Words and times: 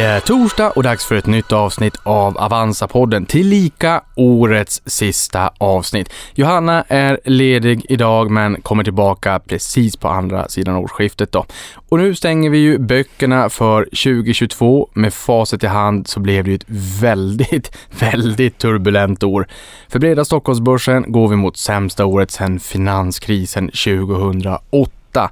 Det 0.00 0.06
är 0.06 0.20
torsdag 0.20 0.70
och 0.70 0.82
dags 0.82 1.04
för 1.04 1.14
ett 1.14 1.26
nytt 1.26 1.52
avsnitt 1.52 1.96
av 2.02 2.38
Avanza-podden, 2.38 3.26
tillika 3.26 4.02
årets 4.16 4.82
sista 4.86 5.50
avsnitt. 5.58 6.12
Johanna 6.34 6.84
är 6.88 7.20
ledig 7.24 7.86
idag 7.88 8.30
men 8.30 8.62
kommer 8.62 8.84
tillbaka 8.84 9.40
precis 9.46 9.96
på 9.96 10.08
andra 10.08 10.48
sidan 10.48 10.76
årsskiftet 10.76 11.32
då. 11.32 11.46
Och 11.88 11.98
nu 11.98 12.14
stänger 12.14 12.50
vi 12.50 12.58
ju 12.58 12.78
böckerna 12.78 13.48
för 13.50 13.84
2022. 13.84 14.88
Med 14.92 15.14
facit 15.14 15.64
i 15.64 15.66
hand 15.66 16.08
så 16.08 16.20
blev 16.20 16.44
det 16.44 16.50
ju 16.50 16.56
ett 16.56 17.00
väldigt, 17.00 17.76
väldigt 18.00 18.58
turbulent 18.58 19.22
år. 19.22 19.46
För 19.88 19.98
breda 19.98 20.24
Stockholmsbörsen 20.24 21.12
går 21.12 21.28
vi 21.28 21.36
mot 21.36 21.56
sämsta 21.56 22.04
året 22.04 22.30
sedan 22.30 22.60
finanskrisen 22.60 23.68
2008. 23.68 25.30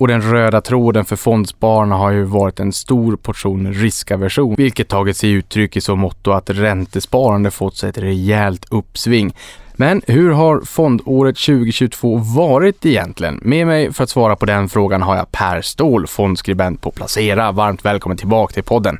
Och 0.00 0.08
den 0.08 0.22
röda 0.22 0.60
tråden 0.60 1.04
för 1.04 1.16
fondspararna 1.16 1.96
har 1.96 2.10
ju 2.10 2.22
varit 2.22 2.60
en 2.60 2.72
stor 2.72 3.16
portion 3.16 3.72
riskaversion, 3.72 4.54
vilket 4.54 4.88
tagit 4.88 5.16
sig 5.16 5.30
uttryck 5.30 5.76
i 5.76 5.80
så 5.80 5.96
måtto 5.96 6.30
att 6.30 6.50
räntesparande 6.50 7.50
fått 7.50 7.76
sig 7.76 7.90
ett 7.90 7.98
rejält 7.98 8.66
uppsving. 8.70 9.34
Men 9.72 10.02
hur 10.06 10.30
har 10.30 10.60
fondåret 10.60 11.36
2022 11.36 12.16
varit 12.16 12.86
egentligen? 12.86 13.40
Med 13.42 13.66
mig 13.66 13.92
för 13.92 14.04
att 14.04 14.10
svara 14.10 14.36
på 14.36 14.46
den 14.46 14.68
frågan 14.68 15.02
har 15.02 15.16
jag 15.16 15.32
Per 15.32 15.62
Ståhl, 15.62 16.06
fondskribent 16.06 16.80
på 16.80 16.90
Placera. 16.90 17.52
Varmt 17.52 17.84
välkommen 17.84 18.18
tillbaka 18.18 18.54
till 18.54 18.64
podden. 18.64 18.98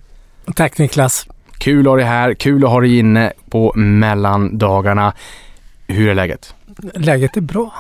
Tack 0.54 0.78
Niklas. 0.78 1.26
Kul 1.59 1.87
att 1.87 1.90
ha 1.90 1.96
dig 1.96 2.06
här, 2.06 2.34
kul 2.34 2.65
att 2.65 2.71
ha 2.71 2.80
dig 2.80 2.98
inne 2.98 3.32
på 3.51 3.73
mellandagarna. 3.76 5.12
Hur 5.87 6.09
är 6.09 6.15
läget? 6.15 6.54
Läget 6.95 7.37
är 7.37 7.40
bra. 7.40 7.73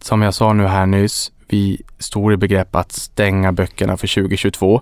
Som 0.00 0.22
jag 0.22 0.34
sa 0.34 0.52
nu 0.52 0.66
här 0.66 0.86
nyss, 0.86 1.32
vi 1.54 1.82
står 1.98 2.32
i 2.32 2.36
begrepp 2.36 2.76
att 2.76 2.92
stänga 2.92 3.52
böckerna 3.52 3.96
för 3.96 4.14
2022. 4.14 4.80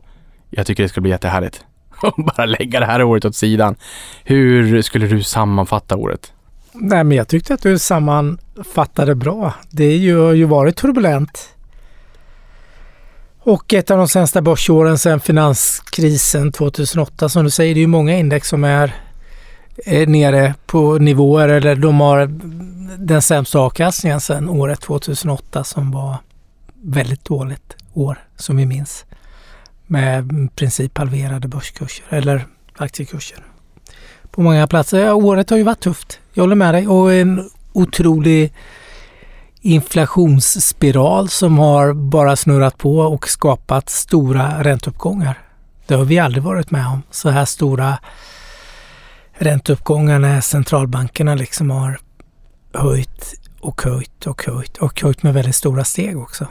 Jag 0.50 0.66
tycker 0.66 0.82
det 0.82 0.88
ska 0.88 1.00
bli 1.00 1.10
jättehärligt. 1.10 1.64
Bara 2.16 2.46
lägga 2.46 2.80
det 2.80 2.86
här 2.86 3.02
året 3.02 3.24
åt 3.24 3.36
sidan. 3.36 3.76
Hur 4.24 4.82
skulle 4.82 5.06
du 5.06 5.22
sammanfatta 5.22 5.96
året? 5.96 6.32
Nej, 6.72 7.04
men 7.04 7.16
jag 7.16 7.28
tyckte 7.28 7.54
att 7.54 7.62
du 7.62 7.78
sammanfattade 7.78 9.14
bra. 9.14 9.54
Det 9.70 9.86
har 9.86 9.92
ju, 9.92 10.18
har 10.18 10.32
ju 10.32 10.44
varit 10.44 10.76
turbulent. 10.76 11.48
Och 13.38 13.74
ett 13.74 13.90
av 13.90 13.98
de 13.98 14.08
sämsta 14.08 14.42
börsåren 14.42 14.98
sedan 14.98 15.20
finanskrisen 15.20 16.52
2008. 16.52 17.28
Som 17.28 17.44
du 17.44 17.50
säger, 17.50 17.74
det 17.74 17.78
är 17.80 17.82
ju 17.82 17.86
många 17.86 18.18
index 18.18 18.48
som 18.48 18.64
är, 18.64 18.94
är 19.86 20.06
nere 20.06 20.54
på 20.66 20.98
nivåer 20.98 21.48
eller 21.48 21.76
de 21.76 22.00
har 22.00 22.26
den 22.98 23.22
sämsta 23.22 23.58
avkastningen 23.58 24.20
sedan 24.20 24.48
året 24.48 24.80
2008 24.80 25.64
som 25.64 25.90
var 25.90 26.16
väldigt 26.82 27.24
dåligt 27.24 27.76
år 27.92 28.18
som 28.36 28.56
vi 28.56 28.66
minns. 28.66 29.04
Med 29.86 30.32
i 30.32 30.48
princip 30.56 30.98
halverade 30.98 31.48
börskurser 31.48 32.04
eller 32.08 32.46
aktiekurser. 32.76 33.44
På 34.30 34.42
många 34.42 34.66
platser. 34.66 35.00
Ja, 35.00 35.14
året 35.14 35.50
har 35.50 35.56
ju 35.56 35.62
varit 35.62 35.80
tufft. 35.80 36.20
Jag 36.32 36.42
håller 36.42 36.56
med 36.56 36.74
dig. 36.74 36.88
Och 36.88 37.14
en 37.14 37.50
otrolig 37.72 38.52
inflationsspiral 39.60 41.28
som 41.28 41.58
har 41.58 41.92
bara 41.92 42.36
snurrat 42.36 42.78
på 42.78 42.98
och 42.98 43.28
skapat 43.28 43.90
stora 43.90 44.64
ränteuppgångar. 44.64 45.38
Det 45.86 45.94
har 45.94 46.04
vi 46.04 46.18
aldrig 46.18 46.42
varit 46.42 46.70
med 46.70 46.86
om. 46.86 47.02
Så 47.10 47.30
här 47.30 47.44
stora 47.44 47.98
ränteuppgångar 49.32 50.18
när 50.18 50.40
centralbankerna 50.40 51.34
liksom 51.34 51.70
har 51.70 51.98
höjt 52.74 53.34
och 53.60 53.82
höjt 53.82 54.26
och 54.26 54.42
höjt 54.46 54.76
och 54.76 55.00
höjt 55.02 55.22
med 55.22 55.34
väldigt 55.34 55.54
stora 55.54 55.84
steg 55.84 56.18
också. 56.18 56.46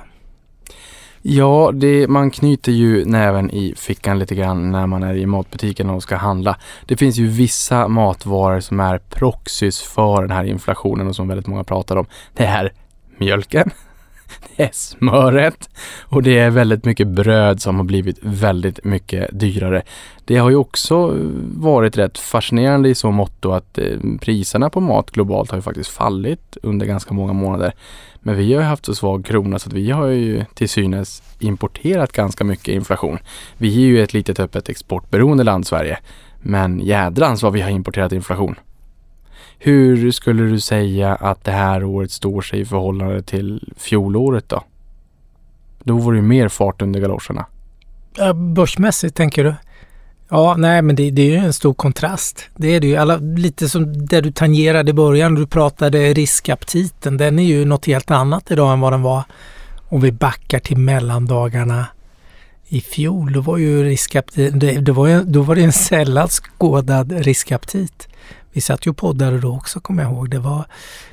Ja, 1.22 1.72
det, 1.74 2.08
man 2.08 2.32
knyter 2.32 2.72
ju 2.72 3.06
näven 3.06 3.52
i 3.52 3.74
fickan 3.78 4.20
lite 4.20 4.36
grann 4.36 4.72
när 4.72 4.88
man 4.88 5.04
är 5.04 5.16
i 5.16 5.26
matbutiken 5.26 5.90
och 5.90 6.04
ska 6.04 6.16
handla. 6.16 6.58
Det 6.86 6.98
finns 6.98 7.18
ju 7.18 7.28
vissa 7.28 7.88
matvaror 7.88 8.60
som 8.60 8.80
är 8.80 8.98
proxys 8.98 9.82
för 9.82 10.22
den 10.22 10.32
här 10.32 10.44
inflationen 10.44 11.08
och 11.08 11.16
som 11.16 11.28
väldigt 11.28 11.48
många 11.48 11.64
pratar 11.64 11.96
om. 11.96 12.06
Det 12.34 12.46
är 12.46 12.74
mjölken, 13.18 13.72
smöret 14.72 15.70
och 16.02 16.24
det 16.24 16.40
är 16.40 16.50
väldigt 16.50 16.86
mycket 16.86 17.08
bröd 17.08 17.62
som 17.62 17.76
har 17.76 17.84
blivit 17.84 18.18
väldigt 18.22 18.84
mycket 18.84 19.40
dyrare. 19.40 19.82
Det 20.26 20.38
har 20.38 20.50
ju 20.50 20.56
också 20.56 21.18
varit 21.56 21.98
rätt 21.98 22.18
fascinerande 22.18 22.90
i 22.90 22.96
så 22.96 23.12
måtto 23.12 23.52
att 23.52 23.78
eh, 23.78 23.98
priserna 24.22 24.70
på 24.70 24.80
mat 24.80 25.12
globalt 25.12 25.52
har 25.52 25.58
ju 25.58 25.62
faktiskt 25.62 25.90
fallit 25.90 26.58
under 26.64 26.86
ganska 26.86 27.14
många 27.14 27.34
månader. 27.34 27.74
Men 28.20 28.36
vi 28.36 28.54
har 28.54 28.62
ju 28.62 28.68
haft 28.68 28.86
så 28.86 28.96
svag 28.96 29.26
krona 29.26 29.60
så 29.60 29.70
att 29.70 29.74
vi 29.74 29.92
har 29.92 30.08
ju 30.08 30.46
till 30.54 30.70
synes 30.70 31.24
importerat 31.40 32.12
ganska 32.12 32.44
mycket 32.44 32.68
inflation. 32.68 33.20
Vi 33.58 33.76
är 33.76 33.88
ju 33.88 34.04
ett 34.04 34.14
litet 34.14 34.40
öppet 34.40 34.70
exportberoende 34.70 35.44
land 35.44 35.68
Sverige. 35.68 36.00
Men 36.42 36.80
jädrans 36.80 37.44
vad 37.44 37.54
vi 37.54 37.62
har 37.62 37.70
importerat 37.70 38.12
inflation. 38.12 38.56
Hur 39.64 40.12
skulle 40.12 40.44
du 40.44 40.60
säga 40.60 41.16
att 41.16 41.44
det 41.44 41.52
här 41.52 41.84
året 41.84 42.12
står 42.12 42.42
sig 42.42 42.60
i 42.60 42.66
förhållande 42.66 43.22
till 43.22 43.74
fjolåret 43.78 44.50
då? 44.50 44.64
Då 45.84 45.98
var 45.98 46.12
det 46.12 46.16
ju 46.16 46.22
mer 46.22 46.48
fart 46.48 46.82
under 46.82 47.00
galoscherna. 47.00 47.46
Ja, 48.18 48.34
börsmässigt 48.34 49.16
tänker 49.16 49.44
du? 49.44 49.56
Ja, 50.30 50.56
nej 50.58 50.82
men 50.82 50.96
det, 50.96 51.12
det, 51.12 51.22
är 51.22 51.30
ju 51.30 51.36
en 51.36 51.54
stor 51.54 51.74
kontrast. 51.74 52.50
Det 52.56 52.76
är 52.76 52.80
det 52.80 52.88
ju. 52.88 52.96
Alla, 52.96 53.18
lite 53.18 53.70
som 53.70 54.06
det 54.06 54.22
du 54.22 54.32
tangerade 54.32 54.90
i 54.90 54.94
början, 54.94 55.36
du 55.36 55.48
pratade 55.48 56.14
riskaptiten. 56.14 57.18
Den 57.18 57.40
är 57.40 57.44
ju 57.44 57.66
något 57.66 57.86
helt 57.86 58.12
annat 58.12 58.52
idag 58.52 58.74
än 58.74 58.80
vad 58.80 58.94
den 58.94 59.02
var 59.02 59.24
om 59.90 60.02
vi 60.02 60.12
backar 60.12 60.60
till 60.60 60.78
mellandagarna 60.78 61.86
i 62.68 62.82
fjol. 62.82 63.34
Då 63.34 63.42
var 63.42 63.58
ju 63.58 63.84
riskaptiten, 63.84 64.60
det, 64.60 64.72
det 64.72 64.92
var 64.92 65.08
ju, 65.08 65.24
då 65.24 65.42
var 65.42 65.56
det 65.56 65.64
en 65.64 65.74
sällan 65.74 66.28
skådad 66.28 67.12
riskaptit. 67.12 68.08
Vi 68.54 68.62
satt 68.62 68.88
ju 68.88 68.92
och 68.92 68.98
poddade 68.98 69.40
då 69.40 69.56
också 69.56 69.80
kommer 69.80 70.04
jag 70.04 70.12
ihåg. 70.12 70.30
Det 70.30 70.40
var, 70.40 70.66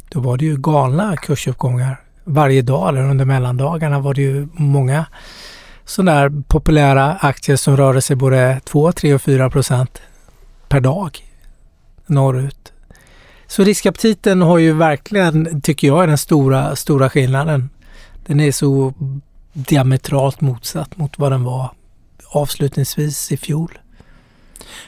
då 0.08 0.20
var 0.20 0.36
det 0.36 0.44
ju 0.44 0.56
galna 0.56 1.16
kursuppgångar 1.16 2.00
varje 2.24 2.62
dag 2.62 2.88
eller 2.88 3.10
under 3.10 3.24
mellandagarna 3.24 3.98
var 3.98 4.14
det 4.14 4.22
ju 4.22 4.48
många 4.52 5.06
sådana 5.84 6.20
där 6.20 6.42
populära 6.48 7.14
aktier 7.14 7.56
som 7.56 7.76
rörde 7.76 8.00
sig 8.00 8.16
både 8.16 8.60
2, 8.64 8.92
3 8.92 9.14
och 9.14 9.22
4 9.22 9.50
procent 9.50 10.02
per 10.68 10.80
dag 10.80 11.18
norrut. 12.06 12.72
Så 13.46 13.64
riskaptiten 13.64 14.42
har 14.42 14.58
ju 14.58 14.72
verkligen, 14.72 15.60
tycker 15.60 15.86
jag, 15.86 16.02
är 16.02 16.06
den 16.06 16.18
stora, 16.18 16.76
stora 16.76 17.10
skillnaden. 17.10 17.70
Den 18.26 18.40
är 18.40 18.52
så 18.52 18.94
diametralt 19.52 20.40
motsatt 20.40 20.96
mot 20.96 21.18
vad 21.18 21.32
den 21.32 21.44
var 21.44 21.72
avslutningsvis 22.30 23.32
i 23.32 23.36
fjol. 23.36 23.78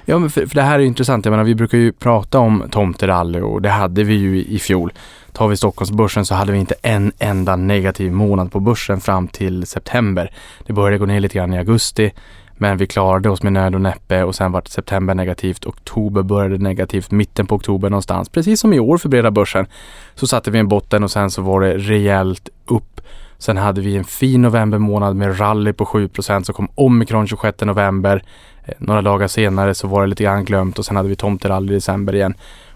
Ja, 0.05 0.19
men 0.19 0.31
för, 0.31 0.47
för, 0.47 0.55
det 0.55 0.63
här 0.63 0.79
är 0.79 0.83
intressant. 0.83 1.25
Jag 1.25 1.31
menar, 1.31 1.45
vi 1.45 1.55
brukar 1.55 1.79
ju 1.79 1.93
prata 1.93 2.39
om 2.39 2.65
tomterally 2.71 3.41
och 3.41 3.63
det 3.63 3.69
hade 3.69 4.05
vi 4.05 4.15
ju 4.15 4.39
i, 4.39 4.55
i 4.55 4.59
fjol. 4.59 4.93
Tar 5.33 5.49
vi 5.49 5.57
Stockholmsbörsen 5.57 6.27
så 6.27 6.35
hade 6.35 6.53
vi 6.53 6.59
inte 6.59 6.75
en 6.83 7.13
enda 7.19 7.57
negativ 7.57 8.13
månad 8.13 8.53
på 8.53 8.61
börsen 8.61 9.01
fram 9.01 9.29
till 9.29 9.67
september. 9.67 10.33
Det 10.67 10.73
började 10.73 10.99
gå 10.99 11.07
ner 11.07 11.21
lite 11.21 11.35
grann 11.39 11.55
i 11.55 11.59
augusti 11.59 12.13
men 12.61 12.77
vi 12.77 12.87
klarade 12.87 13.31
oss 13.31 13.43
med 13.43 13.53
nöd 13.53 13.75
och 13.75 13.81
näppe 13.81 14.23
och 14.23 14.35
sen 14.35 14.53
vart 14.53 14.69
september 14.69 15.15
negativt, 15.15 15.67
oktober 15.67 16.23
började 16.23 16.59
negativt, 16.59 17.11
mitten 17.11 17.47
på 17.47 17.55
oktober 17.55 17.91
någonstans. 17.91 18.29
Precis 18.29 18.61
som 18.61 18.73
i 18.73 18.81
år 18.81 18.99
för 18.99 19.09
breda 19.09 19.31
börsen 19.31 19.67
så 20.15 20.27
satte 20.27 20.51
vi 20.51 20.59
en 20.59 20.69
botten 20.69 21.05
och 21.05 21.11
sen 21.11 21.31
så 21.31 21.43
var 21.43 21.61
det 21.61 21.79
rejält 21.79 22.49
upp. 22.67 23.01
Sen 23.41 23.57
hade 23.57 23.81
vi 23.81 23.97
en 23.97 24.05
fin 24.05 24.43
november 24.43 24.79
månad 24.79 25.17
med 25.17 25.41
rally 25.41 25.73
på 25.73 25.85
7% 25.85 26.43
så 26.43 26.53
kom 26.53 26.69
omikron 26.75 27.27
26 27.27 27.61
november. 27.61 28.25
Eh, 28.65 28.75
några 28.79 29.03
dagar 29.03 29.29
senare 29.29 29.75
så 29.75 29.89
var 29.89 30.01
det 30.01 30.07
lite 30.07 30.23
grann 30.23 30.45
glömt 30.45 30.79
och 30.79 30.85
sen 30.85 30.97
hade 30.97 31.09
vi 31.09 31.17
tomterally 31.17 31.73
i 31.73 31.75
december 31.75 32.15
igen. 32.15 32.35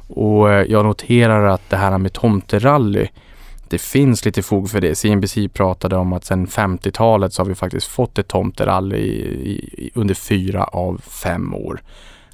Och 0.08 0.52
eh, 0.52 0.66
jag 0.68 0.84
noterar 0.84 1.46
att 1.46 1.70
det 1.70 1.76
här 1.76 1.98
med 1.98 2.12
tomterally, 2.12 3.08
det 3.68 3.78
finns 3.78 4.24
lite 4.24 4.42
fog 4.42 4.70
för 4.70 4.80
det. 4.80 4.94
CNBC 4.94 5.48
pratade 5.52 5.96
om 5.96 6.12
att 6.12 6.24
sedan 6.24 6.46
50-talet 6.46 7.32
så 7.32 7.42
har 7.42 7.48
vi 7.48 7.54
faktiskt 7.54 7.86
fått 7.86 8.18
ett 8.18 8.28
tomterally 8.28 8.96
i, 8.96 9.52
i, 9.76 9.90
under 9.94 10.14
fyra 10.14 10.64
av 10.64 11.00
fem 11.06 11.54
år. 11.54 11.82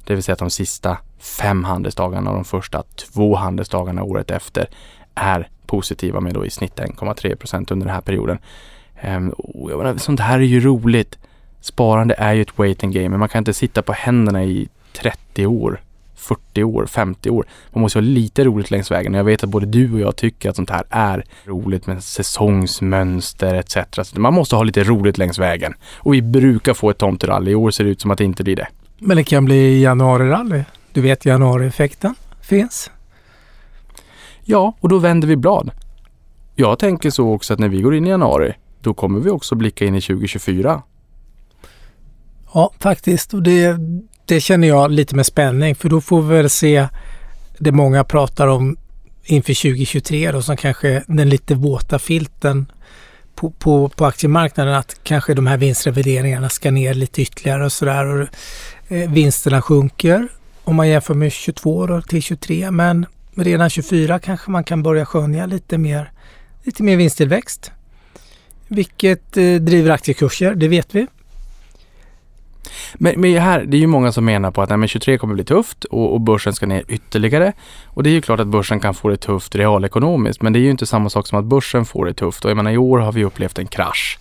Det 0.05 0.13
vill 0.13 0.23
säga 0.23 0.33
att 0.33 0.39
de 0.39 0.49
sista 0.49 0.97
fem 1.19 1.63
handelsdagarna 1.63 2.29
och 2.29 2.35
de 2.35 2.45
första 2.45 2.83
två 2.95 3.35
handelsdagarna 3.35 4.03
året 4.03 4.31
efter 4.31 4.67
är 5.15 5.49
positiva 5.71 6.19
med 6.19 6.33
då 6.33 6.45
i 6.45 6.49
snitt 6.49 6.75
1,3 6.75 7.35
procent 7.35 7.71
under 7.71 7.85
den 7.85 7.95
här 7.95 8.01
perioden. 8.01 8.37
Ehm, 9.01 9.33
menar, 9.77 9.97
sånt 9.97 10.19
här 10.19 10.39
är 10.39 10.43
ju 10.43 10.59
roligt. 10.59 11.17
Sparande 11.61 12.15
är 12.17 12.33
ju 12.33 12.41
ett 12.41 12.57
waiting 12.57 12.91
game, 12.91 13.09
men 13.09 13.19
man 13.19 13.29
kan 13.29 13.39
inte 13.39 13.53
sitta 13.53 13.81
på 13.81 13.93
händerna 13.93 14.43
i 14.43 14.69
30 14.93 15.45
år 15.45 15.81
40 16.15 16.63
år, 16.63 16.85
50 16.85 17.29
år. 17.29 17.45
Man 17.71 17.81
måste 17.81 17.99
ha 17.99 18.01
lite 18.01 18.43
roligt 18.43 18.71
längs 18.71 18.91
vägen. 18.91 19.13
Jag 19.13 19.23
vet 19.23 19.43
att 19.43 19.49
både 19.49 19.65
du 19.65 19.93
och 19.93 19.99
jag 19.99 20.15
tycker 20.15 20.49
att 20.49 20.55
sånt 20.55 20.69
här 20.69 20.83
är 20.89 21.23
roligt 21.45 21.87
med 21.87 22.03
säsongsmönster 22.03 23.55
etc. 23.55 23.77
Så 24.03 24.19
man 24.19 24.33
måste 24.33 24.55
ha 24.55 24.63
lite 24.63 24.83
roligt 24.83 25.17
längs 25.17 25.39
vägen. 25.39 25.73
Och 25.97 26.13
vi 26.13 26.21
brukar 26.21 26.73
få 26.73 26.89
ett 26.89 26.97
tomterally. 26.97 27.51
I 27.51 27.55
år 27.55 27.71
ser 27.71 27.83
det 27.83 27.89
ut 27.89 28.01
som 28.01 28.11
att 28.11 28.17
det 28.17 28.23
inte 28.23 28.43
blir 28.43 28.55
det. 28.55 28.67
Men 28.99 29.17
det 29.17 29.23
kan 29.23 29.45
bli 29.45 29.81
januarirally. 29.81 30.63
Du 30.93 31.01
vet 31.01 31.25
januarieffekten 31.25 32.15
finns. 32.41 32.91
Ja, 34.43 34.73
och 34.79 34.89
då 34.89 34.99
vänder 34.99 35.27
vi 35.27 35.35
blad. 35.35 35.71
Jag 36.55 36.79
tänker 36.79 37.09
så 37.09 37.33
också 37.33 37.53
att 37.53 37.59
när 37.59 37.69
vi 37.69 37.81
går 37.81 37.95
in 37.95 38.07
i 38.07 38.09
januari, 38.09 38.53
då 38.81 38.93
kommer 38.93 39.19
vi 39.19 39.29
också 39.29 39.55
blicka 39.55 39.85
in 39.85 39.95
i 39.95 40.01
2024. 40.01 40.81
Ja, 42.53 42.71
faktiskt. 42.79 43.33
Och 43.33 43.43
det, 43.43 43.77
det 44.25 44.41
känner 44.41 44.67
jag 44.67 44.91
lite 44.91 45.15
med 45.15 45.25
spänning 45.25 45.75
för 45.75 45.89
då 45.89 46.01
får 46.01 46.21
vi 46.21 46.35
väl 46.35 46.49
se 46.49 46.87
det 47.57 47.71
många 47.71 48.03
pratar 48.03 48.47
om 48.47 48.77
inför 49.23 49.53
2023 49.53 50.31
då 50.31 50.41
som 50.41 50.57
kanske 50.57 51.03
den 51.07 51.29
lite 51.29 51.55
våta 51.55 51.99
filten 51.99 52.71
på, 53.35 53.49
på, 53.49 53.89
på 53.89 54.05
aktiemarknaden 54.05 54.73
att 54.73 54.95
kanske 55.03 55.33
de 55.33 55.47
här 55.47 55.57
vinstrevideringarna 55.57 56.49
ska 56.49 56.71
ner 56.71 56.93
lite 56.93 57.21
ytterligare 57.21 57.65
och 57.65 57.71
sådär. 57.71 58.29
Eh, 58.87 59.11
vinsterna 59.11 59.61
sjunker 59.61 60.27
om 60.63 60.75
man 60.75 60.89
jämför 60.89 61.13
med 61.13 61.31
22 61.31 61.87
då, 61.87 62.01
till 62.01 62.21
23 62.21 62.71
men 62.71 63.05
redan 63.35 63.69
24 63.69 64.19
kanske 64.19 64.51
man 64.51 64.63
kan 64.63 64.83
börja 64.83 65.05
skönja 65.05 65.45
lite 65.45 65.77
mer, 65.77 66.11
lite 66.63 66.83
mer 66.83 66.97
vinsttillväxt. 66.97 67.71
Vilket 68.67 69.37
eh, 69.37 69.55
driver 69.55 69.91
aktiekurser, 69.91 70.55
det 70.55 70.67
vet 70.67 70.95
vi. 70.95 71.07
Men, 72.93 73.21
men 73.21 73.37
här, 73.37 73.63
det 73.63 73.77
är 73.77 73.79
ju 73.79 73.87
många 73.87 74.11
som 74.11 74.25
menar 74.25 74.51
på 74.51 74.61
att 74.61 74.79
nej, 74.79 74.87
23 74.87 75.17
kommer 75.17 75.33
bli 75.33 75.43
tufft 75.43 75.83
och, 75.83 76.13
och 76.13 76.21
börsen 76.21 76.53
ska 76.53 76.65
ner 76.65 76.83
ytterligare. 76.87 77.53
Och 77.85 78.03
det 78.03 78.09
är 78.09 78.11
ju 78.11 78.21
klart 78.21 78.39
att 78.39 78.47
börsen 78.47 78.79
kan 78.79 78.93
få 78.93 79.09
det 79.09 79.17
tufft 79.17 79.55
realekonomiskt, 79.55 80.41
men 80.41 80.53
det 80.53 80.59
är 80.59 80.61
ju 80.61 80.71
inte 80.71 80.85
samma 80.85 81.09
sak 81.09 81.27
som 81.27 81.39
att 81.39 81.45
börsen 81.45 81.85
får 81.85 82.05
det 82.05 82.13
tufft. 82.13 82.45
Och 82.45 82.51
jag 82.51 82.57
menar, 82.57 82.71
i 82.71 82.77
år 82.77 82.99
har 82.99 83.11
vi 83.11 83.23
upplevt 83.23 83.59
en 83.59 83.67
krasch. 83.67 84.19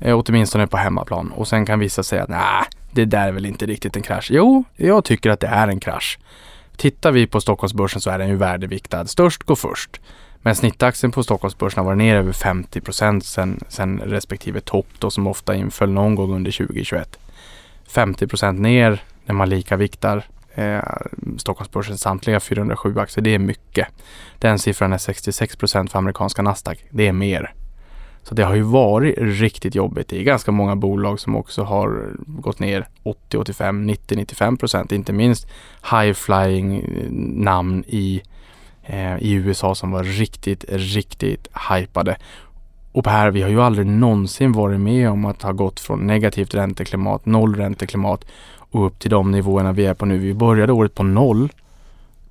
Eh, 0.00 0.18
åtminstone 0.18 0.66
på 0.66 0.76
hemmaplan. 0.76 1.32
Och 1.36 1.48
sen 1.48 1.66
kan 1.66 1.78
vissa 1.78 2.02
säga 2.02 2.22
att 2.22 2.28
nej, 2.28 2.64
det 2.90 3.04
där 3.04 3.28
är 3.28 3.32
väl 3.32 3.46
inte 3.46 3.66
riktigt 3.66 3.96
en 3.96 4.02
krasch. 4.02 4.28
Jo, 4.30 4.64
jag 4.76 5.04
tycker 5.04 5.30
att 5.30 5.40
det 5.40 5.46
är 5.46 5.68
en 5.68 5.80
krasch. 5.80 6.18
Tittar 6.78 7.12
vi 7.12 7.26
på 7.26 7.40
Stockholmsbörsen 7.40 8.00
så 8.00 8.10
är 8.10 8.18
den 8.18 8.28
ju 8.28 8.36
värdeviktad. 8.36 9.06
Störst 9.06 9.42
går 9.42 9.56
först. 9.56 10.00
Men 10.42 10.54
snittaktien 10.54 11.12
på 11.12 11.22
Stockholmsbörsen 11.22 11.78
har 11.78 11.84
varit 11.84 11.98
ner 11.98 12.16
över 12.16 12.32
50 12.32 12.80
procent 12.80 13.24
sen, 13.24 13.60
sen 13.68 14.00
respektive 14.00 14.60
topp 14.60 14.86
då 14.98 15.10
som 15.10 15.26
ofta 15.26 15.54
inföll 15.54 15.90
någon 15.90 16.14
gång 16.14 16.34
under 16.34 16.52
2021. 16.52 17.18
50 17.88 18.26
procent 18.26 18.60
ner 18.60 19.02
när 19.24 19.34
man 19.34 19.48
likaviktar 19.48 20.24
eh, 20.54 20.80
Stockholmsbörsens 21.38 22.00
samtliga 22.00 22.40
407 22.40 22.98
aktier. 22.98 23.24
Det 23.24 23.34
är 23.34 23.38
mycket. 23.38 23.88
Den 24.38 24.58
siffran 24.58 24.92
är 24.92 24.98
66 24.98 25.56
procent 25.56 25.92
för 25.92 25.98
amerikanska 25.98 26.42
Nasdaq. 26.42 26.84
Det 26.90 27.08
är 27.08 27.12
mer. 27.12 27.54
Så 28.28 28.34
det 28.34 28.44
har 28.44 28.54
ju 28.54 28.62
varit 28.62 29.14
riktigt 29.18 29.74
jobbigt. 29.74 30.08
Det 30.08 30.18
är 30.18 30.22
ganska 30.22 30.52
många 30.52 30.76
bolag 30.76 31.20
som 31.20 31.36
också 31.36 31.62
har 31.62 32.12
gått 32.26 32.58
ner 32.58 32.88
80, 33.02 33.36
85, 33.36 33.86
90, 33.86 34.16
95 34.16 34.56
procent. 34.56 34.92
Inte 34.92 35.12
minst 35.12 35.46
high 35.90 36.12
flying 36.12 36.76
eh, 36.76 37.10
namn 37.42 37.84
i, 37.86 38.22
eh, 38.82 39.18
i 39.18 39.32
USA 39.32 39.74
som 39.74 39.90
var 39.90 40.04
riktigt, 40.04 40.64
riktigt 40.68 41.48
hypade. 41.70 42.16
Och 42.92 43.06
här, 43.06 43.30
vi 43.30 43.42
har 43.42 43.48
ju 43.48 43.60
aldrig 43.60 43.86
någonsin 43.86 44.52
varit 44.52 44.80
med 44.80 45.10
om 45.10 45.24
att 45.24 45.42
ha 45.42 45.52
gått 45.52 45.80
från 45.80 46.06
negativt 46.06 46.54
ränteklimat, 46.54 47.26
noll 47.26 47.56
ränteklimat 47.56 48.24
och 48.56 48.86
upp 48.86 48.98
till 48.98 49.10
de 49.10 49.30
nivåerna 49.30 49.72
vi 49.72 49.86
är 49.86 49.94
på 49.94 50.06
nu. 50.06 50.18
Vi 50.18 50.34
började 50.34 50.72
året 50.72 50.94
på 50.94 51.02
noll. 51.02 51.52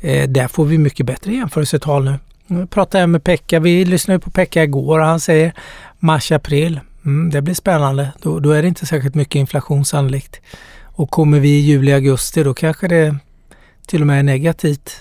Eh, 0.00 0.28
där 0.28 0.48
får 0.48 0.64
vi 0.64 0.78
mycket 0.78 1.06
bättre 1.06 1.32
jämförelsetal 1.32 2.04
nu. 2.04 2.18
Nu 2.46 2.66
pratar 2.66 3.00
jag 3.00 3.08
med 3.08 3.24
Pekka. 3.24 3.60
Vi 3.60 3.84
lyssnade 3.84 4.20
på 4.20 4.30
Pekka 4.30 4.64
igår 4.64 4.98
och 4.98 5.06
han 5.06 5.20
säger 5.20 5.52
mars-april. 5.98 6.80
Mm, 7.04 7.30
det 7.30 7.42
blir 7.42 7.54
spännande. 7.54 8.12
Då, 8.22 8.40
då, 8.40 8.50
är 8.50 8.62
det 8.62 8.68
inte 8.68 8.86
särskilt 8.86 9.14
mycket 9.14 9.34
inflation 9.34 9.84
sannolikt. 9.84 10.40
Och 10.82 11.10
kommer 11.10 11.40
vi 11.40 11.48
i 11.48 11.60
juli-augusti 11.60 12.42
då 12.42 12.54
kanske 12.54 12.88
det 12.88 13.16
till 13.86 14.00
och 14.00 14.06
med 14.06 14.18
är 14.18 14.22
negativt. 14.22 14.92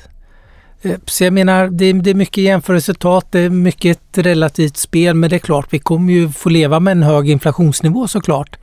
Eh, 0.81 0.97
så 1.05 1.23
jag 1.23 1.33
menar, 1.33 1.67
det 1.67 1.85
är, 1.85 1.93
det 1.93 2.09
är 2.09 2.15
mycket 2.15 2.43
jämförelsetat, 2.43 3.31
det 3.31 3.39
är 3.39 3.49
mycket 3.49 3.99
relativt 4.13 4.77
spel, 4.77 5.15
men 5.15 5.29
det 5.29 5.35
är 5.35 5.39
klart, 5.39 5.67
vi 5.69 5.79
kommer 5.79 6.13
ju 6.13 6.29
få 6.29 6.49
leva 6.49 6.79
med 6.79 6.91
en 6.91 7.03
hög 7.03 7.29
inflationsnivå 7.29 8.07
såklart. 8.07 8.57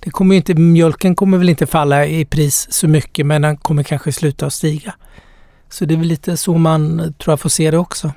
Det 0.00 0.10
kommer 0.10 0.36
inte, 0.36 0.54
mjölken 0.54 1.14
kommer 1.14 1.38
väl 1.38 1.48
inte 1.48 1.66
falla 1.66 2.06
i 2.06 2.24
pris 2.24 2.66
så 2.70 2.88
mycket, 2.88 3.26
men 3.26 3.42
den 3.42 3.56
kommer 3.56 3.82
kanske 3.82 4.12
sluta 4.12 4.46
att 4.46 4.52
stiga. 4.52 4.94
Så 5.68 5.84
det 5.84 5.94
är 5.94 5.98
väl 5.98 6.06
lite 6.06 6.36
så 6.36 6.58
man 6.58 7.14
tror 7.18 7.32
jag 7.32 7.40
får 7.40 7.48
se 7.48 7.70
det 7.70 7.78
också. 7.78 8.12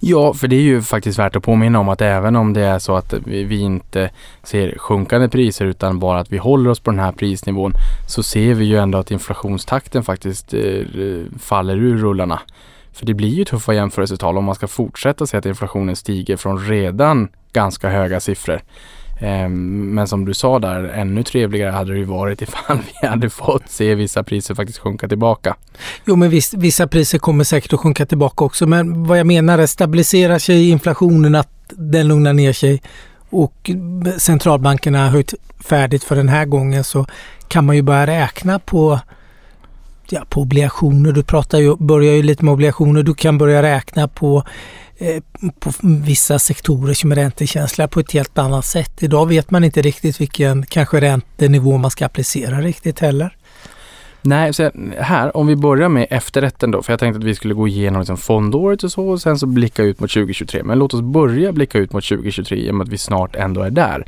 Ja, 0.00 0.34
för 0.34 0.48
det 0.48 0.56
är 0.56 0.60
ju 0.60 0.82
faktiskt 0.82 1.18
värt 1.18 1.36
att 1.36 1.42
påminna 1.42 1.78
om 1.78 1.88
att 1.88 2.00
även 2.00 2.36
om 2.36 2.52
det 2.52 2.60
är 2.60 2.78
så 2.78 2.96
att 2.96 3.14
vi, 3.24 3.60
inte 3.60 4.10
ser 4.42 4.78
sjunkande 4.78 5.28
priser 5.28 5.64
utan 5.66 5.98
bara 5.98 6.20
att 6.20 6.32
vi 6.32 6.38
håller 6.38 6.70
oss 6.70 6.80
på 6.80 6.90
den 6.90 7.00
här 7.00 7.12
prisnivån 7.12 7.72
så 8.08 8.22
ser 8.22 8.54
vi 8.54 8.64
ju 8.64 8.76
ändå 8.76 8.98
att 8.98 9.10
inflationstakten 9.10 10.04
faktiskt 10.04 10.54
eh, 10.54 10.60
faller 11.38 11.76
ur 11.76 11.98
rullarna. 11.98 12.40
För 12.94 13.06
det 13.06 13.14
blir 13.14 13.28
ju 13.28 13.44
tuffa 13.44 13.74
jämförelsetal 13.74 14.38
om 14.38 14.44
man 14.44 14.54
ska 14.54 14.68
fortsätta 14.68 15.26
se 15.26 15.36
att 15.36 15.46
inflationen 15.46 15.96
stiger 15.96 16.36
från 16.36 16.66
redan 16.66 17.28
ganska 17.52 17.88
höga 17.88 18.20
siffror. 18.20 18.60
Ehm, 19.20 19.94
men 19.94 20.08
som 20.08 20.24
du 20.24 20.34
sa 20.34 20.58
där, 20.58 20.84
ännu 20.84 21.22
trevligare 21.22 21.70
hade 21.70 21.92
det 21.92 21.98
ju 21.98 22.04
varit 22.04 22.42
ifall 22.42 22.78
vi 23.00 23.08
hade 23.08 23.30
fått 23.30 23.70
se 23.70 23.94
vissa 23.94 24.22
priser 24.22 24.54
faktiskt 24.54 24.78
sjunka 24.78 25.08
tillbaka. 25.08 25.56
Jo 26.04 26.16
men 26.16 26.30
visst, 26.30 26.54
vissa 26.54 26.86
priser 26.86 27.18
kommer 27.18 27.44
säkert 27.44 27.72
att 27.72 27.80
sjunka 27.80 28.06
tillbaka 28.06 28.44
också. 28.44 28.66
Men 28.66 29.04
vad 29.04 29.18
jag 29.18 29.26
menar 29.26 29.58
är, 29.58 29.66
stabiliserar 29.66 30.38
sig 30.38 30.70
inflationen, 30.70 31.34
att 31.34 31.48
den 31.68 32.08
lugnar 32.08 32.32
ner 32.32 32.52
sig 32.52 32.82
och 33.30 33.70
centralbankerna 34.18 34.98
har 34.98 35.08
höjt 35.08 35.34
färdigt 35.60 36.04
för 36.04 36.16
den 36.16 36.28
här 36.28 36.44
gången 36.44 36.84
så 36.84 37.06
kan 37.48 37.66
man 37.66 37.76
ju 37.76 37.82
börja 37.82 38.06
räkna 38.06 38.58
på 38.58 39.00
ja, 40.12 40.24
på 40.28 40.40
obligationer. 40.40 41.12
Du 41.12 41.22
pratar 41.22 41.58
ju, 41.58 41.76
börjar 41.76 42.12
ju 42.12 42.22
lite 42.22 42.44
med 42.44 42.52
obligationer. 42.54 43.02
Du 43.02 43.14
kan 43.14 43.38
börja 43.38 43.62
räkna 43.62 44.08
på, 44.08 44.44
eh, 44.98 45.22
på 45.58 45.72
vissa 45.82 46.38
sektorer 46.38 46.94
som 46.94 47.12
är 47.12 47.16
räntekänsliga 47.16 47.88
på 47.88 48.00
ett 48.00 48.12
helt 48.12 48.38
annat 48.38 48.64
sätt. 48.64 49.02
Idag 49.02 49.28
vet 49.28 49.50
man 49.50 49.64
inte 49.64 49.82
riktigt 49.82 50.20
vilken 50.20 50.66
kanske 50.66 51.00
räntenivå 51.00 51.78
man 51.78 51.90
ska 51.90 52.06
applicera 52.06 52.60
riktigt 52.60 53.00
heller. 53.00 53.36
Nej, 54.26 54.54
så 54.54 54.70
här, 54.98 55.36
om 55.36 55.46
vi 55.46 55.56
börjar 55.56 55.88
med 55.88 56.06
efterrätten 56.10 56.70
då, 56.70 56.82
för 56.82 56.92
jag 56.92 57.00
tänkte 57.00 57.18
att 57.18 57.24
vi 57.24 57.34
skulle 57.34 57.54
gå 57.54 57.68
igenom 57.68 58.00
liksom 58.00 58.16
fondåret 58.16 58.84
och 58.84 58.92
så 58.92 59.08
och 59.08 59.20
sen 59.20 59.38
så 59.38 59.46
blicka 59.46 59.82
ut 59.82 60.00
mot 60.00 60.10
2023. 60.10 60.62
Men 60.62 60.78
låt 60.78 60.94
oss 60.94 61.00
börja 61.00 61.52
blicka 61.52 61.78
ut 61.78 61.92
mot 61.92 62.04
2023 62.04 62.58
i 62.58 62.70
och 62.70 62.74
med 62.74 62.84
att 62.84 62.92
vi 62.92 62.98
snart 62.98 63.36
ändå 63.36 63.62
är 63.62 63.70
där 63.70 64.04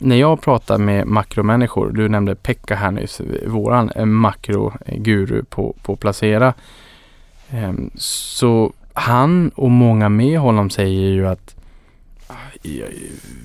när 0.00 0.16
jag 0.16 0.40
pratar 0.40 0.78
med 0.78 1.06
makromänniskor, 1.06 1.90
du 1.90 2.08
nämnde 2.08 2.34
Pekka 2.34 2.74
här 2.74 2.90
nyss, 2.90 3.20
våran 3.46 3.90
eh, 3.90 4.04
makroguru 4.04 5.44
på, 5.44 5.76
på 5.82 5.96
Placera. 5.96 6.54
Ehm, 7.50 7.90
så 7.94 8.72
han 8.92 9.48
och 9.48 9.70
många 9.70 10.08
med 10.08 10.40
honom 10.40 10.70
säger 10.70 11.10
ju 11.10 11.28
att 11.28 11.56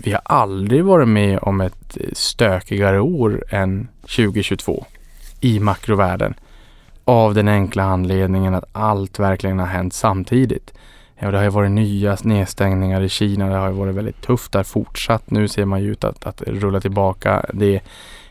vi 0.03 0.11
har 0.11 0.21
aldrig 0.25 0.83
varit 0.83 1.07
med 1.07 1.39
om 1.41 1.61
ett 1.61 1.97
eh, 1.97 2.07
stökigare 2.13 2.99
år 2.99 3.43
än 3.49 3.87
2022 4.01 4.85
i 5.41 5.59
makrovärlden. 5.59 6.33
Av 7.05 7.33
den 7.33 7.47
enkla 7.47 7.83
anledningen 7.83 8.55
att 8.55 8.69
allt 8.71 9.19
verkligen 9.19 9.59
har 9.59 9.65
hänt 9.65 9.93
samtidigt. 9.93 10.73
Ja, 11.19 11.31
det 11.31 11.37
har 11.37 11.43
ju 11.43 11.49
varit 11.49 11.71
nya 11.71 12.17
nedstängningar 12.23 13.01
i 13.01 13.09
Kina. 13.09 13.49
Det 13.49 13.55
har 13.55 13.67
ju 13.67 13.73
varit 13.73 13.95
väldigt 13.95 14.21
tufft 14.21 14.51
där 14.51 14.63
fortsatt. 14.63 15.31
Nu 15.31 15.47
ser 15.47 15.65
man 15.65 15.83
ju 15.83 15.91
ut 15.91 16.03
att, 16.03 16.25
att 16.25 16.41
rulla 16.41 16.81
tillbaka. 16.81 17.45
Det 17.53 17.81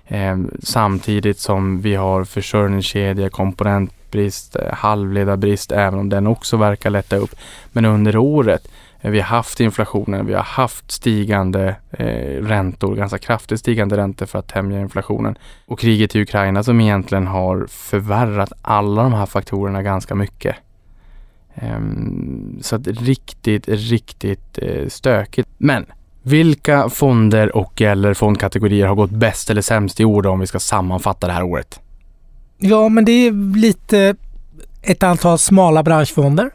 Eh, 0.07 0.37
samtidigt 0.63 1.39
som 1.39 1.81
vi 1.81 1.95
har 1.95 2.25
försörjningskedja, 2.25 3.31
komponentbrist, 3.31 4.57
eh, 4.57 4.73
halvledarbrist, 4.73 5.73
även 5.73 5.99
om 5.99 6.09
den 6.09 6.27
också 6.27 6.57
verkar 6.57 6.91
lätta 6.91 7.17
upp. 7.17 7.35
Men 7.73 7.85
under 7.85 8.17
året 8.17 8.69
eh, 9.01 9.11
vi 9.11 9.21
har 9.21 9.27
haft 9.27 9.61
inflationen, 9.61 10.27
vi 10.27 10.35
har 10.35 10.43
haft 10.43 10.91
stigande 10.91 11.77
eh, 11.91 12.43
räntor, 12.43 12.97
ganska 12.97 13.19
kraftigt 13.19 13.61
stigande 13.61 13.97
räntor 13.97 14.27
för 14.27 14.39
att 14.39 14.49
tämja 14.49 14.81
inflationen. 14.81 15.39
Och 15.67 15.81
kriget 15.81 16.17
i 16.17 16.23
Ukraina 16.23 16.63
som 16.63 16.81
egentligen 16.81 17.27
har 17.27 17.67
förvärrat 17.71 18.53
alla 18.63 19.03
de 19.03 19.13
här 19.13 19.27
faktorerna 19.27 19.83
ganska 19.83 20.15
mycket. 20.15 20.57
Ehm, 21.55 22.59
så 22.63 22.77
att 22.77 22.87
riktigt, 22.87 23.69
riktigt 23.69 24.59
eh, 24.63 24.89
stökigt. 24.89 25.49
Men 25.59 25.87
vilka 26.23 26.89
fonder 26.89 27.57
och 27.57 27.83
eller 27.83 28.15
fondkategorier 28.15 28.87
har 28.87 28.95
gått 28.95 29.11
bäst 29.11 29.51
eller 29.51 29.63
sämst 29.63 30.01
i 30.01 30.05
år 30.05 30.23
då, 30.23 30.31
om 30.31 30.41
vi 30.41 30.47
ska 30.47 30.61
sammanfatta 30.61 31.27
det 31.27 31.33
här 31.33 31.43
året? 31.43 31.81
Ja, 32.59 32.89
men 32.89 33.05
det 33.05 33.13
är 33.13 33.57
lite 33.57 34.17
ett 34.83 35.03
antal 35.03 35.39
smala 35.39 35.83
branschfonder. 35.83 36.51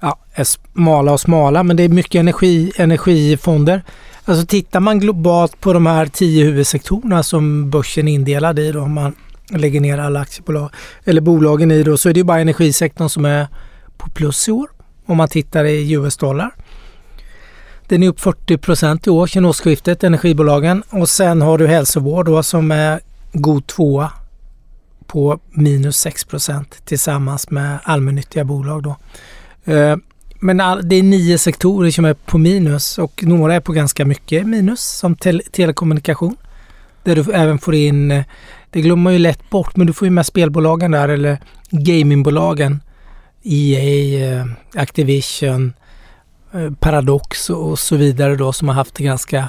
Ja, 0.00 0.18
eh, 0.34 0.44
smala 0.44 1.12
och 1.12 1.20
smala, 1.20 1.62
men 1.62 1.76
det 1.76 1.82
är 1.82 1.88
mycket 1.88 2.20
energi, 2.20 2.72
energifonder. 2.76 3.82
Alltså 4.24 4.46
tittar 4.46 4.80
man 4.80 4.98
globalt 4.98 5.60
på 5.60 5.72
de 5.72 5.86
här 5.86 6.06
tio 6.06 6.44
huvudsektorerna 6.44 7.22
som 7.22 7.70
börsen 7.70 8.08
är 8.08 8.12
indelad 8.12 8.58
i 8.58 8.72
då, 8.72 8.80
om 8.80 8.92
man 8.92 9.14
lägger 9.50 9.80
ner 9.80 9.98
alla 9.98 10.20
aktiebolag 10.20 10.70
eller 11.04 11.20
bolagen 11.20 11.70
i 11.70 11.82
då, 11.82 11.96
så 11.96 12.08
är 12.08 12.14
det 12.14 12.20
ju 12.20 12.24
bara 12.24 12.40
energisektorn 12.40 13.08
som 13.08 13.24
är 13.24 13.46
på 13.98 14.10
plus 14.10 14.48
i 14.48 14.52
år 14.52 14.70
om 15.06 15.16
man 15.16 15.28
tittar 15.28 15.64
i 15.64 15.92
US-dollar. 15.92 16.54
Den 17.86 18.02
är 18.02 18.08
upp 18.08 18.20
40 18.20 18.58
procent 18.58 19.06
i 19.06 19.10
år 19.10 19.26
sedan 19.26 19.44
årsskiftet, 19.44 20.04
energibolagen. 20.04 20.82
Och 20.90 21.08
sen 21.08 21.42
har 21.42 21.58
du 21.58 21.66
hälsovård 21.66 22.26
då 22.26 22.42
som 22.42 22.70
är 22.70 23.00
god 23.32 23.66
tvåa 23.66 24.12
på 25.06 25.40
minus 25.50 25.96
6 25.96 26.24
procent 26.24 26.82
tillsammans 26.84 27.50
med 27.50 27.78
allmännyttiga 27.82 28.44
bolag. 28.44 28.82
Då. 28.82 28.96
Eh, 29.72 29.96
men 30.40 30.56
det 30.82 30.96
är 30.96 31.02
nio 31.02 31.38
sektorer 31.38 31.90
som 31.90 32.04
är 32.04 32.14
på 32.14 32.38
minus 32.38 32.98
och 32.98 33.24
några 33.26 33.54
är 33.54 33.60
på 33.60 33.72
ganska 33.72 34.04
mycket 34.04 34.46
minus 34.46 34.80
som 34.80 35.16
te 35.16 35.38
telekommunikation. 35.38 36.36
Där 37.02 37.16
du 37.16 37.32
även 37.32 37.58
får 37.58 37.74
in, 37.74 38.10
eh, 38.10 38.24
det 38.70 38.80
glömmer 38.80 39.02
man 39.02 39.12
ju 39.12 39.18
lätt 39.18 39.50
bort, 39.50 39.76
men 39.76 39.86
du 39.86 39.92
får 39.92 40.06
ju 40.06 40.10
med 40.10 40.26
spelbolagen 40.26 40.90
där 40.90 41.08
eller 41.08 41.38
gamingbolagen. 41.70 42.80
EA, 43.42 44.40
eh, 44.40 44.46
Activision, 44.74 45.72
eh, 46.54 46.70
Paradox 46.80 47.50
och 47.50 47.78
så 47.78 47.96
vidare 47.96 48.36
då 48.36 48.52
som 48.52 48.68
har 48.68 48.74
haft 48.74 48.94
det 48.94 49.04
ganska 49.04 49.48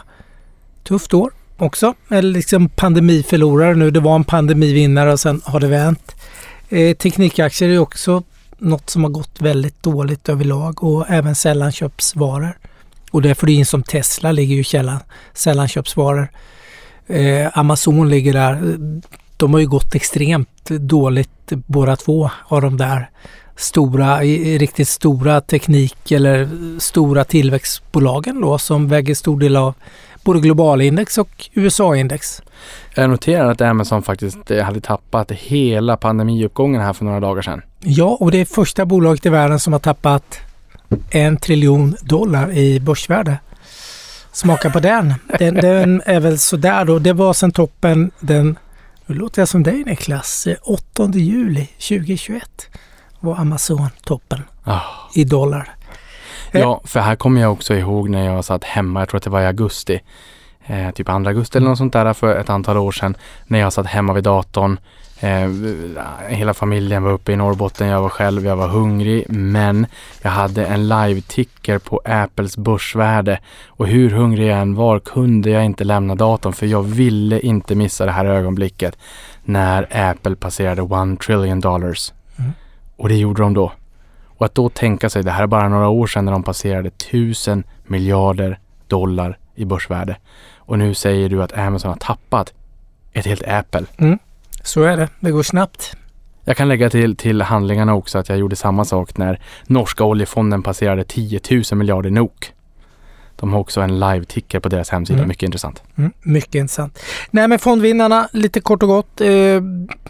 tufft 0.84 1.14
år 1.14 1.32
också. 1.58 1.94
Eller 2.10 2.34
liksom 2.34 2.70
pandemiförlorare 2.70 3.76
nu. 3.76 3.92
Det 3.92 4.00
var 4.00 4.16
en 4.16 4.24
pandemivinnare 4.24 5.12
och 5.12 5.20
sen 5.20 5.42
har 5.46 5.60
det 5.60 5.68
vänt. 5.68 6.16
Eh, 6.70 6.98
teknikaktier 6.98 7.70
är 7.70 7.80
också 7.80 8.24
något 8.58 8.90
som 8.90 9.04
har 9.04 9.12
gått 9.12 9.42
väldigt 9.42 9.84
dåligt 9.84 10.30
överlag 10.30 10.84
och 10.84 11.10
även 11.10 11.36
sällanköpsvaror. 11.36 12.58
Och 13.12 13.22
därför 13.22 13.48
det 13.48 13.54
in 13.54 13.66
som 13.66 13.84
Tesla 13.84 14.32
ligger 14.32 14.56
ju 14.56 14.62
i 14.62 14.64
källan, 14.64 15.00
sällanköpsvaror. 15.34 16.28
Eh, 17.08 17.58
Amazon 17.58 18.10
ligger 18.10 18.34
där. 18.34 18.78
De 19.38 19.54
har 19.54 19.60
ju 19.60 19.68
gått 19.68 19.96
extremt 19.96 20.66
dåligt 20.66 21.52
båda 21.52 21.96
två 21.96 22.32
av 22.48 22.62
de 22.62 22.78
där 22.78 23.10
stora, 23.60 24.20
riktigt 24.20 24.88
stora 24.88 25.42
teknik 25.42 26.12
eller 26.12 26.50
stora 26.80 27.24
tillväxtbolagen 27.24 28.42
då 28.42 28.58
som 28.58 28.88
väger 28.88 29.16
stor 29.16 29.40
del 29.40 29.56
av 29.56 29.74
både 30.24 30.40
globalindex 30.40 31.18
och 31.18 31.50
USA-index. 31.54 32.42
Jag 32.96 33.10
noterar 33.10 33.52
att 33.52 33.62
Amazon 33.62 34.04
faktiskt 34.04 34.52
eh, 34.52 34.64
hade 34.64 34.82
tappat 34.82 35.32
hela 35.32 35.98
pandemiuppgången 35.98 36.82
här 36.82 36.94
för 36.94 37.06
några 37.06 37.20
dagar 37.20 37.42
sedan. 37.42 37.62
Ja, 37.80 38.18
och 38.20 38.32
det 38.32 38.38
är 38.38 38.46
första 38.46 38.86
bolaget 38.86 39.26
i 39.26 39.30
världen 39.30 39.60
som 39.60 39.74
har 39.74 39.80
tappat 39.80 40.40
en 41.10 41.38
triljon 41.38 41.96
dollar 42.02 42.52
i 42.52 42.80
börsvärde. 42.80 43.38
Smaka 44.32 44.70
på 44.70 44.80
den. 44.80 45.14
den. 45.40 45.56
Den 45.56 46.02
är 46.06 46.20
väl 46.20 46.40
sådär 46.40 46.86
då. 46.86 47.00
Det 47.00 47.14
var 47.14 47.34
sen 47.34 47.52
toppen 47.52 48.12
den, 48.20 48.58
nu 49.06 49.16
låter 49.16 49.42
jag 49.42 49.50
som 49.50 49.64
dig 49.64 49.84
Niklas, 49.84 50.48
8 50.64 51.12
juli 51.14 51.66
2021 51.66 52.70
var 53.20 53.36
Amazon 53.36 53.90
toppen 54.04 54.44
oh. 54.66 54.82
i 55.14 55.24
dollar. 55.24 55.76
Ja, 56.52 56.82
för 56.84 57.00
här 57.00 57.16
kommer 57.16 57.42
jag 57.42 57.52
också 57.52 57.74
ihåg 57.76 58.10
när 58.10 58.26
jag 58.26 58.46
satt 58.46 58.64
hemma, 58.64 59.00
jag 59.00 59.10
tror 59.10 59.18
att 59.18 59.24
det 59.24 59.30
var 59.30 59.42
i 59.42 59.46
augusti, 59.46 60.02
eh, 60.66 60.92
typ 60.92 61.08
2 61.08 61.14
augusti 61.14 61.58
eller 61.58 61.70
något 61.70 61.78
sånt 61.78 61.94
där 61.94 62.14
för 62.14 62.36
ett 62.36 62.50
antal 62.50 62.78
år 62.78 62.92
sedan, 62.92 63.18
när 63.48 63.60
jag 63.60 63.74
satt 63.74 63.86
hemma 63.86 64.14
vid 64.14 64.24
datorn. 64.24 64.80
Eh, 65.22 65.50
hela 66.28 66.54
familjen 66.54 67.04
var 67.04 67.12
uppe 67.12 67.32
i 67.32 67.36
Norrbotten, 67.36 67.88
jag 67.88 68.02
var 68.02 68.10
själv, 68.10 68.46
jag 68.46 68.56
var 68.56 68.68
hungrig, 68.68 69.26
men 69.30 69.88
jag 70.22 70.32
hade 70.32 70.66
en 70.66 70.88
live-ticker 70.88 71.80
på 71.80 72.02
Apples 72.06 72.58
börsvärde 72.58 73.40
och 73.68 73.88
hur 73.88 74.10
hungrig 74.10 74.48
jag 74.48 74.60
än 74.60 74.76
var 74.76 75.00
kunde 75.00 75.50
jag 75.50 75.66
inte 75.66 75.84
lämna 75.84 76.16
datorn 76.16 76.54
för 76.54 76.66
jag 76.66 76.84
ville 76.84 77.40
inte 77.40 77.76
missa 77.76 78.06
det 78.06 78.12
här 78.12 78.26
ögonblicket 78.26 78.98
när 79.44 80.10
Apple 80.10 80.36
passerade 80.36 80.82
one 80.82 81.18
trillion 81.18 81.60
dollars. 81.60 82.12
Och 83.00 83.10
det 83.10 83.16
gjorde 83.16 83.42
de 83.42 83.54
då. 83.54 83.72
Och 84.26 84.46
att 84.46 84.56
då 84.56 84.70
tänka 84.70 85.10
sig, 85.10 85.24
det 85.24 85.32
här 85.32 85.44
är 85.44 85.48
bara 85.48 85.70
några 85.70 85.88
år 85.88 86.08
sedan 86.08 86.26
när 86.26 86.32
de 86.32 86.44
passerade 86.44 86.90
tusen 86.90 87.64
miljarder 87.88 88.60
dollar 88.88 89.38
i 89.56 89.66
börsvärde. 89.66 90.18
Och 90.56 90.80
nu 90.80 90.94
säger 90.94 91.30
du 91.30 91.44
att 91.44 91.58
Amazon 91.58 91.90
har 91.90 91.98
tappat 91.98 92.54
ett 93.14 93.26
helt 93.26 93.48
Apple. 93.48 93.86
Mm. 93.98 94.20
Så 94.64 94.84
är 94.84 94.98
det. 94.98 95.10
Det 95.20 95.32
går 95.32 95.44
snabbt. 95.44 95.96
Jag 96.44 96.58
kan 96.58 96.68
lägga 96.68 96.90
till, 96.90 97.16
till 97.16 97.42
handlingarna 97.42 97.96
också 97.96 98.18
att 98.18 98.30
jag 98.30 98.38
gjorde 98.38 98.56
samma 98.56 98.86
sak 98.86 99.18
när 99.18 99.40
norska 99.68 100.04
oljefonden 100.04 100.64
passerade 100.64 101.04
10 101.04 101.40
000 101.52 101.64
miljarder 101.72 102.10
NOK. 102.10 102.54
De 103.36 103.54
har 103.54 103.60
också 103.60 103.82
en 103.82 104.00
live-ticker 104.00 104.60
på 104.60 104.70
deras 104.70 104.90
hemsida. 104.90 105.20
Mm. 105.20 105.28
Mycket 105.28 105.44
intressant. 105.44 105.84
Mm, 105.96 106.12
mycket 106.22 106.56
intressant. 106.56 107.00
Nej 107.32 107.48
men 107.48 107.60
fondvinnarna, 107.60 108.30
lite 108.32 108.62
kort 108.62 108.84
och 108.84 108.90
gott. 108.90 109.22
Eh, 109.22 109.62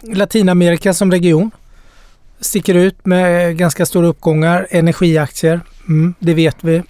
Latinamerika 0.02 0.94
som 0.94 1.10
region 1.10 1.50
sticker 2.40 2.74
ut 2.74 3.06
med 3.06 3.56
ganska 3.56 3.86
stora 3.86 4.06
uppgångar. 4.06 4.66
Energiaktier, 4.70 5.60
mm, 5.88 6.14
det 6.18 6.34
vet 6.34 6.56
vi. 6.60 6.82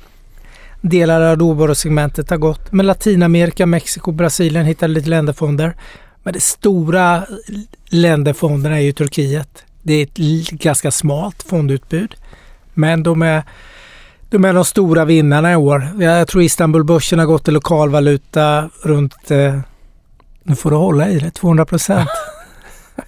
Delar 0.81 1.21
av 1.21 1.39
råvarusegmentet 1.39 2.31
har 2.31 2.37
gått. 2.37 2.73
Men 2.73 2.87
Latinamerika, 2.87 3.67
Mexiko, 3.67 4.13
Brasilien 4.13 4.67
hittar 4.67 4.89
lite 4.89 5.11
länderfonder. 5.11 5.77
Men 6.23 6.33
de 6.33 6.41
stora 6.41 7.27
länderfonderna 7.89 8.77
är 8.77 8.83
ju 8.83 8.93
Turkiet. 8.93 9.65
Det 9.83 9.95
är 9.95 10.03
ett 10.03 10.51
ganska 10.51 10.91
smalt 10.91 11.43
fondutbud. 11.43 12.15
Men 12.75 13.03
de 13.03 13.23
är, 13.23 13.43
de 14.31 14.45
är 14.45 14.55
de 14.55 14.65
stora 14.65 15.05
vinnarna 15.05 15.53
i 15.53 15.57
år. 15.57 15.89
Jag 15.99 16.29
tror 16.29 16.43
Istanbulbörsen 16.43 17.19
har 17.19 17.27
gått 17.27 17.49
i 17.49 17.51
lokalvaluta 17.51 18.71
runt, 18.83 19.31
eh, 19.31 19.61
nu 20.43 20.57
får 20.57 20.71
du 20.71 20.77
hålla 20.77 21.09
i 21.09 21.19
det, 21.19 21.31
200 21.31 21.65
procent. 21.65 22.09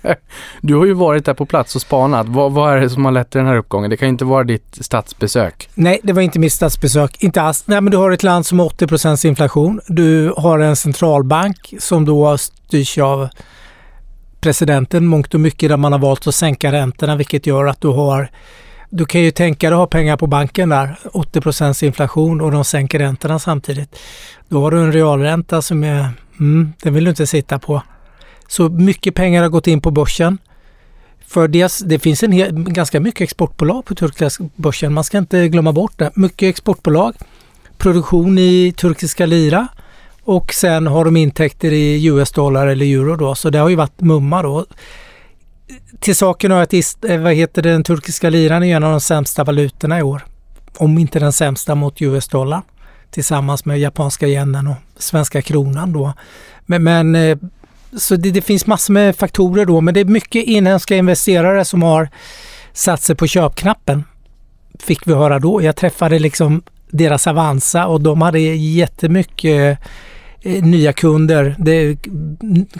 Du 0.60 0.74
har 0.74 0.86
ju 0.86 0.92
varit 0.92 1.24
där 1.24 1.34
på 1.34 1.46
plats 1.46 1.74
och 1.76 1.82
spanat. 1.82 2.28
Vad, 2.28 2.52
vad 2.52 2.72
är 2.72 2.80
det 2.80 2.90
som 2.90 3.04
har 3.04 3.12
lett 3.12 3.30
till 3.30 3.38
den 3.38 3.46
här 3.46 3.56
uppgången? 3.56 3.90
Det 3.90 3.96
kan 3.96 4.08
ju 4.08 4.12
inte 4.12 4.24
vara 4.24 4.44
ditt 4.44 4.78
statsbesök. 4.80 5.68
Nej, 5.74 6.00
det 6.02 6.12
var 6.12 6.22
inte 6.22 6.38
mitt 6.38 6.52
statsbesök. 6.52 7.22
Inte 7.22 7.42
alls. 7.42 7.64
Nej, 7.66 7.80
men 7.80 7.90
du 7.90 7.96
har 7.96 8.10
ett 8.10 8.22
land 8.22 8.46
som 8.46 8.58
har 8.58 8.66
80 8.66 8.86
procents 8.86 9.24
inflation. 9.24 9.80
Du 9.86 10.34
har 10.36 10.58
en 10.58 10.76
centralbank 10.76 11.74
som 11.78 12.04
då 12.04 12.38
styrs 12.38 12.98
av 12.98 13.28
presidenten 14.40 15.06
mångt 15.06 15.34
och 15.34 15.40
mycket 15.40 15.68
där 15.68 15.76
man 15.76 15.92
har 15.92 15.98
valt 15.98 16.26
att 16.26 16.34
sänka 16.34 16.72
räntorna 16.72 17.16
vilket 17.16 17.46
gör 17.46 17.66
att 17.66 17.80
du 17.80 17.88
har 17.88 18.30
du 18.94 19.04
kan 19.04 19.20
ju 19.20 19.30
tänka 19.30 19.70
dig 19.70 19.74
att 19.74 19.78
ha 19.78 19.86
pengar 19.86 20.16
på 20.16 20.26
banken 20.26 20.68
där, 20.68 20.98
80 21.12 21.40
procents 21.40 21.82
inflation 21.82 22.40
och 22.40 22.52
de 22.52 22.64
sänker 22.64 22.98
räntorna 22.98 23.38
samtidigt. 23.38 23.98
Då 24.48 24.60
har 24.60 24.70
du 24.70 24.80
en 24.80 24.92
realränta 24.92 25.62
som 25.62 25.84
är, 25.84 26.08
mm, 26.40 26.72
den 26.82 26.94
vill 26.94 27.04
du 27.04 27.10
inte 27.10 27.26
sitta 27.26 27.58
på. 27.58 27.82
Så 28.52 28.68
mycket 28.68 29.14
pengar 29.14 29.42
har 29.42 29.48
gått 29.48 29.66
in 29.66 29.80
på 29.80 29.90
börsen. 29.90 30.38
För 31.26 31.48
det, 31.48 31.72
det 31.84 31.98
finns 31.98 32.22
en 32.22 32.32
hel, 32.32 32.52
ganska 32.52 33.00
mycket 33.00 33.20
exportbolag 33.20 33.84
på 33.84 33.94
turkiska 33.94 34.44
börsen. 34.56 34.92
Man 34.92 35.04
ska 35.04 35.18
inte 35.18 35.48
glömma 35.48 35.72
bort 35.72 35.98
det. 35.98 36.10
Mycket 36.14 36.48
exportbolag, 36.48 37.14
produktion 37.78 38.38
i 38.38 38.74
turkiska 38.76 39.26
lira 39.26 39.68
och 40.22 40.54
sen 40.54 40.86
har 40.86 41.04
de 41.04 41.16
intäkter 41.16 41.72
i 41.72 42.06
US-dollar 42.06 42.66
eller 42.66 42.86
euro 42.86 43.16
då. 43.16 43.34
Så 43.34 43.50
det 43.50 43.58
har 43.58 43.68
ju 43.68 43.76
varit 43.76 44.00
mumma 44.00 44.42
då. 44.42 44.66
Till 46.00 46.16
saken 46.16 46.50
hör 46.50 46.62
att 46.62 47.04
eh, 47.04 47.20
vad 47.20 47.34
heter 47.34 47.62
det, 47.62 47.70
den 47.70 47.84
turkiska 47.84 48.30
liran 48.30 48.62
är 48.62 48.76
en 48.76 48.84
av 48.84 48.90
de 48.90 49.00
sämsta 49.00 49.44
valutorna 49.44 49.98
i 49.98 50.02
år. 50.02 50.24
Om 50.76 50.98
inte 50.98 51.18
den 51.18 51.32
sämsta 51.32 51.74
mot 51.74 52.02
US-dollar 52.02 52.62
tillsammans 53.10 53.64
med 53.64 53.80
japanska 53.80 54.26
yenen 54.26 54.66
och 54.66 54.76
svenska 54.96 55.42
kronan 55.42 55.92
då. 55.92 56.12
Men, 56.66 56.82
men 56.82 57.14
eh, 57.14 57.38
så 57.96 58.16
det, 58.16 58.30
det, 58.30 58.42
finns 58.42 58.66
massor 58.66 58.94
med 58.94 59.16
faktorer 59.16 59.64
då, 59.64 59.80
men 59.80 59.94
det 59.94 60.00
är 60.00 60.04
mycket 60.04 60.44
inhemska 60.44 60.96
investerare 60.96 61.64
som 61.64 61.82
har 61.82 62.08
satt 62.72 63.02
sig 63.02 63.16
på 63.16 63.26
köpknappen. 63.26 64.04
Fick 64.78 65.06
vi 65.06 65.14
höra 65.14 65.38
då. 65.38 65.62
Jag 65.62 65.76
träffade 65.76 66.18
liksom 66.18 66.62
deras 66.90 67.26
Avanza 67.26 67.86
och 67.86 68.00
de 68.00 68.22
hade 68.22 68.38
jättemycket 68.40 69.78
eh, 70.40 70.64
nya 70.64 70.92
kunder. 70.92 71.54
Det, 71.58 71.96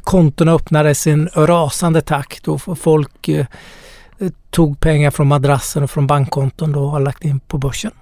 kontona 0.01 0.53
öppnades 0.53 1.07
i 1.07 1.11
en 1.11 1.29
rasande 1.35 2.01
takt 2.01 2.49
och 2.49 2.79
folk 2.79 3.29
eh, 3.29 3.47
tog 4.51 4.81
pengar 4.81 5.11
från 5.11 5.27
madrassen 5.27 5.83
och 5.83 5.91
från 5.91 6.07
bankkonton 6.07 6.73
då 6.73 6.81
och 6.81 6.91
har 6.91 7.01
lagt 7.01 7.25
in 7.25 7.41
på 7.41 7.59
börsen. 7.59 7.93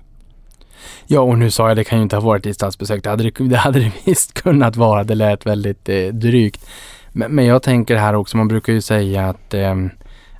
Ja, 1.07 1.21
och 1.21 1.39
nu 1.39 1.51
sa 1.51 1.69
jag 1.69 1.77
det 1.77 1.85
kan 1.85 1.99
ju 1.99 2.03
inte 2.03 2.17
ha 2.17 2.21
varit 2.21 2.47
i 2.47 2.55
statsbesök. 2.55 3.03
Det 3.05 3.11
hade 3.11 3.25
det, 3.25 3.49
det, 3.49 3.57
hade 3.57 3.81
det 3.81 3.93
visst 4.05 4.35
kunnat 4.35 4.77
vara. 4.77 5.05
Det 5.05 5.15
lät 5.15 5.47
väldigt 5.47 5.89
eh, 5.89 6.07
drygt. 6.07 6.67
Men, 7.13 7.35
men, 7.35 7.47
jag 7.47 7.63
tänker 7.63 7.97
här 7.97 8.15
också, 8.15 8.37
man 8.37 8.49
brukar 8.49 8.73
ju 8.73 8.81
säga 8.81 9.29
att 9.29 9.55
eh, 9.55 9.75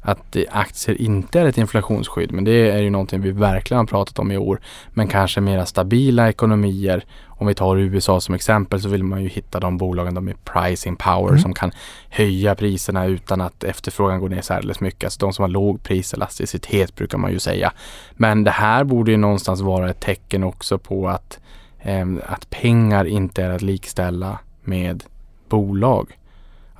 att 0.03 0.37
aktier 0.51 1.01
inte 1.01 1.41
är 1.41 1.45
ett 1.45 1.59
inflationsskydd, 1.59 2.33
men 2.33 2.45
det 2.45 2.71
är 2.71 2.79
ju 2.79 2.91
någonting 2.91 3.21
vi 3.21 3.31
verkligen 3.31 3.79
har 3.79 3.87
pratat 3.87 4.19
om 4.19 4.33
i 4.33 4.37
år. 4.37 4.61
Men 4.91 5.09
kanske 5.09 5.41
mera 5.41 5.67
stabila 5.67 6.29
ekonomier. 6.29 7.05
Om 7.27 7.47
vi 7.47 7.55
tar 7.55 7.77
USA 7.77 8.21
som 8.21 8.35
exempel 8.35 8.81
så 8.81 8.89
vill 8.89 9.05
man 9.05 9.23
ju 9.23 9.29
hitta 9.29 9.61
de 9.61 9.79
bolagen, 9.79 10.15
de 10.15 10.25
med 10.25 10.45
pricing 10.45 10.97
power 10.97 11.29
mm. 11.29 11.41
som 11.41 11.55
kan 11.55 11.73
höja 12.09 12.55
priserna 12.55 13.07
utan 13.07 13.41
att 13.41 13.65
efterfrågan 13.65 14.21
går 14.21 14.29
ner 14.29 14.41
särskilt 14.41 14.81
mycket. 14.81 15.05
Alltså 15.05 15.21
de 15.21 15.33
som 15.33 15.43
har 15.43 15.49
låg 15.49 15.83
priselasticitet 15.83 16.97
brukar 16.97 17.19
man 17.19 17.33
ju 17.33 17.39
säga. 17.39 17.73
Men 18.13 18.45
det 18.45 18.51
här 18.51 18.85
borde 18.85 19.11
ju 19.11 19.17
någonstans 19.17 19.61
vara 19.61 19.91
ett 19.91 20.01
tecken 20.01 20.45
också 20.45 20.79
på 20.79 21.09
att, 21.09 21.39
eh, 21.79 22.07
att 22.27 22.51
pengar 22.51 23.05
inte 23.05 23.43
är 23.43 23.51
att 23.51 23.63
likställa 23.63 24.39
med 24.63 25.05
bolag. 25.49 26.17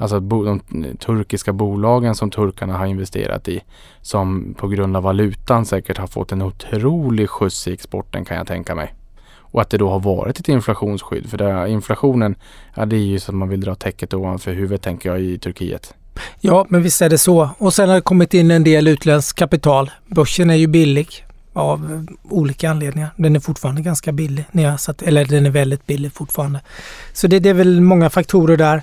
Alltså 0.01 0.21
de 0.21 0.61
turkiska 0.99 1.53
bolagen 1.53 2.15
som 2.15 2.31
turkarna 2.31 2.79
har 2.79 2.87
investerat 2.87 3.49
i 3.49 3.61
som 4.01 4.55
på 4.59 4.69
grund 4.69 4.97
av 4.97 5.03
valutan 5.03 5.67
säkert 5.67 5.99
har 5.99 6.07
fått 6.07 6.33
en 6.33 6.43
otrolig 6.43 7.31
skjuts 7.31 7.69
i 7.69 7.73
exporten 7.73 8.25
kan 8.25 8.37
jag 8.37 8.47
tänka 8.47 8.75
mig. 8.75 8.95
Och 9.39 9.61
att 9.61 9.71
det 9.71 9.79
då 9.79 9.91
har 9.91 10.01
varit 10.01 10.41
ett 10.41 10.49
inflationsskydd. 10.49 11.31
För 11.31 11.39
det, 11.39 11.71
inflationen, 11.71 12.35
ja 12.75 12.87
det 12.87 12.97
är 12.97 13.01
ju 13.01 13.19
så 13.19 13.31
att 13.31 13.37
man 13.37 13.49
vill 13.49 13.61
dra 13.61 13.75
täcket 13.75 14.15
ovanför 14.15 14.53
huvudet 14.53 14.83
tänker 14.83 15.09
jag 15.09 15.21
i 15.21 15.39
Turkiet. 15.39 15.95
Ja, 16.41 16.67
men 16.69 16.83
visst 16.83 17.03
är 17.03 17.09
det 17.09 17.19
så. 17.19 17.51
Och 17.59 17.75
sen 17.75 17.89
har 17.89 17.97
det 17.97 18.03
kommit 18.03 18.35
in 18.35 18.51
en 18.51 18.65
del 18.65 18.89
utländskt 18.89 19.39
kapital. 19.39 19.91
Börsen 20.07 20.51
är 20.51 20.55
ju 20.55 20.67
billig 20.67 21.27
av 21.53 21.93
eh, 21.93 22.33
olika 22.33 22.71
anledningar. 22.71 23.11
Den 23.17 23.37
är 23.37 23.41
fortfarande 23.41 23.83
ganska 23.83 24.13
billig. 24.13 24.45
Eller 25.03 25.25
den 25.25 25.47
är 25.47 25.51
väldigt 25.51 25.87
billig 25.87 26.13
fortfarande. 26.13 26.61
Så 27.13 27.27
det, 27.27 27.39
det 27.39 27.49
är 27.49 27.55
väl 27.55 27.81
många 27.81 28.11
faktorer 28.11 28.57
där. 28.57 28.83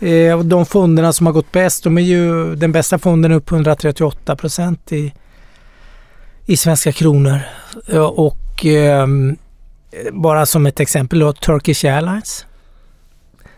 Eh, 0.00 0.38
de 0.38 0.66
fonderna 0.66 1.12
som 1.12 1.26
har 1.26 1.32
gått 1.32 1.52
bäst, 1.52 1.84
de 1.84 1.98
är 1.98 2.02
ju 2.02 2.54
den 2.56 2.72
bästa 2.72 2.98
fonden 2.98 3.32
upp 3.32 3.50
138 3.50 4.36
procent 4.36 4.92
i, 4.92 5.12
i 6.46 6.56
svenska 6.56 6.92
kronor. 6.92 7.40
Och 8.16 8.66
eh, 8.66 9.06
bara 10.12 10.46
som 10.46 10.66
ett 10.66 10.80
exempel 10.80 11.18
då 11.18 11.32
Turkish 11.32 11.84
Airlines 11.84 12.46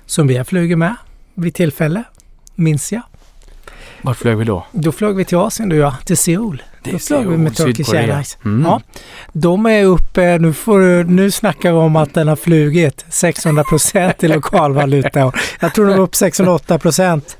som 0.06 0.26
vi 0.26 0.36
har 0.36 0.44
flugit 0.44 0.78
med 0.78 0.94
vid 1.34 1.54
tillfälle, 1.54 2.04
minns 2.54 2.92
jag. 2.92 3.02
Var 4.02 4.14
flög 4.14 4.36
vi 4.36 4.44
då? 4.44 4.66
Då 4.72 4.92
flög 4.92 5.16
vi 5.16 5.24
till 5.24 5.38
Asien 5.38 5.68
då 5.68 5.76
ja, 5.76 5.96
till 6.04 6.16
Seoul. 6.16 6.62
Då 6.92 6.98
flög 6.98 7.26
vi 7.26 7.36
med 7.36 7.56
Turkish 7.56 7.94
Airlines. 7.94 8.38
Mm. 8.44 8.64
Ja. 8.64 8.80
De 9.32 9.66
är 9.66 9.84
uppe, 9.84 10.38
nu, 10.38 10.52
får, 10.52 11.04
nu 11.04 11.30
snackar 11.30 11.72
vi 11.72 11.78
om 11.78 11.96
att 11.96 12.14
den 12.14 12.28
har 12.28 12.36
flugit 12.36 13.04
600 13.08 13.64
procent 13.64 14.24
i 14.24 14.28
lokalvaluta. 14.34 15.32
Jag 15.60 15.74
tror 15.74 15.86
de 15.86 15.96
var 15.96 16.04
upp 16.04 16.14
608 16.14 16.78
procent. 16.78 17.36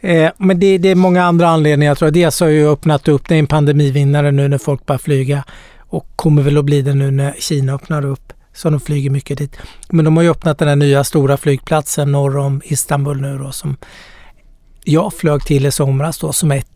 Eh, 0.00 0.30
men 0.38 0.60
det, 0.60 0.78
det, 0.78 0.88
är 0.88 0.94
många 0.94 1.24
andra 1.24 1.48
anledningar. 1.48 1.90
Jag 1.90 1.98
tror 1.98 2.10
dels 2.10 2.40
har 2.40 2.48
ju 2.48 2.68
öppnat 2.68 3.08
upp, 3.08 3.28
det 3.28 3.34
är 3.34 3.38
en 3.38 3.46
pandemivinnare 3.46 4.30
nu 4.30 4.48
när 4.48 4.58
folk 4.58 4.86
börjar 4.86 4.98
flyga 4.98 5.44
och 5.78 6.06
kommer 6.16 6.42
väl 6.42 6.58
att 6.58 6.64
bli 6.64 6.82
det 6.82 6.94
nu 6.94 7.10
när 7.10 7.34
Kina 7.38 7.72
öppnar 7.74 8.04
upp 8.04 8.32
så 8.54 8.70
de 8.70 8.80
flyger 8.80 9.10
mycket 9.10 9.38
dit. 9.38 9.56
Men 9.88 10.04
de 10.04 10.16
har 10.16 10.24
ju 10.24 10.30
öppnat 10.30 10.58
den 10.58 10.68
här 10.68 10.76
nya 10.76 11.04
stora 11.04 11.36
flygplatsen 11.36 12.12
norr 12.12 12.36
om 12.36 12.62
Istanbul 12.64 13.20
nu 13.20 13.38
då 13.38 13.52
som 13.52 13.76
jag 14.84 15.14
flög 15.14 15.42
till 15.42 15.66
i 15.66 15.70
somras 15.70 16.18
då 16.18 16.32
som 16.32 16.52
ett 16.52 16.73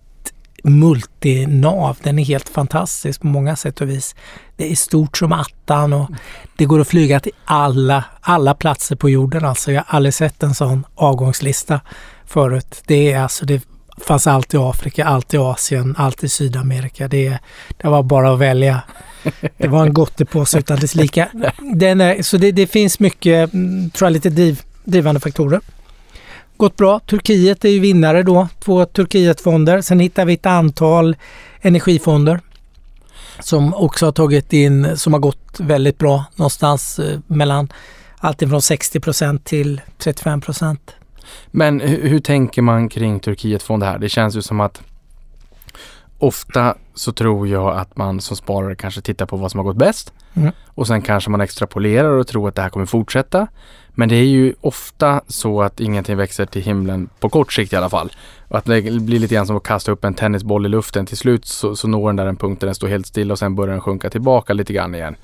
multinav. 0.64 1.97
Den 2.03 2.18
är 2.18 2.25
helt 2.25 2.49
fantastisk 2.49 3.21
på 3.21 3.27
många 3.27 3.57
sätt 3.57 3.81
och 3.81 3.90
vis. 3.90 4.14
Det 4.57 4.73
är 4.73 4.77
stort 4.77 5.18
som 5.18 5.33
attan 5.33 5.92
och 5.92 6.11
det 6.57 6.64
går 6.64 6.81
att 6.81 6.88
flyga 6.88 7.21
till 7.21 7.33
alla, 7.44 8.05
alla 8.21 8.55
platser 8.55 8.97
på 8.97 9.11
jorden. 9.11 9.44
Alltså 9.44 9.73
jag 9.73 9.83
har 9.87 9.97
aldrig 9.97 10.14
sett 10.14 10.42
en 10.42 10.55
sån 10.55 10.87
avgångslista 10.94 11.81
förut. 12.27 12.83
Det 12.87 13.12
är 13.12 13.21
alltså, 13.21 13.47
det 13.47 13.62
fanns 14.07 14.27
allt 14.27 14.55
i 14.55 14.57
Afrika, 14.57 15.05
allt 15.05 15.35
i 15.35 15.38
Asien, 15.38 15.94
allt 15.99 16.25
i 16.25 16.29
Sydamerika. 16.29 17.09
Det, 17.09 17.38
det 17.77 17.88
var 17.88 18.03
bara 18.03 18.33
att 18.33 18.38
välja. 18.38 18.83
Det 19.57 19.68
var 19.68 19.83
en 19.83 19.94
gottepåse 19.94 20.59
utan 20.59 20.79
dess 20.79 20.94
lika. 20.94 21.29
Den 21.75 22.01
är, 22.01 22.23
så 22.23 22.37
det, 22.37 22.53
det 22.53 22.66
finns 22.66 23.01
mycket, 23.01 23.53
mm, 23.53 23.90
tror 23.90 24.07
jag, 24.07 24.12
lite 24.12 24.31
driv, 24.31 24.62
drivande 24.85 25.21
faktorer 25.21 25.61
gått 26.59 26.77
bra. 26.77 27.01
Turkiet 27.01 27.64
är 27.64 27.68
ju 27.68 27.81
vinnare 27.81 28.23
då, 28.23 28.49
två 28.61 28.85
Turkietfonder. 28.85 29.81
Sen 29.81 30.01
hittar 30.01 30.25
vi 30.25 30.35
ett 30.35 30.47
antal 30.47 31.16
energifonder 31.61 32.40
som 33.40 33.75
också 33.75 34.07
har 34.07 34.12
tagit 34.12 34.53
in, 34.53 34.97
som 34.97 35.12
har 35.12 35.21
gått 35.21 35.61
väldigt 35.61 35.99
bra 35.99 36.25
någonstans 36.37 36.99
eh, 36.99 37.18
mellan 37.27 37.68
alltifrån 38.18 38.61
60% 38.61 39.40
till 39.44 39.81
35% 39.99 40.77
Men 41.51 41.81
hur, 41.81 42.09
hur, 42.09 42.21
tänker 42.21 42.62
man 42.62 42.88
kring 42.88 43.21
Turkietfonder 43.21 43.87
här? 43.87 43.99
Det 43.99 44.09
känns 44.09 44.37
ju 44.37 44.42
som 44.42 44.61
att 44.61 44.83
ofta 46.18 46.75
så 46.94 47.12
tror 47.12 47.49
jag 47.49 47.77
att 47.77 47.97
man 47.97 48.21
som 48.21 48.37
sparare 48.37 48.75
kanske 48.75 49.01
tittar 49.01 49.27
på 49.27 49.37
vad 49.37 49.51
som 49.51 49.59
har 49.59 49.64
gått 49.64 49.77
bäst 49.77 50.12
mm. 50.35 50.53
och 50.66 50.87
sen 50.87 51.03
kanske 51.03 51.31
man 51.31 51.40
extrapolerar 51.40 52.11
och 52.11 52.27
tror 52.27 52.49
att 52.49 52.55
det 52.55 52.62
här 52.62 52.68
kommer 52.68 52.87
fortsätta. 52.87 53.47
Men 53.99 54.09
det 54.09 54.17
är 54.17 54.25
ju 54.25 54.55
ofta 54.61 55.21
så 55.27 55.63
att 55.63 55.81
ingenting 55.81 56.17
växer 56.17 56.47
till 56.47 56.63
himlen 56.63 57.09
på 57.21 57.29
kort 57.29 57.53
sikt 57.53 57.73
i 57.73 57.77
alla 57.77 57.91
fall. 57.91 58.13
att 58.49 58.65
det 58.65 58.83
blir 58.83 59.19
lite 59.19 59.35
grann 59.35 59.47
som 59.47 59.57
att 59.57 59.63
kasta 59.63 59.93
upp 59.93 60.05
en 60.05 60.15
tennisboll 60.15 60.67
i 60.67 60.69
luften. 60.69 61.07
Till 61.07 61.17
slut 61.17 61.47
så, 61.47 61.77
så 61.77 61.89
når 61.89 62.09
den 62.09 62.17
där 62.17 62.27
en 62.27 62.37
punkt 62.37 62.61
där 62.61 62.67
den 62.67 62.75
står 62.75 62.89
helt 62.89 63.07
still 63.07 63.31
och 63.31 63.39
sen 63.39 63.55
börjar 63.55 63.73
den 63.73 63.81
sjunka 63.81 64.11
tillbaka 64.11 64.53
lite 64.53 64.73
grann 64.73 64.95
igen. 64.95 65.17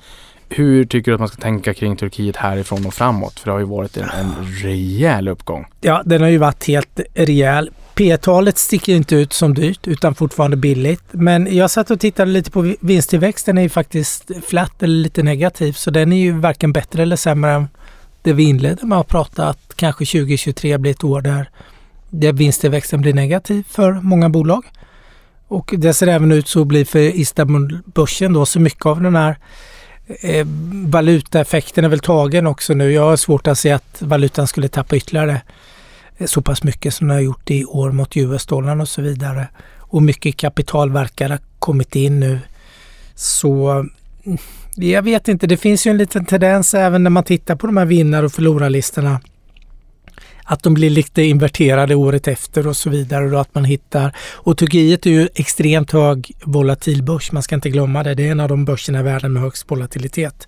Hur 0.49 0.85
tycker 0.85 1.11
du 1.11 1.15
att 1.15 1.19
man 1.19 1.27
ska 1.27 1.41
tänka 1.41 1.73
kring 1.73 1.95
Turkiet 1.95 2.35
härifrån 2.35 2.85
och 2.85 2.93
framåt? 2.93 3.39
För 3.39 3.45
det 3.45 3.51
har 3.51 3.59
ju 3.59 3.65
varit 3.65 3.97
en, 3.97 4.09
en 4.09 4.33
rejäl 4.63 5.27
uppgång. 5.27 5.65
Ja, 5.81 6.01
den 6.05 6.21
har 6.21 6.29
ju 6.29 6.37
varit 6.37 6.67
helt 6.67 6.99
rejäl. 7.13 7.69
P-talet 7.93 8.57
sticker 8.57 8.95
inte 8.95 9.15
ut 9.15 9.33
som 9.33 9.53
dyrt 9.53 9.87
utan 9.87 10.15
fortfarande 10.15 10.57
billigt. 10.57 11.03
Men 11.11 11.55
jag 11.55 11.71
satt 11.71 11.91
och 11.91 11.99
tittade 11.99 12.31
lite 12.31 12.51
på 12.51 12.75
vinsttillväxten 12.79 13.57
är 13.57 13.61
ju 13.61 13.69
faktiskt 13.69 14.31
flat 14.47 14.83
eller 14.83 14.95
lite 14.95 15.23
negativ. 15.23 15.73
Så 15.73 15.91
den 15.91 16.13
är 16.13 16.17
ju 16.17 16.31
varken 16.31 16.73
bättre 16.73 17.03
eller 17.03 17.15
sämre 17.15 17.51
än 17.51 17.67
det 18.25 18.33
vi 18.33 18.43
inledde 18.43 18.85
med 18.85 18.99
att 18.99 19.07
prata 19.07 19.49
att 19.49 19.73
kanske 19.75 20.05
2023 20.05 20.77
blir 20.77 20.91
ett 20.91 21.03
år 21.03 21.21
där, 21.21 21.49
där 22.09 22.33
vinsttillväxten 22.33 23.01
blir 23.01 23.13
negativ 23.13 23.63
för 23.69 23.93
många 23.93 24.29
bolag. 24.29 24.65
Och 25.47 25.73
det 25.77 25.93
ser 25.93 26.07
även 26.07 26.31
ut 26.31 26.47
så 26.47 26.61
att 26.61 26.67
bli 26.67 26.85
för 26.85 26.99
Istanbulbörsen 26.99 28.33
då, 28.33 28.45
så 28.45 28.59
mycket 28.59 28.85
av 28.85 29.01
den 29.01 29.15
här 29.15 29.37
eh, 30.07 30.47
valutaeffekten 30.71 31.85
är 31.85 31.89
väl 31.89 31.99
tagen 31.99 32.47
också 32.47 32.73
nu. 32.73 32.91
Jag 32.91 33.01
har 33.01 33.15
svårt 33.15 33.47
att 33.47 33.59
se 33.59 33.71
att 33.71 34.01
valutan 34.01 34.47
skulle 34.47 34.67
tappa 34.67 34.95
ytterligare 34.95 35.41
eh, 36.17 36.25
så 36.25 36.41
pass 36.41 36.63
mycket 36.63 36.93
som 36.93 37.07
den 37.07 37.15
har 37.15 37.21
gjort 37.21 37.51
i 37.51 37.65
år 37.65 37.91
mot 37.91 38.17
US-dollarn 38.17 38.81
och 38.81 38.89
så 38.89 39.01
vidare. 39.01 39.47
Och 39.77 40.03
mycket 40.03 40.37
kapital 40.37 40.91
verkar 40.91 41.29
ha 41.29 41.37
kommit 41.59 41.95
in 41.95 42.19
nu. 42.19 42.39
Så 43.15 43.69
mm, 44.25 44.37
jag 44.75 45.01
vet 45.01 45.27
inte, 45.27 45.47
det 45.47 45.57
finns 45.57 45.87
ju 45.87 45.91
en 45.91 45.97
liten 45.97 46.25
tendens 46.25 46.73
även 46.73 47.03
när 47.03 47.09
man 47.09 47.23
tittar 47.23 47.55
på 47.55 47.67
de 47.67 47.77
här 47.77 47.85
vinnar 47.85 48.23
och 48.23 48.31
förlorarlistorna 48.31 49.19
att 50.45 50.63
de 50.63 50.73
blir 50.73 50.89
lite 50.89 51.21
inverterade 51.21 51.95
året 51.95 52.27
efter 52.27 52.67
och 52.67 52.77
så 52.77 52.89
vidare. 52.89 53.35
Och 53.35 53.41
att 53.41 53.55
man 53.55 53.65
hittar, 53.65 54.15
och 54.33 54.57
Turkiet 54.57 55.05
är 55.05 55.09
ju 55.09 55.29
extremt 55.35 55.91
hög 55.91 56.31
volatil 56.43 57.03
börs, 57.03 57.31
man 57.31 57.43
ska 57.43 57.55
inte 57.55 57.69
glömma 57.69 58.03
det. 58.03 58.13
Det 58.13 58.27
är 58.27 58.31
en 58.31 58.39
av 58.39 58.49
de 58.49 58.65
börserna 58.65 58.99
i 58.99 59.03
världen 59.03 59.33
med 59.33 59.41
högst 59.41 59.71
volatilitet. 59.71 60.47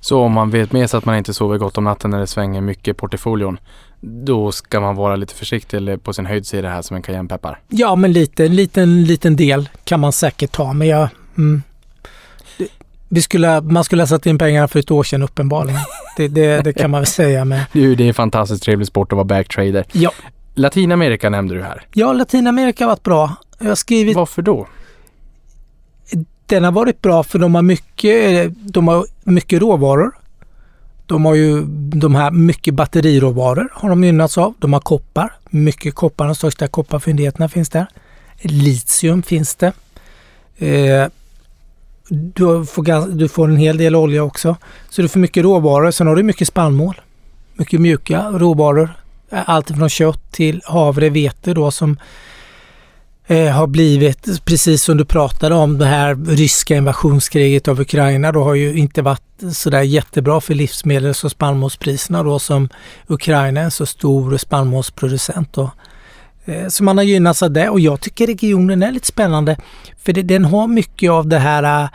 Så 0.00 0.20
om 0.20 0.32
man 0.32 0.50
vet 0.50 0.72
med 0.72 0.90
sig 0.90 0.98
att 0.98 1.04
man 1.04 1.16
inte 1.16 1.34
sover 1.34 1.58
gott 1.58 1.78
om 1.78 1.84
natten 1.84 2.10
när 2.10 2.18
det 2.18 2.26
svänger 2.26 2.60
mycket 2.60 2.88
i 2.88 2.94
portföljen, 2.94 3.58
då 4.00 4.52
ska 4.52 4.80
man 4.80 4.96
vara 4.96 5.16
lite 5.16 5.34
försiktig 5.34 5.76
eller 5.76 5.96
på 5.96 6.12
sin 6.12 6.26
höjd 6.26 6.46
se 6.46 6.62
det 6.62 6.68
här 6.68 6.82
som 6.82 6.96
en 6.96 7.02
cayennepeppar? 7.02 7.60
Ja, 7.68 7.96
men 7.96 8.12
lite, 8.12 8.44
en 8.46 8.56
liten, 8.56 9.04
liten 9.04 9.36
del 9.36 9.68
kan 9.84 10.00
man 10.00 10.12
säkert 10.12 10.52
ta. 10.52 10.72
Men 10.72 10.88
jag, 10.88 11.08
mm, 11.38 11.62
vi 13.08 13.22
skulle, 13.22 13.60
man 13.60 13.84
skulle 13.84 14.02
ha 14.02 14.06
satt 14.06 14.26
in 14.26 14.38
pengarna 14.38 14.68
för 14.68 14.78
ett 14.78 14.90
år 14.90 15.02
sedan 15.02 15.22
uppenbarligen. 15.22 15.80
Det, 16.16 16.28
det, 16.28 16.62
det 16.62 16.72
kan 16.72 16.90
man 16.90 17.00
väl 17.00 17.06
säga 17.06 17.44
med. 17.44 17.64
Du, 17.72 17.94
det 17.94 18.04
är 18.04 18.08
en 18.08 18.14
fantastiskt 18.14 18.62
trevlig 18.62 18.86
sport 18.86 19.12
att 19.12 19.16
vara 19.16 19.24
backtrader. 19.24 19.84
Ja. 19.92 20.12
Latinamerika 20.54 21.30
nämnde 21.30 21.54
du 21.54 21.62
här. 21.62 21.86
Ja, 21.92 22.12
Latinamerika 22.12 22.84
har 22.84 22.88
varit 22.88 23.02
bra. 23.02 23.34
Jag 23.58 23.68
har 23.68 23.74
skrivit... 23.74 24.16
Varför 24.16 24.42
då? 24.42 24.66
Den 26.46 26.64
har 26.64 26.72
varit 26.72 27.02
bra 27.02 27.22
för 27.22 27.38
de 27.38 27.54
har 27.54 27.62
mycket, 27.62 28.52
de 28.72 28.88
har 28.88 29.06
mycket 29.24 29.60
råvaror. 29.60 30.12
De 31.06 31.24
har 31.24 31.34
ju 31.34 31.62
de 31.94 32.14
här 32.14 32.30
mycket 32.30 32.74
batteriråvaror 32.74 33.68
har 33.72 33.88
de 33.88 34.04
gynnats 34.04 34.38
av. 34.38 34.54
De 34.58 34.72
har 34.72 34.80
koppar. 34.80 35.32
Mycket 35.50 35.94
koppar, 35.94 36.26
de 36.26 36.34
största 36.34 36.68
kopparfyndigheterna 36.68 37.48
finns 37.48 37.68
där. 37.68 37.86
Litium 38.42 39.22
finns 39.22 39.54
det. 39.54 39.72
Eh, 40.58 41.08
du 42.08 42.66
får, 42.66 43.14
du 43.14 43.28
får 43.28 43.48
en 43.48 43.56
hel 43.56 43.76
del 43.76 43.96
olja 43.96 44.22
också. 44.22 44.56
Så 44.90 45.02
du 45.02 45.08
får 45.08 45.20
mycket 45.20 45.42
råvaror. 45.42 45.90
Sen 45.90 46.06
har 46.06 46.16
du 46.16 46.22
mycket 46.22 46.48
spannmål. 46.48 47.00
mycket 47.54 47.80
mjuka 47.80 48.30
råvaror. 48.30 48.90
Eh, 49.30 49.40
allt 49.46 49.68
från 49.68 49.88
kött 49.88 50.32
till 50.32 50.60
havre, 50.64 51.10
vete 51.10 51.54
då 51.54 51.70
som 51.70 51.96
eh, 53.26 53.52
har 53.52 53.66
blivit, 53.66 54.44
precis 54.44 54.82
som 54.82 54.96
du 54.96 55.04
pratade 55.04 55.54
om, 55.54 55.78
det 55.78 55.86
här 55.86 56.14
ryska 56.14 56.76
invasionskriget 56.76 57.68
av 57.68 57.80
Ukraina 57.80 58.32
då 58.32 58.44
har 58.44 58.54
ju 58.54 58.74
inte 58.76 59.02
varit 59.02 59.22
sådär 59.52 59.82
jättebra 59.82 60.40
för 60.40 60.54
livsmedels 60.54 61.24
och 61.24 61.30
spannmålspriserna 61.30 62.22
då 62.22 62.38
som 62.38 62.68
Ukraina 63.06 63.60
är 63.60 63.64
en 63.64 63.70
så 63.70 63.86
stor 63.86 64.36
spannmålsproducent 64.36 65.52
då. 65.52 65.70
Eh, 66.46 66.68
så 66.68 66.84
man 66.84 66.96
har 66.96 67.04
gynnats 67.04 67.42
av 67.42 67.50
det 67.50 67.68
och 67.68 67.80
jag 67.80 68.00
tycker 68.00 68.26
regionen 68.26 68.82
är 68.82 68.92
lite 68.92 69.06
spännande 69.06 69.56
för 70.02 70.12
det, 70.12 70.22
den 70.22 70.44
har 70.44 70.66
mycket 70.66 71.10
av 71.10 71.28
det 71.28 71.38
här 71.38 71.82
eh, 71.82 71.88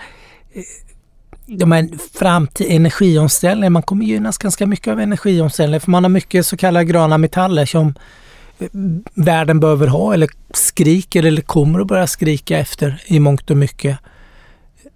de 1.45 1.71
här 1.71 1.89
framtid, 2.19 2.67
energiomställningen. 2.69 3.73
Man 3.73 3.83
kommer 3.83 4.05
gynnas 4.05 4.37
ganska 4.37 4.67
mycket 4.67 4.91
av 4.91 4.99
energiomställningen 4.99 5.81
för 5.81 5.91
man 5.91 6.03
har 6.03 6.09
mycket 6.09 6.45
så 6.45 6.57
kallade 6.57 6.85
gröna 6.85 7.17
metaller 7.17 7.65
som 7.65 7.93
eh, 8.59 8.67
världen 9.13 9.59
behöver 9.59 9.87
ha 9.87 10.13
eller 10.13 10.29
skriker 10.53 11.25
eller 11.25 11.41
kommer 11.41 11.79
att 11.79 11.87
börja 11.87 12.07
skrika 12.07 12.57
efter 12.57 13.03
i 13.05 13.19
mångt 13.19 13.51
och 13.51 13.57
mycket. 13.57 13.97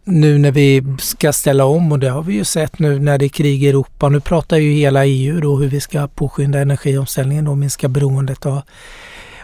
Nu 0.04 0.38
när 0.38 0.52
vi 0.52 0.84
ska 1.00 1.34
ställa 1.34 1.65
om 1.65 1.91
och 1.91 2.00
det 2.00 2.10
har 2.10 2.24
vi 2.24 2.34
ju 2.34 2.44
sett 2.44 2.80
nu 2.80 3.00
när 3.00 3.18
det 3.18 3.26
är 3.26 3.30
krig 3.30 3.63
i 3.63 3.70
Europa. 3.70 4.10
Nu 4.10 4.20
pratar 4.20 4.58
ju 4.58 4.72
hela 4.72 5.06
EU 5.06 5.39
då 5.39 5.56
hur 5.56 5.68
vi 5.68 5.82
ska 5.82 6.08
påskynda 6.08 6.60
energiomställningen 6.60 7.48
och 7.48 7.58
minska 7.58 7.88
beroendet 7.88 8.46
av 8.46 8.62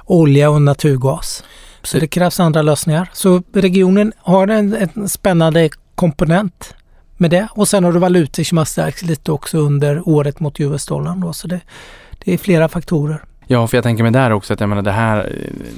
olja 0.06 0.50
och 0.50 0.62
naturgas. 0.62 1.44
Så 1.84 2.00
det 2.00 2.08
krävs 2.08 2.40
andra 2.40 2.62
lösningar. 2.62 3.10
Så 3.14 3.44
regionen 3.54 4.14
har 4.18 4.48
en, 4.48 4.90
en 4.96 5.10
spännande 5.10 5.70
komponent 5.96 6.76
med 7.18 7.32
det. 7.32 7.48
Och 7.52 7.68
sen 7.68 7.84
har 7.84 7.92
du 7.92 8.00
valutor 8.00 8.44
som 8.44 8.58
har 8.58 8.66
stärkts 8.66 9.04
lite 9.04 9.32
också 9.32 9.58
under 9.58 10.10
året 10.10 10.40
mot 10.40 10.60
US-dollarn. 10.60 11.34
Så 11.34 11.48
det, 11.48 11.62
det 12.24 12.34
är 12.34 12.38
flera 12.38 12.70
faktorer. 12.70 13.24
Ja, 13.48 13.68
för 13.68 13.78
jag 13.78 13.84
tänker 13.84 14.04
mig 14.04 14.12
där 14.12 14.32
också 14.32 14.54
att 14.54 14.60
jag 14.60 14.70
menar 14.70 14.82
det 14.82 14.92
här, 14.92 15.36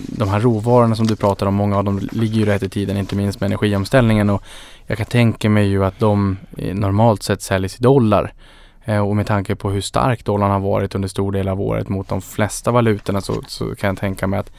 de 0.07 0.29
här 0.29 0.39
råvarorna 0.39 0.95
som 0.95 1.07
du 1.07 1.15
pratar 1.15 1.45
om, 1.45 1.55
många 1.55 1.77
av 1.77 1.83
dem 1.83 2.09
ligger 2.11 2.39
ju 2.39 2.45
rätt 2.45 2.63
i 2.63 2.69
tiden, 2.69 2.97
inte 2.97 3.15
minst 3.15 3.39
med 3.39 3.45
energiomställningen 3.45 4.29
och 4.29 4.43
jag 4.87 4.97
kan 4.97 5.07
tänka 5.07 5.49
mig 5.49 5.67
ju 5.67 5.85
att 5.85 5.99
de 5.99 6.37
eh, 6.57 6.75
normalt 6.75 7.23
sett 7.23 7.41
säljs 7.41 7.79
i 7.79 7.83
dollar. 7.83 8.33
Eh, 8.85 8.99
och 8.99 9.15
med 9.15 9.27
tanke 9.27 9.55
på 9.55 9.69
hur 9.69 9.81
stark 9.81 10.25
dollarn 10.25 10.51
har 10.51 10.59
varit 10.59 10.95
under 10.95 11.07
stor 11.07 11.31
del 11.31 11.47
av 11.47 11.61
året 11.61 11.89
mot 11.89 12.07
de 12.07 12.21
flesta 12.21 12.71
valutorna 12.71 13.21
så, 13.21 13.41
så 13.47 13.75
kan 13.75 13.87
jag 13.87 13.97
tänka 13.97 14.27
mig 14.27 14.39
att 14.39 14.51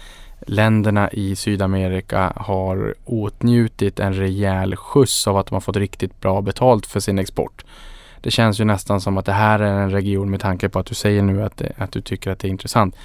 länderna 0.47 1.11
i 1.11 1.37
Sydamerika 1.37 2.33
har 2.37 2.95
åtnjutit 3.05 4.01
en 4.01 4.15
rejäl 4.15 4.77
skjuts 4.77 5.27
av 5.29 5.37
att 5.37 5.47
de 5.47 5.55
har 5.55 5.61
fått 5.61 5.77
riktigt 5.77 6.21
bra 6.21 6.41
betalt 6.41 6.87
för 6.87 7.01
sin 7.01 7.19
export. 7.19 7.65
Det 8.21 8.31
känns 8.31 8.61
ju 8.61 8.65
nästan 8.65 9.01
som 9.01 9.19
att 9.19 9.27
det 9.27 9.33
här 9.33 9.59
är 9.61 9.83
en 9.83 9.91
region 9.91 10.31
med 10.31 10.41
tanke 10.41 10.69
på 10.69 10.79
att 10.79 10.87
du 10.87 10.95
säger 10.95 11.23
nu 11.23 11.43
att, 11.43 11.63
att 11.77 11.93
du 11.93 12.01
tycker 12.01 12.31
att 12.31 12.39
det 12.39 12.49
är 12.49 12.51
intressant. 12.51 12.97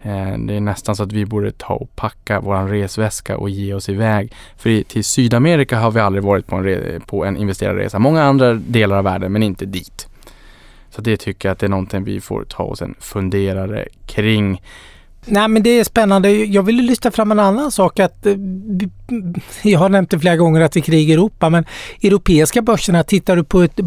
Eh, 0.00 0.38
det 0.38 0.54
är 0.54 0.60
nästan 0.60 0.96
så 0.96 1.02
att 1.02 1.12
vi 1.12 1.26
borde 1.26 1.52
ta 1.52 1.74
och 1.74 1.96
packa 1.96 2.40
våran 2.40 2.68
resväska 2.68 3.36
och 3.36 3.50
ge 3.50 3.74
oss 3.74 3.88
iväg. 3.88 4.32
För 4.56 4.82
till 4.82 5.04
Sydamerika 5.04 5.78
har 5.78 5.90
vi 5.90 6.00
aldrig 6.00 6.24
varit 6.24 6.46
på 6.46 6.56
en, 6.56 7.00
på 7.00 7.24
en 7.24 7.36
investerarresa. 7.36 7.98
Många 7.98 8.22
andra 8.22 8.54
delar 8.54 8.96
av 8.98 9.04
världen 9.04 9.32
men 9.32 9.42
inte 9.42 9.66
dit. 9.66 10.08
Så 10.98 11.02
det 11.02 11.16
tycker 11.16 11.48
jag 11.48 11.52
att 11.52 11.58
det 11.58 11.66
är 11.66 11.70
någonting 11.70 12.04
vi 12.04 12.20
får 12.20 12.44
ta 12.44 12.62
oss 12.62 12.82
en 12.82 12.94
funderare 13.00 13.88
kring. 14.06 14.62
Nej 15.24 15.48
men 15.48 15.62
det 15.62 15.70
är 15.70 15.84
spännande. 15.84 16.30
Jag 16.30 16.62
vill 16.62 16.76
lyfta 16.76 17.10
fram 17.10 17.32
en 17.32 17.38
annan 17.38 17.70
sak. 17.70 18.00
att 18.00 18.26
eh, 18.26 18.34
Jag 19.62 19.78
har 19.78 19.88
nämnt 19.88 20.10
det 20.10 20.18
flera 20.18 20.36
gånger 20.36 20.60
att 20.60 20.72
det 20.72 20.80
är 20.80 20.82
krig 20.82 21.10
i 21.10 21.12
Europa 21.12 21.50
men 21.50 21.64
europeiska 22.02 22.62
börserna, 22.62 23.02
tittar 23.02 23.36
du 23.36 23.44
på 23.44 23.62
ett, 23.62 23.80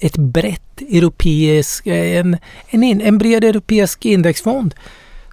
ett 0.00 0.16
brett 0.16 0.80
europeisk, 0.80 1.86
eh, 1.86 2.18
en, 2.18 2.36
en, 2.68 3.00
en 3.00 3.18
bred 3.18 3.44
europeisk 3.44 4.04
indexfond 4.04 4.74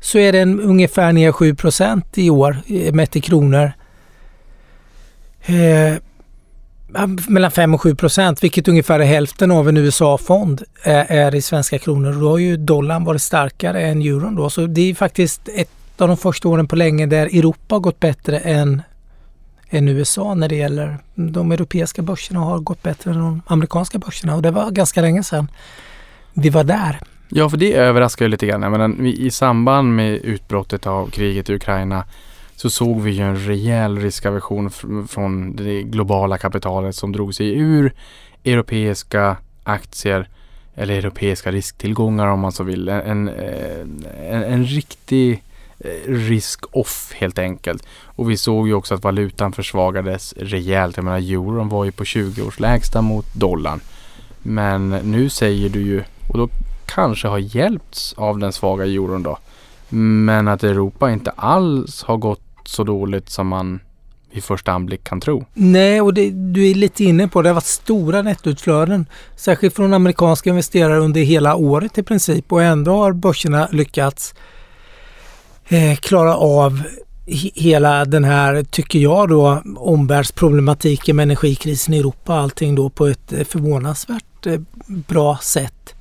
så 0.01 0.17
är 0.17 0.31
den 0.31 0.59
ungefär 0.59 1.13
ner 1.13 1.31
7 1.31 1.55
i 2.15 2.29
år 2.29 2.57
eh, 2.67 2.93
mätt 2.93 3.15
i 3.15 3.21
kronor. 3.21 3.71
Eh, 5.45 5.95
mellan 7.27 7.51
5 7.51 7.73
och 7.73 7.81
7 7.81 7.95
procent, 7.95 8.43
vilket 8.43 8.67
ungefär 8.67 8.99
är 8.99 9.05
hälften 9.05 9.51
av 9.51 9.69
en 9.69 9.77
USA-fond 9.77 10.63
eh, 10.83 11.11
är, 11.11 11.35
i 11.35 11.41
svenska 11.41 11.79
kronor. 11.79 12.13
Då 12.21 12.29
har 12.29 12.37
ju 12.37 12.57
dollarn 12.57 13.03
varit 13.03 13.21
starkare 13.21 13.81
än 13.81 14.01
euron 14.01 14.35
då. 14.35 14.49
Så 14.49 14.65
det 14.65 14.89
är 14.89 14.95
faktiskt 14.95 15.49
ett 15.55 15.69
av 15.97 16.07
de 16.07 16.17
första 16.17 16.49
åren 16.49 16.67
på 16.67 16.75
länge 16.75 17.05
där 17.05 17.25
Europa 17.25 17.75
har 17.75 17.79
gått 17.79 17.99
bättre 17.99 18.39
än, 18.39 18.81
än 19.69 19.87
USA 19.87 20.33
när 20.33 20.49
det 20.49 20.55
gäller 20.55 20.97
de 21.15 21.51
europeiska 21.51 22.01
börserna 22.01 22.39
har 22.39 22.59
gått 22.59 22.83
bättre 22.83 23.11
än 23.11 23.19
de 23.19 23.41
amerikanska 23.47 23.97
börserna 23.99 24.35
och 24.35 24.41
det 24.41 24.51
var 24.51 24.71
ganska 24.71 25.01
länge 25.01 25.23
sedan 25.23 25.47
vi 26.33 26.49
var 26.49 26.63
där. 26.63 26.99
Ja, 27.29 27.49
för 27.49 27.57
det 27.57 27.73
överraskar 27.73 28.25
ju 28.25 28.29
lite 28.29 28.45
grann. 28.45 28.71
Men 28.71 29.05
I 29.05 29.31
samband 29.31 29.95
med 29.95 30.13
utbrottet 30.13 30.87
av 30.87 31.09
kriget 31.09 31.49
i 31.49 31.53
Ukraina 31.53 32.03
så 32.61 32.69
såg 32.69 33.01
vi 33.01 33.11
ju 33.11 33.23
en 33.23 33.37
rejäl 33.37 33.97
riskaversion 33.97 34.71
från 35.07 35.55
det 35.55 35.83
globala 35.83 36.37
kapitalet 36.37 36.95
som 36.95 37.11
drog 37.11 37.35
sig 37.35 37.57
ur 37.57 37.93
europeiska 38.43 39.37
aktier 39.63 40.29
eller 40.75 40.93
europeiska 40.93 41.51
risktillgångar 41.51 42.27
om 42.27 42.39
man 42.39 42.51
så 42.51 42.63
vill. 42.63 42.87
En, 42.87 43.27
en, 43.27 44.43
en 44.43 44.65
riktig 44.65 45.43
eh, 45.79 46.11
risk-off 46.11 47.13
helt 47.15 47.39
enkelt. 47.39 47.87
Och 48.05 48.29
vi 48.29 48.37
såg 48.37 48.67
ju 48.67 48.73
också 48.73 48.95
att 48.95 49.03
valutan 49.03 49.53
försvagades 49.53 50.33
rejält. 50.37 50.97
Jag 50.97 51.03
menar 51.03 51.17
euron 51.17 51.69
var 51.69 51.85
ju 51.85 51.91
på 51.91 52.05
20 52.05 52.41
års 52.41 52.59
lägsta 52.59 53.01
mot 53.01 53.33
dollarn. 53.33 53.79
Men 54.39 54.89
nu 54.89 55.29
säger 55.29 55.69
du 55.69 55.81
ju, 55.81 56.03
och 56.27 56.37
då 56.37 56.49
kanske 56.85 57.27
har 57.27 57.39
hjälpts 57.39 58.13
av 58.13 58.39
den 58.39 58.53
svaga 58.53 58.85
euron 58.85 59.23
då. 59.23 59.37
Men 59.89 60.47
att 60.47 60.63
Europa 60.63 61.11
inte 61.11 61.31
alls 61.31 62.03
har 62.03 62.17
gått 62.17 62.50
så 62.71 62.83
dåligt 62.83 63.29
som 63.29 63.47
man 63.47 63.79
i 64.31 64.41
första 64.41 64.71
anblick 64.71 65.03
kan 65.03 65.21
tro. 65.21 65.45
Nej, 65.53 66.01
och 66.01 66.13
det, 66.13 66.29
du 66.29 66.69
är 66.69 66.75
lite 66.75 67.03
inne 67.03 67.27
på 67.27 67.41
det. 67.41 67.45
Det 67.45 67.49
har 67.49 67.55
varit 67.55 67.65
stora 67.65 68.21
nettoutflöden, 68.21 69.05
särskilt 69.35 69.75
från 69.75 69.93
amerikanska 69.93 70.49
investerare 70.49 70.99
under 70.99 71.21
hela 71.21 71.55
året 71.55 71.97
i 71.97 72.03
princip 72.03 72.51
och 72.51 72.63
ändå 72.63 72.91
har 72.95 73.13
börserna 73.13 73.67
lyckats 73.71 74.33
eh, 75.67 75.95
klara 75.95 76.35
av 76.35 76.83
hela 77.55 78.05
den 78.05 78.23
här, 78.23 78.63
tycker 78.63 78.99
jag 78.99 79.29
då, 79.29 79.61
omvärldsproblematiken 79.75 81.15
med 81.15 81.23
energikrisen 81.23 81.93
i 81.93 81.97
Europa 81.97 82.35
allting 82.35 82.75
då 82.75 82.89
på 82.89 83.07
ett 83.07 83.33
eh, 83.33 83.43
förvånansvärt 83.43 84.45
eh, 84.45 84.59
bra 84.87 85.37
sätt. 85.37 85.95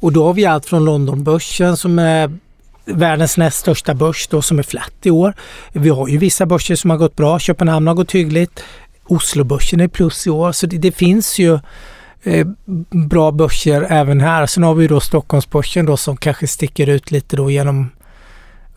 Och 0.00 0.12
då 0.12 0.26
har 0.26 0.34
vi 0.34 0.46
allt 0.46 0.66
från 0.66 0.84
Londonbörsen 0.84 1.76
som 1.76 1.98
är 1.98 2.38
världens 2.84 3.36
näst 3.36 3.58
största 3.58 3.94
börs 3.94 4.28
då 4.28 4.42
som 4.42 4.58
är 4.58 4.62
flat 4.62 4.94
i 5.02 5.10
år. 5.10 5.34
Vi 5.72 5.88
har 5.88 6.08
ju 6.08 6.18
vissa 6.18 6.46
börser 6.46 6.76
som 6.76 6.90
har 6.90 6.96
gått 6.96 7.16
bra. 7.16 7.38
Köpenhamn 7.38 7.86
har 7.86 7.94
gått 7.94 8.12
hyggligt. 8.12 8.64
Oslobörsen 9.04 9.80
är 9.80 9.88
plus 9.88 10.26
i 10.26 10.30
år 10.30 10.52
så 10.52 10.66
det, 10.66 10.78
det 10.78 10.92
finns 10.92 11.38
ju 11.38 11.58
eh, 12.22 12.46
bra 12.90 13.32
börser 13.32 13.86
även 13.90 14.20
här. 14.20 14.46
Sen 14.46 14.62
har 14.62 14.74
vi 14.74 14.86
då 14.86 15.00
Stockholmsbörsen 15.00 15.86
då 15.86 15.96
som 15.96 16.16
kanske 16.16 16.46
sticker 16.46 16.88
ut 16.88 17.10
lite 17.10 17.36
då 17.36 17.50
genom 17.50 17.90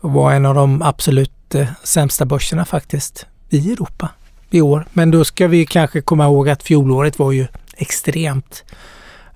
att 0.00 0.10
vara 0.10 0.34
en 0.34 0.46
av 0.46 0.54
de 0.54 0.82
absolut 0.82 1.54
eh, 1.54 1.68
sämsta 1.84 2.24
börserna 2.24 2.64
faktiskt 2.64 3.26
i 3.50 3.72
Europa 3.72 4.08
i 4.50 4.60
år. 4.60 4.84
Men 4.92 5.10
då 5.10 5.24
ska 5.24 5.46
vi 5.46 5.66
kanske 5.66 6.00
komma 6.00 6.24
ihåg 6.24 6.48
att 6.48 6.62
fjolåret 6.62 7.18
var 7.18 7.32
ju 7.32 7.46
extremt 7.76 8.64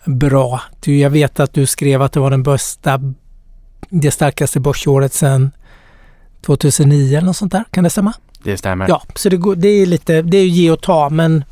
bra. 0.04 0.60
Jag 0.84 1.10
vet 1.10 1.40
att 1.40 1.52
du 1.52 1.66
skrev 1.66 2.02
att 2.02 2.12
det 2.12 2.20
var 2.20 2.30
den 2.30 2.42
bästa 2.42 3.00
det 3.88 4.10
starkaste 4.10 4.60
börsåret 4.60 5.12
sedan 5.12 5.50
2009 6.46 7.16
eller 7.16 7.26
något 7.26 7.36
sånt 7.36 7.52
där. 7.52 7.64
Kan 7.70 7.84
det 7.84 7.90
stämma? 7.90 8.12
Det 8.42 8.56
stämmer. 8.56 8.88
Ja, 8.88 9.02
så 9.14 9.28
det, 9.28 9.36
går, 9.36 9.54
det 9.54 9.68
är 9.68 9.86
lite, 9.86 10.22
det 10.22 10.36
är 10.36 10.46
ge 10.46 10.70
och 10.70 10.82
ta 10.82 11.08
men... 11.10 11.44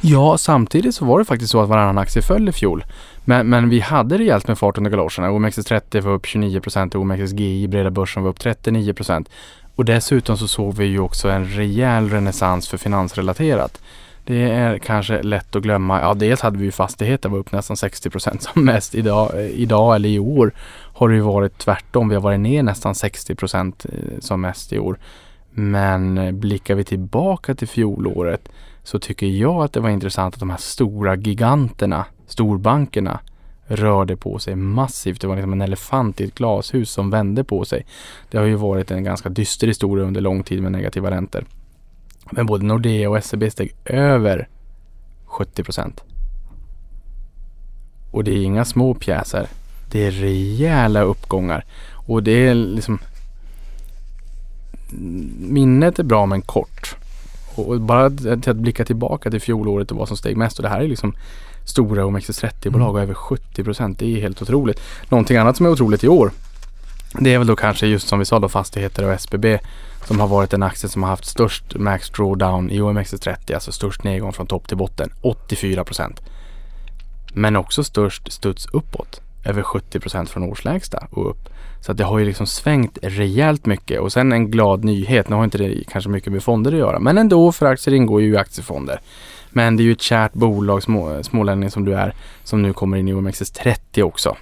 Ja, 0.00 0.38
samtidigt 0.38 0.94
så 0.94 1.04
var 1.04 1.18
det 1.18 1.24
faktiskt 1.24 1.52
så 1.52 1.60
att 1.60 1.68
varannan 1.68 1.98
aktie 1.98 2.22
föll 2.22 2.48
i 2.48 2.52
fjol. 2.52 2.84
Men, 3.24 3.48
men 3.48 3.68
vi 3.68 3.80
hade 3.80 4.18
rejält 4.18 4.48
med 4.48 4.58
fart 4.58 4.78
under 4.78 4.90
galoscherna. 4.90 5.28
OMXS30 5.28 6.00
var 6.00 6.12
upp 6.12 6.26
29 6.26 6.60
procent 6.60 6.94
och 6.94 7.00
OMXSGI, 7.00 7.68
breda 7.68 7.90
börsen, 7.90 8.22
var 8.22 8.30
upp 8.30 8.40
39 8.40 8.92
procent. 8.92 9.28
Och 9.74 9.84
dessutom 9.84 10.36
så 10.36 10.48
såg 10.48 10.74
vi 10.74 10.84
ju 10.84 10.98
också 10.98 11.28
en 11.28 11.48
rejäl 11.48 12.10
renässans 12.10 12.68
för 12.68 12.76
finansrelaterat. 12.76 13.80
Det 14.26 14.50
är 14.50 14.78
kanske 14.78 15.22
lätt 15.22 15.56
att 15.56 15.62
glömma. 15.62 16.00
Ja, 16.00 16.14
dels 16.14 16.40
hade 16.40 16.58
vi 16.58 16.64
ju 16.64 16.72
fastigheter 16.72 17.28
var 17.28 17.38
upp 17.38 17.52
nästan 17.52 17.76
60 17.76 18.10
procent 18.10 18.42
som 18.42 18.64
mest. 18.64 18.94
Idag, 18.94 19.50
idag 19.50 19.94
eller 19.94 20.08
i 20.08 20.18
år 20.18 20.52
har 20.94 21.08
det 21.08 21.14
ju 21.14 21.20
varit 21.20 21.58
tvärtom. 21.58 22.08
Vi 22.08 22.14
har 22.14 22.22
varit 22.22 22.40
ner 22.40 22.62
nästan 22.62 22.94
60 22.94 23.34
procent 23.34 23.86
eh, 23.92 24.20
som 24.20 24.40
mest 24.40 24.72
i 24.72 24.78
år. 24.78 24.98
Men 25.50 26.18
eh, 26.18 26.32
blickar 26.32 26.74
vi 26.74 26.84
tillbaka 26.84 27.54
till 27.54 27.68
fjolåret 27.68 28.48
så 28.82 28.98
tycker 28.98 29.26
jag 29.26 29.64
att 29.64 29.72
det 29.72 29.80
var 29.80 29.90
intressant 29.90 30.34
att 30.34 30.40
de 30.40 30.50
här 30.50 30.58
stora 30.58 31.16
giganterna, 31.16 32.04
storbankerna, 32.26 33.20
rörde 33.66 34.16
på 34.16 34.38
sig 34.38 34.56
massivt. 34.56 35.20
Det 35.20 35.26
var 35.26 35.36
liksom 35.36 35.52
en 35.52 35.62
elefant 35.62 36.20
i 36.20 36.24
ett 36.24 36.34
glashus 36.34 36.90
som 36.90 37.10
vände 37.10 37.44
på 37.44 37.64
sig. 37.64 37.86
Det 38.30 38.38
har 38.38 38.44
ju 38.44 38.54
varit 38.54 38.90
en 38.90 39.04
ganska 39.04 39.28
dyster 39.28 39.66
historia 39.66 40.04
under 40.04 40.20
lång 40.20 40.42
tid 40.42 40.62
med 40.62 40.72
negativa 40.72 41.10
räntor. 41.10 41.44
Men 42.30 42.46
både 42.46 42.64
Nordea 42.64 43.10
och 43.10 43.24
SEB 43.24 43.52
steg 43.52 43.74
över 43.84 44.48
70 45.24 45.62
procent. 45.64 46.04
Och 48.10 48.24
det 48.24 48.30
är 48.30 48.42
inga 48.42 48.64
små 48.64 48.94
pjäser. 48.94 49.48
Det 49.94 50.06
är 50.06 50.10
rejäla 50.10 51.02
uppgångar. 51.02 51.64
Och 51.92 52.22
det 52.22 52.48
är 52.48 52.54
liksom 52.54 52.98
minnet 55.38 55.98
är 55.98 56.02
bra 56.02 56.26
men 56.26 56.42
kort. 56.42 56.96
Och 57.54 57.80
bara 57.80 58.10
till 58.10 58.50
att 58.50 58.56
blicka 58.56 58.84
tillbaka 58.84 59.30
till 59.30 59.40
fjolåret 59.40 59.90
och 59.90 59.96
vad 59.96 60.08
som 60.08 60.16
steg 60.16 60.36
mest 60.36 60.58
och 60.58 60.62
det 60.62 60.68
här 60.68 60.80
är 60.80 60.88
liksom 60.88 61.14
stora 61.64 62.04
OMXS30-bolag 62.04 62.90
mm. 62.90 63.02
över 63.02 63.14
70 63.14 63.64
procent. 63.64 63.98
Det 63.98 64.16
är 64.16 64.20
helt 64.20 64.42
otroligt. 64.42 64.80
Någonting 65.08 65.36
annat 65.36 65.56
som 65.56 65.66
är 65.66 65.70
otroligt 65.70 66.04
i 66.04 66.08
år 66.08 66.30
det 67.18 67.34
är 67.34 67.38
väl 67.38 67.46
då 67.46 67.56
kanske 67.56 67.86
just 67.86 68.08
som 68.08 68.18
vi 68.18 68.24
sa 68.24 68.38
då 68.38 68.48
fastigheter 68.48 69.04
och 69.04 69.12
SBB 69.12 69.58
som 70.04 70.20
har 70.20 70.28
varit 70.28 70.50
den 70.50 70.62
aktie 70.62 70.88
som 70.88 71.02
har 71.02 71.10
haft 71.10 71.24
störst 71.24 71.74
max 71.74 72.10
drawdown 72.10 72.70
i 72.70 72.80
OMXS30, 72.80 73.54
alltså 73.54 73.72
störst 73.72 74.04
nedgång 74.04 74.32
från 74.32 74.46
topp 74.46 74.68
till 74.68 74.76
botten, 74.76 75.10
84 75.20 75.84
procent. 75.84 76.20
Men 77.34 77.56
också 77.56 77.84
störst 77.84 78.32
studs 78.32 78.66
uppåt, 78.72 79.20
över 79.44 79.62
70 79.62 80.00
procent 80.00 80.30
från 80.30 80.42
årslägsta 80.42 81.06
och 81.10 81.30
upp. 81.30 81.48
Så 81.80 81.92
att 81.92 81.98
det 81.98 82.04
har 82.04 82.18
ju 82.18 82.24
liksom 82.24 82.46
svängt 82.46 82.98
rejält 83.02 83.66
mycket 83.66 84.00
och 84.00 84.12
sen 84.12 84.32
en 84.32 84.50
glad 84.50 84.84
nyhet. 84.84 85.28
Nu 85.28 85.36
har 85.36 85.44
inte 85.44 85.58
det 85.58 85.84
kanske 85.88 86.10
mycket 86.10 86.32
med 86.32 86.42
fonder 86.42 86.72
att 86.72 86.78
göra, 86.78 86.98
men 86.98 87.18
ändå 87.18 87.52
för 87.52 87.66
aktier 87.66 87.94
ingår 87.94 88.22
ju 88.22 88.32
i 88.32 88.36
aktiefonder. 88.36 89.00
Men 89.50 89.76
det 89.76 89.82
är 89.82 89.84
ju 89.84 89.92
ett 89.92 90.02
kärt 90.02 90.32
bolag, 90.32 90.82
små, 90.82 91.22
smålänning 91.22 91.70
som 91.70 91.84
du 91.84 91.94
är, 91.94 92.14
som 92.44 92.62
nu 92.62 92.72
kommer 92.72 92.96
in 92.96 93.08
i 93.08 93.14
OMXS30 93.14 94.02
också 94.02 94.36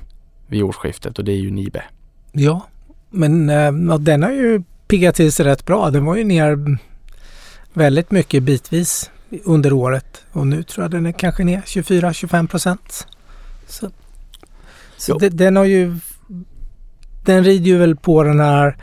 vid 0.46 0.62
årsskiftet 0.62 1.18
och 1.18 1.24
det 1.24 1.32
är 1.32 1.36
ju 1.36 1.50
Nibe. 1.50 1.84
Ja, 2.32 2.66
men 3.10 3.50
eh, 3.50 3.56
ja, 3.88 3.98
den 3.98 4.22
har 4.22 4.30
ju 4.30 4.62
piggat 4.88 5.14
till 5.14 5.32
sig 5.32 5.46
rätt 5.46 5.66
bra. 5.66 5.90
Den 5.90 6.04
var 6.04 6.16
ju 6.16 6.24
ner 6.24 6.78
väldigt 7.72 8.10
mycket 8.10 8.42
bitvis 8.42 9.10
under 9.44 9.72
året 9.72 10.24
och 10.32 10.46
nu 10.46 10.62
tror 10.62 10.84
jag 10.84 10.90
den 10.90 11.06
är 11.06 11.12
kanske 11.12 11.44
ner 11.44 11.60
24-25 11.60 12.46
procent. 12.46 13.06
Så, 13.66 13.90
så 15.02 15.18
det, 15.18 15.28
den 15.28 15.56
har 15.56 15.64
ju 15.64 15.96
den 17.24 17.44
rider 17.44 17.66
ju 17.66 17.78
väl 17.78 17.96
på 17.96 18.22
den 18.22 18.40
här 18.40 18.76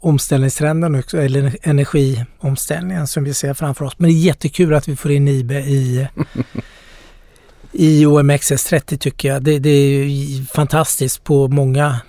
omställningstrenden 0.00 0.94
också, 0.94 1.18
eller 1.18 1.56
energiomställningen 1.62 3.06
som 3.06 3.24
vi 3.24 3.34
ser 3.34 3.54
framför 3.54 3.84
oss. 3.84 3.98
Men 3.98 4.10
det 4.10 4.14
är 4.14 4.18
jättekul 4.18 4.74
att 4.74 4.88
vi 4.88 4.96
får 4.96 5.10
in 5.10 5.28
IBE 5.28 5.60
i, 5.60 6.08
i 7.72 8.04
OMXS30 8.06 8.96
tycker 8.96 9.28
jag. 9.28 9.42
Det, 9.42 9.58
det 9.58 9.70
är 9.70 10.44
fantastiskt 10.54 11.24
på 11.24 11.48
många 11.48 12.00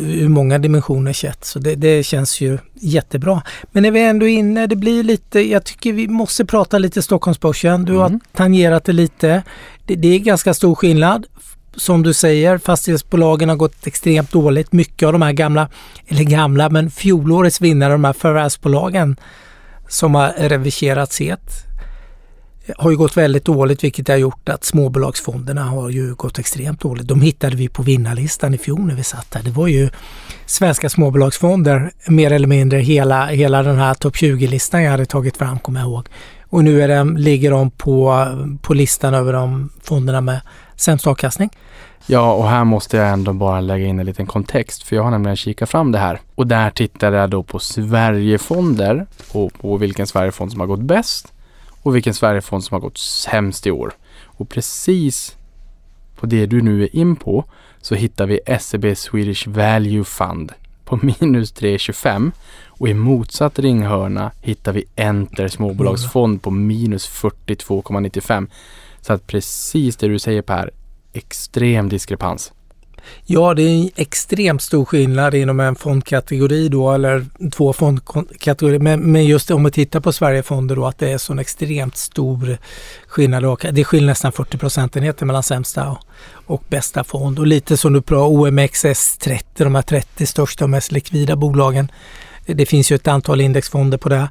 ur 0.00 0.28
många 0.28 0.58
dimensioner 0.58 1.12
sett. 1.12 1.44
Så 1.44 1.58
det, 1.58 1.74
det, 1.74 2.02
känns 2.02 2.40
ju 2.40 2.58
jättebra. 2.74 3.42
Men 3.72 3.82
när 3.82 3.90
vi 3.90 4.02
ändå 4.02 4.28
är 4.28 4.38
inne, 4.38 4.66
det 4.66 4.76
blir 4.76 5.02
lite, 5.02 5.40
jag 5.40 5.64
tycker 5.64 5.92
vi 5.92 6.08
måste 6.08 6.44
prata 6.44 6.78
lite 6.78 7.02
Stockholmsbörsen. 7.02 7.84
Du 7.84 7.96
har 7.96 8.06
mm. 8.06 8.20
tangerat 8.32 8.84
det 8.84 8.92
lite. 8.92 9.42
Det, 9.86 9.94
det, 9.94 10.08
är 10.08 10.18
ganska 10.18 10.54
stor 10.54 10.74
skillnad 10.74 11.26
som 11.78 12.02
du 12.02 12.14
säger, 12.14 12.58
fastighetsbolagen 12.58 13.48
har 13.48 13.56
gått 13.56 13.86
extremt 13.86 14.32
dåligt. 14.32 14.72
Mycket 14.72 15.06
av 15.06 15.12
de 15.12 15.22
här 15.22 15.32
gamla, 15.32 15.68
eller 16.08 16.24
gamla, 16.24 16.70
men 16.70 16.90
fjolårets 16.90 17.60
vinnare, 17.60 17.92
de 17.92 18.04
här 18.04 18.12
förvärvsbolagen 18.12 19.16
som 19.88 20.14
har 20.14 20.32
reviserats 20.38 21.20
het, 21.20 21.68
har 22.76 22.90
ju 22.90 22.96
gått 22.96 23.16
väldigt 23.16 23.44
dåligt 23.44 23.84
vilket 23.84 24.08
har 24.08 24.16
gjort 24.16 24.48
att 24.48 24.64
småbolagsfonderna 24.64 25.64
har 25.64 25.90
ju 25.90 26.14
gått 26.14 26.38
extremt 26.38 26.80
dåligt. 26.80 27.08
De 27.08 27.20
hittade 27.20 27.56
vi 27.56 27.68
på 27.68 27.82
vinnarlistan 27.82 28.54
i 28.54 28.58
fjol 28.58 28.80
när 28.80 28.94
vi 28.94 29.04
satt 29.04 29.30
där. 29.30 29.42
Det 29.42 29.50
var 29.50 29.66
ju 29.66 29.90
svenska 30.46 30.88
småbolagsfonder 30.88 31.90
mer 32.06 32.32
eller 32.32 32.48
mindre 32.48 32.78
hela, 32.78 33.26
hela 33.26 33.62
den 33.62 33.76
här 33.76 33.94
topp 33.94 34.14
20-listan 34.14 34.82
jag 34.82 34.90
hade 34.90 35.06
tagit 35.06 35.36
fram 35.36 35.58
kommer 35.58 35.80
jag 35.80 35.88
ihåg. 35.88 36.08
Och 36.50 36.64
nu 36.64 36.82
är 36.82 36.88
de, 36.88 37.16
ligger 37.16 37.50
de 37.50 37.70
på, 37.70 38.26
på 38.62 38.74
listan 38.74 39.14
över 39.14 39.32
de 39.32 39.70
fonderna 39.82 40.20
med 40.20 40.40
sämst 40.76 41.06
avkastning. 41.06 41.50
Ja, 42.10 42.32
och 42.32 42.48
här 42.48 42.64
måste 42.64 42.96
jag 42.96 43.08
ändå 43.08 43.32
bara 43.32 43.60
lägga 43.60 43.86
in 43.86 43.98
en 44.00 44.06
liten 44.06 44.26
kontext 44.26 44.82
för 44.82 44.96
jag 44.96 45.02
har 45.02 45.10
nämligen 45.10 45.36
kikat 45.36 45.70
fram 45.70 45.92
det 45.92 45.98
här. 45.98 46.20
Och 46.34 46.46
där 46.46 46.70
tittade 46.70 47.16
jag 47.16 47.30
då 47.30 47.42
på 47.42 47.58
Sverigefonder 47.58 49.06
och 49.32 49.52
på 49.60 49.76
vilken 49.76 50.06
Sverigefond 50.06 50.50
som 50.50 50.60
har 50.60 50.66
gått 50.66 50.80
bäst 50.80 51.32
och 51.82 51.96
vilken 51.96 52.14
Sverigefond 52.14 52.64
som 52.64 52.74
har 52.74 52.80
gått 52.80 52.98
sämst 52.98 53.66
i 53.66 53.70
år. 53.70 53.92
Och 54.24 54.48
precis 54.48 55.36
på 56.16 56.26
det 56.26 56.46
du 56.46 56.62
nu 56.62 56.82
är 56.82 56.96
in 56.96 57.16
på 57.16 57.44
så 57.80 57.94
hittar 57.94 58.26
vi 58.26 58.40
SEB 58.60 58.96
Swedish 58.96 59.48
Value 59.48 60.04
Fund 60.04 60.52
på 60.84 60.96
minus 61.02 61.54
3,25 61.54 62.32
och 62.66 62.88
i 62.88 62.94
motsatt 62.94 63.58
ringhörna 63.58 64.30
hittar 64.40 64.72
vi 64.72 64.84
Enter 64.96 65.48
småbolagsfond 65.48 66.42
på 66.42 66.50
minus 66.50 67.08
42,95. 67.08 68.46
Så 69.00 69.12
att 69.12 69.26
precis 69.26 69.96
det 69.96 70.08
du 70.08 70.18
säger 70.18 70.42
Per, 70.42 70.70
extrem 71.12 71.88
diskrepans. 71.88 72.52
Ja, 73.24 73.54
det 73.54 73.62
är 73.62 73.68
en 73.68 73.90
extremt 73.96 74.62
stor 74.62 74.84
skillnad 74.84 75.34
inom 75.34 75.60
en 75.60 75.76
fondkategori 75.76 76.68
då, 76.68 76.92
eller 76.92 77.26
två 77.50 77.72
fondkategorier. 77.72 78.78
Men, 78.78 79.00
men 79.12 79.24
just 79.24 79.50
om 79.50 79.64
vi 79.64 79.70
tittar 79.70 80.00
på 80.00 80.12
Sverigefonder 80.12 80.76
då, 80.76 80.86
att 80.86 80.98
det 80.98 81.10
är 81.10 81.18
sån 81.18 81.38
extremt 81.38 81.96
stor 81.96 82.58
skillnad. 83.06 83.44
Och 83.44 83.66
Det 83.72 83.84
skiljer 83.84 84.06
nästan 84.06 84.32
40 84.32 84.58
procentenheter 84.58 85.26
mellan 85.26 85.42
sämsta 85.42 85.90
och, 85.90 85.98
och 86.46 86.62
bästa 86.68 87.04
fond. 87.04 87.38
Och 87.38 87.46
lite 87.46 87.76
som 87.76 87.92
du 87.92 88.02
pratar 88.02 88.30
OMXS30, 88.30 89.40
de 89.56 89.74
här 89.74 89.82
30 89.82 90.26
största 90.26 90.64
och 90.64 90.70
mest 90.70 90.92
likvida 90.92 91.36
bolagen. 91.36 91.90
Det 92.54 92.66
finns 92.66 92.92
ju 92.92 92.96
ett 92.96 93.08
antal 93.08 93.40
indexfonder 93.40 93.98
på 93.98 94.08
det. 94.08 94.28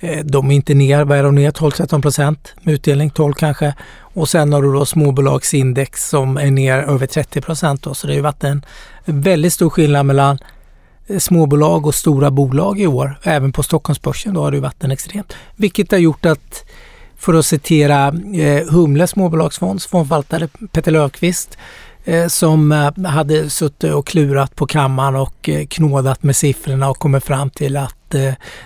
Eh, 0.00 0.24
de 0.24 0.50
är 0.50 0.54
inte 0.54 0.74
ner, 0.74 1.04
vad 1.04 1.18
är 1.18 1.22
de 1.22 1.34
ner? 1.34 1.50
12-13 1.50 2.02
procent 2.02 2.54
med 2.62 2.74
utdelning, 2.74 3.10
12 3.10 3.32
kanske. 3.32 3.74
Och 4.14 4.28
sen 4.28 4.52
har 4.52 4.62
du 4.62 4.72
då 4.72 4.86
småbolagsindex 4.86 6.08
som 6.08 6.36
är 6.36 6.50
ner 6.50 6.78
över 6.78 7.06
30 7.06 7.40
procent. 7.40 7.86
Så 7.92 8.06
det 8.06 8.12
har 8.12 8.16
ju 8.16 8.20
varit 8.20 8.44
en 8.44 8.62
väldigt 9.04 9.52
stor 9.52 9.70
skillnad 9.70 10.06
mellan 10.06 10.38
eh, 11.06 11.18
småbolag 11.18 11.86
och 11.86 11.94
stora 11.94 12.30
bolag 12.30 12.80
i 12.80 12.86
år. 12.86 13.18
Även 13.22 13.52
på 13.52 13.62
Stockholmsbörsen 13.62 14.34
då 14.34 14.42
har 14.42 14.50
det 14.50 14.60
varit 14.60 14.84
en 14.84 14.90
extremt. 14.90 15.32
Vilket 15.56 15.90
har 15.90 15.98
gjort 15.98 16.26
att, 16.26 16.64
för 17.16 17.34
att 17.34 17.46
citera 17.46 18.08
eh, 18.34 18.66
Humle 18.68 19.06
småbolagsfonds 19.06 19.86
fondförvaltare 19.86 20.48
Peter 20.72 20.90
Löfqvist 20.90 21.58
Eh, 22.04 22.26
som 22.26 22.72
eh, 22.72 23.06
hade 23.06 23.50
suttit 23.50 23.92
och 23.92 24.06
klurat 24.06 24.56
på 24.56 24.66
kammaren 24.66 25.16
och 25.16 25.48
eh, 25.48 25.66
knådat 25.66 26.22
med 26.22 26.36
siffrorna 26.36 26.90
och 26.90 26.98
kommit 26.98 27.24
fram 27.24 27.50
till 27.50 27.76
att 27.76 27.96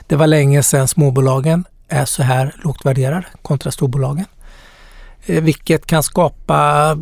det 0.06 0.16
var 0.16 0.26
länge 0.26 0.62
sedan 0.62 0.88
småbolagen 0.88 1.64
är 1.88 2.04
så 2.04 2.22
här 2.22 2.54
lågt 2.64 2.84
värderade 2.84 3.26
kontra 3.42 3.70
storbolagen. 3.70 4.24
Vilket 5.26 5.86
kan 5.86 6.02
skapa 6.02 6.94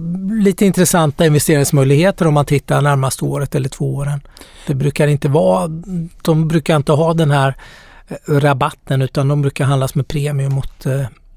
lite 0.43 0.67
intressanta 0.67 1.27
investeringsmöjligheter 1.27 2.27
om 2.27 2.35
man 2.35 2.45
tittar 2.45 2.83
närmaste 2.83 3.25
året 3.25 3.55
eller 3.55 3.69
två 3.69 3.95
åren. 3.95 4.21
Det 4.67 4.75
brukar 4.75 5.07
inte 5.09 5.29
vara, 5.29 5.69
de 6.23 6.49
brukar 6.49 6.77
inte 6.77 6.93
ha 6.93 7.15
den 7.15 7.31
här 7.31 7.57
rabatten 8.27 9.03
utan 9.03 9.29
de 9.29 9.43
brukar 9.43 9.65
handlas 9.65 9.95
med 9.95 10.09
premie 10.09 10.49
mot, 10.49 10.85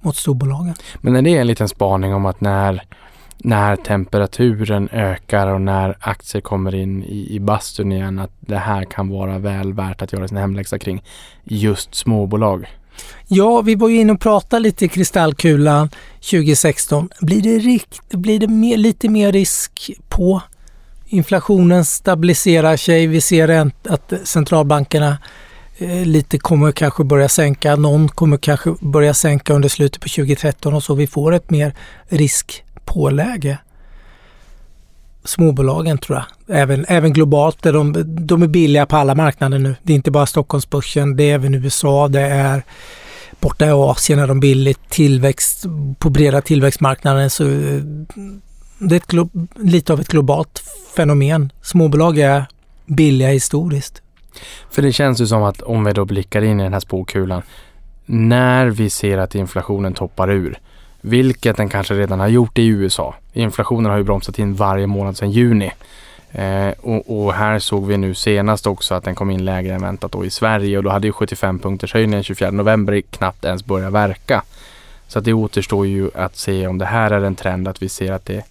mot 0.02 0.16
storbolagen. 0.16 0.76
Men 1.02 1.16
är 1.16 1.22
det 1.22 1.38
en 1.38 1.48
liten 1.48 1.68
spaning 1.68 2.14
om 2.14 2.26
att 2.26 2.42
när 2.42 2.84
när 3.46 3.76
temperaturen 3.76 4.90
ökar 4.92 5.48
och 5.48 5.62
när 5.62 5.98
aktier 6.00 6.42
kommer 6.42 6.76
in 6.76 7.04
i, 7.04 7.36
i 7.36 7.40
bastun 7.40 7.92
igen 7.92 8.20
att 8.20 8.32
det 8.40 8.58
här 8.58 8.84
kan 8.84 9.10
vara 9.10 9.38
väl 9.38 9.74
värt 9.74 10.02
att 10.02 10.14
göra 10.14 10.28
sin 10.28 10.38
hemläxa 10.38 10.80
kring 10.80 11.04
just 11.44 11.96
småbolag. 11.96 12.68
Ja, 13.28 13.62
vi 13.62 13.76
var 13.76 13.90
ju 13.90 14.00
inne 14.00 14.14
och 14.14 14.20
pratade 14.20 14.60
lite 14.60 14.86
i 14.86 14.88
kristallkulan 14.88 15.90
2016. 16.16 17.10
Blir 17.22 17.42
det, 17.42 17.60
rikt, 17.60 18.02
blir 18.10 18.40
det 18.40 18.48
mer, 18.48 18.78
lite 18.78 19.10
mer 19.10 19.32
risk 19.32 19.92
på 20.10 20.42
inflationen 21.06 21.86
stabiliserar 21.86 22.78
sig. 22.78 23.08
Vi 23.08 23.22
ser 23.22 23.72
att 23.90 24.14
centralbankerna 24.24 25.18
eh, 25.78 26.06
lite 26.06 26.38
kommer 26.38 26.72
kanske 26.72 27.04
börja 27.04 27.30
sänka. 27.30 27.76
Någon 27.76 28.10
kommer 28.10 28.38
kanske 28.38 28.76
börja 28.80 29.14
sänka 29.14 29.54
under 29.54 29.70
slutet 29.70 30.02
på 30.02 30.10
2013 30.10 30.74
och 30.74 30.84
så 30.84 30.94
vi 30.94 31.08
får 31.08 31.34
ett 31.34 31.50
mer 31.50 31.74
risk 32.10 32.65
påläge. 32.86 33.58
Småbolagen 35.24 35.98
tror 35.98 36.18
jag, 36.18 36.60
även, 36.60 36.86
även 36.88 37.14
globalt. 37.14 37.64
Där 37.64 37.74
de, 37.74 37.94
de 38.26 38.44
är 38.44 38.48
billiga 38.48 38.86
på 38.86 38.96
alla 38.96 39.16
marknader 39.16 39.60
nu. 39.60 39.76
Det 39.84 39.94
är 39.94 39.96
inte 39.96 40.12
bara 40.12 40.26
Stockholmsbörsen, 40.26 41.16
det 41.16 41.24
är 41.24 41.36
även 41.36 41.54
USA, 41.54 42.08
det 42.08 42.22
är 42.22 42.64
borta 43.40 43.66
i 43.66 43.72
Asien 43.72 44.20
är 44.20 44.28
de 44.28 44.40
billigt. 44.40 44.90
Tillväxt 44.90 45.66
på 46.00 46.10
breda 46.10 46.42
tillväxtmarknaden 46.42 47.30
så 47.30 47.44
eh, 47.44 47.82
det 48.80 48.96
är 48.96 49.20
ett, 49.20 49.30
lite 49.56 49.94
av 49.94 50.00
ett 50.00 50.08
globalt 50.08 50.64
fenomen. 50.96 51.52
Småbolag 51.62 52.18
är 52.18 52.46
billiga 52.86 53.30
historiskt. 53.30 54.02
För 54.72 54.82
det 54.82 54.94
känns 54.94 55.22
ju 55.22 55.28
som 55.28 55.44
att 55.44 55.62
om 55.62 55.84
vi 55.84 55.94
då 55.94 56.06
blickar 56.06 56.42
in 56.42 56.60
i 56.60 56.64
den 56.64 56.74
här 56.74 56.80
spåkulan. 56.80 57.42
När 58.06 58.68
vi 58.68 58.90
ser 58.90 59.18
att 59.18 59.36
inflationen 59.36 59.94
toppar 59.94 60.32
ur 60.32 60.60
vilket 61.06 61.58
den 61.58 61.70
kanske 61.70 61.94
redan 61.94 62.20
har 62.20 62.28
gjort 62.28 62.58
i 62.58 62.68
USA. 62.68 63.16
Inflationen 63.34 63.92
har 63.92 63.98
ju 63.98 64.04
bromsat 64.04 64.40
in 64.40 64.54
varje 64.54 64.88
månad 64.88 65.18
sedan 65.18 65.32
juni. 65.32 65.72
Eh, 66.32 66.74
och, 66.82 67.26
och, 67.26 67.34
här 67.34 67.60
såg 67.60 67.88
vi 67.88 67.98
nu 67.98 68.14
senast 68.14 68.68
också 68.68 68.96
att 68.96 69.04
den 69.04 69.16
kom 69.16 69.32
in 69.32 69.46
lägre 69.46 69.74
än 69.74 69.82
väntat 69.82 70.12
då 70.12 70.26
i 70.26 70.30
Sverige 70.30 70.78
och 70.78 70.84
då 70.84 70.90
hade 70.90 71.08
ju 71.08 71.14
75 71.14 71.60
punkters 71.60 71.94
höjningen 71.94 72.24
24 72.24 72.52
november 72.52 73.02
knappt 73.02 73.46
ens 73.46 73.66
börjat 73.66 73.94
verka. 73.94 74.44
Så 75.08 75.20
att 75.20 75.26
det 75.26 75.34
återstår 75.34 75.88
ju 75.88 76.10
att 76.16 76.36
se 76.36 76.68
om 76.68 76.78
det 76.78 76.86
här 76.86 77.12
är 77.12 77.22
en 77.22 77.36
trend 77.36 77.68
att 77.68 77.82
vi 77.82 77.90
ser 77.90 78.12
att 78.12 78.26
det 78.26 78.44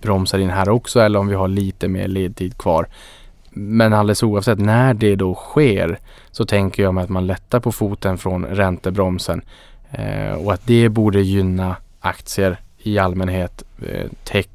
bromsar 0.00 0.38
in 0.38 0.50
här 0.50 0.68
också 0.68 1.00
eller 1.00 1.18
om 1.18 1.28
vi 1.28 1.34
har 1.34 1.48
lite 1.48 1.88
mer 1.88 2.08
ledtid 2.08 2.58
kvar. 2.58 2.86
Men 3.50 3.92
alldeles 3.92 4.22
oavsett 4.22 4.58
när 4.58 4.94
det 4.94 5.16
då 5.16 5.34
sker 5.34 5.98
så 6.30 6.46
tänker 6.46 6.82
jag 6.82 6.94
mig 6.94 7.04
att 7.04 7.10
man 7.10 7.26
lättar 7.26 7.60
på 7.60 7.72
foten 7.72 8.18
från 8.18 8.44
räntebromsen 8.44 9.42
eh, 9.90 10.32
och 10.32 10.52
att 10.52 10.66
det 10.66 10.88
borde 10.88 11.20
gynna 11.20 11.76
aktier 12.00 12.60
i 12.78 12.98
allmänhet, 12.98 13.62
eh, 13.82 14.06
tech, 14.24 14.46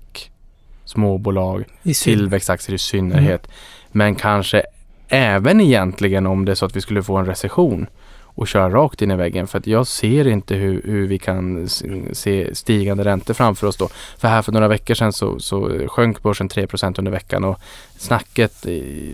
småbolag, 0.85 1.63
tillväxtaktier 2.03 2.75
i 2.75 2.77
synnerhet. 2.77 3.45
Mm. 3.45 3.57
Men 3.91 4.15
kanske 4.15 4.63
även 5.07 5.61
egentligen 5.61 6.27
om 6.27 6.45
det 6.45 6.51
är 6.51 6.55
så 6.55 6.65
att 6.65 6.75
vi 6.75 6.81
skulle 6.81 7.03
få 7.03 7.17
en 7.17 7.25
recession 7.25 7.87
och 8.35 8.47
köra 8.47 8.69
rakt 8.69 9.01
in 9.01 9.11
i 9.11 9.15
väggen. 9.15 9.47
För 9.47 9.59
att 9.59 9.67
jag 9.67 9.87
ser 9.87 10.27
inte 10.27 10.55
hur, 10.55 10.81
hur 10.85 11.07
vi 11.07 11.19
kan 11.19 11.69
se 12.13 12.55
stigande 12.55 13.03
räntor 13.03 13.33
framför 13.33 13.67
oss 13.67 13.77
då. 13.77 13.89
För 14.17 14.27
här 14.27 14.41
för 14.41 14.51
några 14.51 14.67
veckor 14.67 14.93
sedan 14.93 15.13
så, 15.13 15.39
så 15.39 15.87
sjönk 15.87 16.23
börsen 16.23 16.49
3% 16.49 16.99
under 16.99 17.11
veckan 17.11 17.43
och 17.43 17.59
snacket 17.97 18.65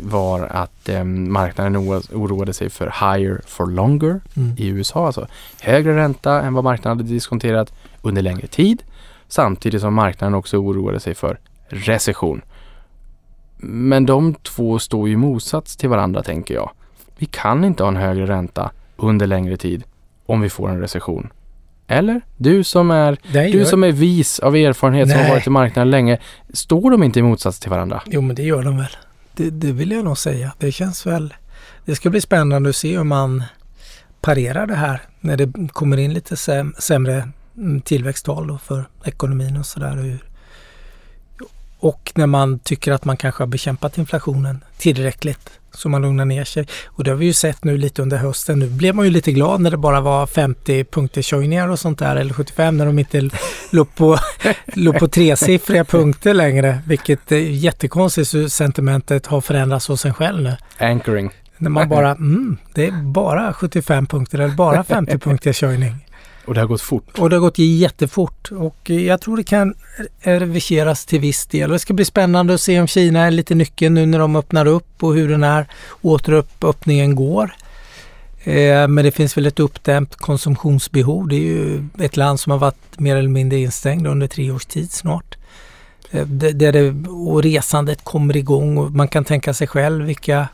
var 0.01 0.41
att 0.41 0.89
eh, 0.89 1.03
marknaden 1.03 1.77
oroade 2.13 2.53
sig 2.53 2.69
för 2.69 2.85
higher 2.85 3.41
for 3.47 3.67
longer 3.67 4.21
mm. 4.35 4.55
i 4.57 4.67
USA. 4.67 5.05
Alltså 5.05 5.27
högre 5.61 5.95
ränta 5.95 6.41
än 6.41 6.53
vad 6.53 6.63
marknaden 6.63 6.97
hade 6.97 7.09
diskonterat 7.09 7.73
under 8.01 8.21
längre 8.21 8.47
tid. 8.47 8.83
Samtidigt 9.27 9.81
som 9.81 9.93
marknaden 9.93 10.33
också 10.33 10.57
oroade 10.57 10.99
sig 10.99 11.15
för 11.15 11.39
recession. 11.67 12.41
Men 13.61 14.05
de 14.05 14.33
två 14.33 14.79
står 14.79 15.07
ju 15.07 15.13
i 15.13 15.17
motsats 15.17 15.77
till 15.77 15.89
varandra 15.89 16.23
tänker 16.23 16.53
jag. 16.53 16.71
Vi 17.17 17.25
kan 17.25 17.63
inte 17.63 17.83
ha 17.83 17.87
en 17.87 17.95
högre 17.95 18.25
ränta 18.25 18.71
under 18.97 19.27
längre 19.27 19.57
tid 19.57 19.83
om 20.25 20.41
vi 20.41 20.49
får 20.49 20.69
en 20.69 20.79
recession. 20.79 21.29
Eller? 21.87 22.21
Du 22.37 22.63
som 22.63 22.91
är, 22.91 23.17
Nej, 23.33 23.51
du 23.51 23.65
som 23.65 23.83
är 23.83 23.91
vis 23.91 24.39
av 24.39 24.55
erfarenhet 24.55 25.07
Nej. 25.07 25.17
som 25.17 25.25
har 25.25 25.33
varit 25.33 25.47
i 25.47 25.49
marknaden 25.49 25.91
länge. 25.91 26.17
Står 26.53 26.91
de 26.91 27.03
inte 27.03 27.19
i 27.19 27.21
motsats 27.21 27.59
till 27.59 27.69
varandra? 27.69 28.01
Jo 28.05 28.21
men 28.21 28.35
det 28.35 28.43
gör 28.43 28.63
de 28.63 28.77
väl. 28.77 28.97
Det, 29.33 29.49
det 29.49 29.71
vill 29.71 29.91
jag 29.91 30.05
nog 30.05 30.17
säga. 30.17 30.53
Det 30.57 30.71
känns 30.71 31.05
väl... 31.05 31.33
Det 31.85 31.95
ska 31.95 32.09
bli 32.09 32.21
spännande 32.21 32.69
att 32.69 32.75
se 32.75 32.97
hur 32.97 33.03
man 33.03 33.43
parerar 34.21 34.67
det 34.67 34.75
här 34.75 35.01
när 35.19 35.37
det 35.37 35.67
kommer 35.73 35.97
in 35.97 36.13
lite 36.13 36.35
sämre 36.77 37.29
tillväxttal 37.85 38.57
för 38.63 38.85
ekonomin 39.05 39.57
och 39.57 39.65
sådär. 39.65 40.19
Och 41.79 42.11
när 42.15 42.27
man 42.27 42.59
tycker 42.59 42.91
att 42.91 43.05
man 43.05 43.17
kanske 43.17 43.43
har 43.43 43.47
bekämpat 43.47 43.97
inflationen 43.97 44.63
tillräckligt 44.77 45.59
så 45.71 45.89
man 45.89 46.01
lugnar 46.01 46.25
ner 46.25 46.43
sig. 46.43 46.67
Och 46.85 47.03
det 47.03 47.11
har 47.11 47.17
vi 47.17 47.25
ju 47.25 47.33
sett 47.33 47.63
nu 47.63 47.77
lite 47.77 48.01
under 48.01 48.17
hösten. 48.17 48.59
Nu 48.59 48.67
blev 48.67 48.95
man 48.95 49.05
ju 49.05 49.11
lite 49.11 49.31
glad 49.31 49.61
när 49.61 49.71
det 49.71 49.77
bara 49.77 50.01
var 50.01 50.27
50 50.27 50.83
punkters 50.83 51.33
och 51.69 51.79
sånt 51.79 51.99
där 51.99 52.15
eller 52.15 52.33
75 52.33 52.77
när 52.77 52.85
de 52.85 52.99
inte 52.99 53.29
låg 53.71 53.95
på, 53.95 54.17
låg 54.65 54.99
på 54.99 55.07
tresiffriga 55.07 55.85
punkter 55.85 56.33
längre. 56.33 56.79
Vilket 56.87 57.31
är 57.31 57.37
jättekonstigt 57.37 58.27
så 58.27 58.49
sentimentet 58.49 59.25
har 59.25 59.41
förändrats 59.41 59.87
hos 59.87 60.05
en 60.05 60.13
själv 60.13 60.41
nu. 60.41 60.57
Anchoring. 60.77 61.31
När 61.57 61.69
man 61.69 61.89
bara, 61.89 62.11
mm, 62.11 62.57
det 62.73 62.85
är 62.85 62.91
bara 62.91 63.53
75 63.53 64.05
punkter 64.05 64.39
eller 64.39 64.55
bara 64.55 64.83
50 64.83 65.17
punkters 65.19 65.61
höjning. 65.61 66.05
Och 66.49 66.55
det 66.55 66.61
har 66.61 66.67
gått 66.67 66.81
fort. 66.81 67.19
Och 67.19 67.29
det 67.29 67.35
har 67.35 67.41
gått 67.41 67.57
jättefort. 67.57 68.51
Och 68.51 68.89
jag 68.89 69.21
tror 69.21 69.37
det 69.37 69.43
kan 69.43 69.73
reverseras 70.21 71.05
till 71.05 71.19
viss 71.19 71.45
del. 71.45 71.69
Och 71.69 71.73
det 71.73 71.79
ska 71.79 71.93
bli 71.93 72.05
spännande 72.05 72.53
att 72.53 72.61
se 72.61 72.81
om 72.81 72.87
Kina 72.87 73.19
är 73.19 73.31
lite 73.31 73.55
nyckeln 73.55 73.93
nu 73.93 74.05
när 74.05 74.19
de 74.19 74.35
öppnar 74.35 74.65
upp 74.65 75.03
och 75.03 75.13
hur 75.13 75.29
den 75.29 75.43
här 75.43 75.67
återöppningen 76.01 77.15
går. 77.15 77.55
Eh, 78.43 78.87
men 78.87 78.95
det 78.95 79.11
finns 79.11 79.37
väl 79.37 79.45
ett 79.45 79.59
uppdämt 79.59 80.15
konsumtionsbehov. 80.15 81.27
Det 81.27 81.35
är 81.35 81.39
ju 81.39 81.87
ett 81.99 82.17
land 82.17 82.39
som 82.39 82.51
har 82.51 82.59
varit 82.59 82.99
mer 82.99 83.15
eller 83.15 83.29
mindre 83.29 83.59
instängd 83.59 84.07
under 84.07 84.27
tre 84.27 84.51
års 84.51 84.65
tid 84.65 84.91
snart. 84.91 85.37
Eh, 86.11 86.25
där 86.27 86.71
det, 86.71 87.09
och 87.09 87.43
resandet 87.43 88.03
kommer 88.03 88.37
igång 88.37 88.77
och 88.77 88.91
man 88.91 89.07
kan 89.07 89.25
tänka 89.25 89.53
sig 89.53 89.67
själv 89.67 90.05
vilka 90.05 90.47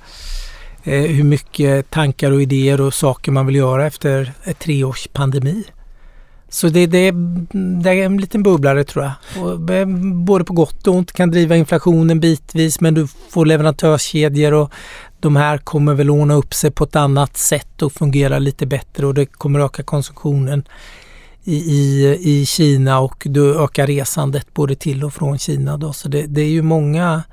eh, 0.84 1.01
hur 1.01 1.23
mycket 1.23 1.89
tankar 1.89 2.31
och 2.31 2.41
idéer 2.41 2.81
och 2.81 2.93
saker 2.93 3.31
man 3.31 3.45
vill 3.45 3.55
göra 3.55 3.88
efter 3.88 4.34
ett 4.43 4.60
tre 4.60 4.84
års 4.84 5.08
pandemi. 5.13 5.63
Så 6.55 6.67
det, 6.67 6.85
det, 6.85 7.11
det, 7.83 7.89
är 7.89 8.05
en 8.05 8.17
liten 8.17 8.43
bubblare 8.43 8.83
tror 8.83 9.03
jag. 9.05 9.13
Och, 9.43 9.69
eh, 9.69 9.87
både 10.13 10.45
på 10.45 10.53
gott 10.53 10.87
och 10.87 10.95
ont 10.95 11.11
kan 11.11 11.31
driva 11.31 11.55
inflationen 11.55 12.19
bitvis 12.19 12.81
men 12.81 12.93
du 12.93 13.07
får 13.29 13.45
leverantörskedjor 13.45 14.53
och 14.53 14.71
de 15.19 15.35
här 15.35 15.57
kommer 15.57 15.93
väl 15.93 16.09
ordna 16.09 16.33
upp 16.33 16.53
sig 16.53 16.71
på 16.71 16.83
ett 16.83 16.95
annat 16.95 17.37
sätt 17.37 17.81
och 17.81 17.93
fungera 17.93 18.39
lite 18.39 18.65
bättre 18.65 19.05
och 19.05 19.13
det 19.13 19.25
kommer 19.25 19.59
öka 19.59 19.83
konsumtionen 19.83 20.67
i, 21.43 21.55
i, 21.55 22.17
i 22.21 22.45
Kina 22.45 22.99
och 22.99 23.23
du 23.25 23.63
ökar 23.63 23.87
resandet 23.87 24.53
både 24.53 24.75
till 24.75 25.03
och 25.03 25.13
från 25.13 25.39
Kina. 25.39 25.77
Då. 25.77 25.93
Så 25.93 26.07
det, 26.07 26.25
det 26.27 26.41
är 26.41 26.49
ju 26.49 26.61
många 26.61 27.23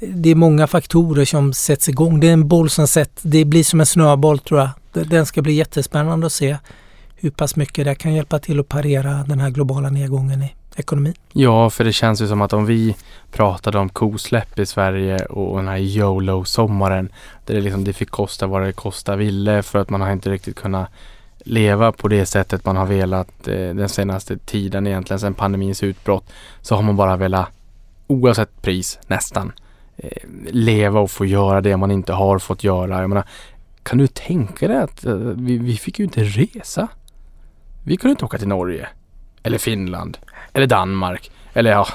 det 0.00 0.30
är 0.30 0.34
många 0.34 0.66
faktorer 0.66 1.24
som 1.24 1.52
sätts 1.52 1.88
igång. 1.88 2.20
Det 2.20 2.28
är 2.28 2.32
en 2.32 2.48
boll 2.48 2.70
som 2.70 2.88
sätts, 2.88 3.22
det 3.22 3.44
blir 3.44 3.64
som 3.64 3.80
en 3.80 3.86
snöboll 3.86 4.38
tror 4.38 4.60
jag. 4.60 4.70
Den 5.08 5.26
ska 5.26 5.42
bli 5.42 5.52
jättespännande 5.52 6.26
att 6.26 6.32
se 6.32 6.56
hur 7.22 7.30
pass 7.30 7.56
mycket 7.56 7.84
det 7.84 7.94
kan 7.94 8.14
hjälpa 8.14 8.38
till 8.38 8.60
att 8.60 8.68
parera 8.68 9.24
den 9.28 9.40
här 9.40 9.50
globala 9.50 9.90
nedgången 9.90 10.42
i 10.42 10.52
ekonomin. 10.76 11.14
Ja, 11.32 11.70
för 11.70 11.84
det 11.84 11.92
känns 11.92 12.22
ju 12.22 12.28
som 12.28 12.42
att 12.42 12.52
om 12.52 12.66
vi 12.66 12.96
pratade 13.32 13.78
om 13.78 13.88
kosläpp 13.88 14.58
i 14.58 14.66
Sverige 14.66 15.24
och 15.24 15.56
den 15.56 15.68
här 15.68 15.78
YOLO-sommaren 15.78 17.08
där 17.46 17.54
det, 17.54 17.60
liksom, 17.60 17.84
det 17.84 17.92
fick 17.92 18.10
kosta 18.10 18.46
vad 18.46 18.62
det 18.62 18.72
kosta 18.72 19.16
ville 19.16 19.62
för 19.62 19.78
att 19.78 19.90
man 19.90 20.00
har 20.00 20.12
inte 20.12 20.30
riktigt 20.30 20.56
kunnat 20.56 20.88
leva 21.38 21.92
på 21.92 22.08
det 22.08 22.26
sättet 22.26 22.64
man 22.64 22.76
har 22.76 22.86
velat 22.86 23.48
eh, 23.48 23.54
den 23.54 23.88
senaste 23.88 24.38
tiden 24.38 24.86
egentligen 24.86 25.20
sedan 25.20 25.34
pandemins 25.34 25.82
utbrott 25.82 26.24
så 26.60 26.74
har 26.74 26.82
man 26.82 26.96
bara 26.96 27.16
velat 27.16 27.48
oavsett 28.06 28.62
pris 28.62 28.98
nästan 29.06 29.52
eh, 29.96 30.28
leva 30.50 31.00
och 31.00 31.10
få 31.10 31.24
göra 31.24 31.60
det 31.60 31.76
man 31.76 31.90
inte 31.90 32.12
har 32.12 32.38
fått 32.38 32.64
göra. 32.64 33.00
Jag 33.00 33.08
menar, 33.08 33.24
kan 33.82 33.98
du 33.98 34.06
tänka 34.06 34.68
dig 34.68 34.78
att 34.78 35.04
eh, 35.04 35.14
vi, 35.14 35.58
vi 35.58 35.76
fick 35.76 35.98
ju 35.98 36.04
inte 36.04 36.22
resa 36.22 36.88
vi 37.84 37.96
kunde 37.96 38.10
inte 38.10 38.24
åka 38.24 38.38
till 38.38 38.48
Norge. 38.48 38.88
Eller 39.42 39.58
Finland. 39.58 40.18
Eller 40.52 40.66
Danmark. 40.66 41.30
Eller 41.52 41.70
ja, 41.70 41.86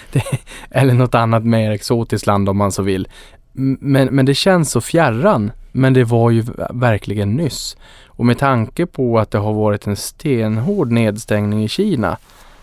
eller 0.70 0.94
något 0.94 1.14
annat 1.14 1.44
mer 1.44 1.70
exotiskt 1.70 2.26
land 2.26 2.48
om 2.48 2.56
man 2.56 2.72
så 2.72 2.82
vill. 2.82 3.08
Men, 3.52 4.08
men 4.08 4.26
det 4.26 4.34
känns 4.34 4.70
så 4.70 4.80
fjärran. 4.80 5.52
Men 5.72 5.92
det 5.92 6.04
var 6.04 6.30
ju 6.30 6.44
verkligen 6.70 7.32
nyss. 7.32 7.76
Och 8.06 8.26
med 8.26 8.38
tanke 8.38 8.86
på 8.86 9.18
att 9.18 9.30
det 9.30 9.38
har 9.38 9.52
varit 9.52 9.86
en 9.86 9.96
stenhård 9.96 10.90
nedstängning 10.90 11.64
i 11.64 11.68
Kina 11.68 12.18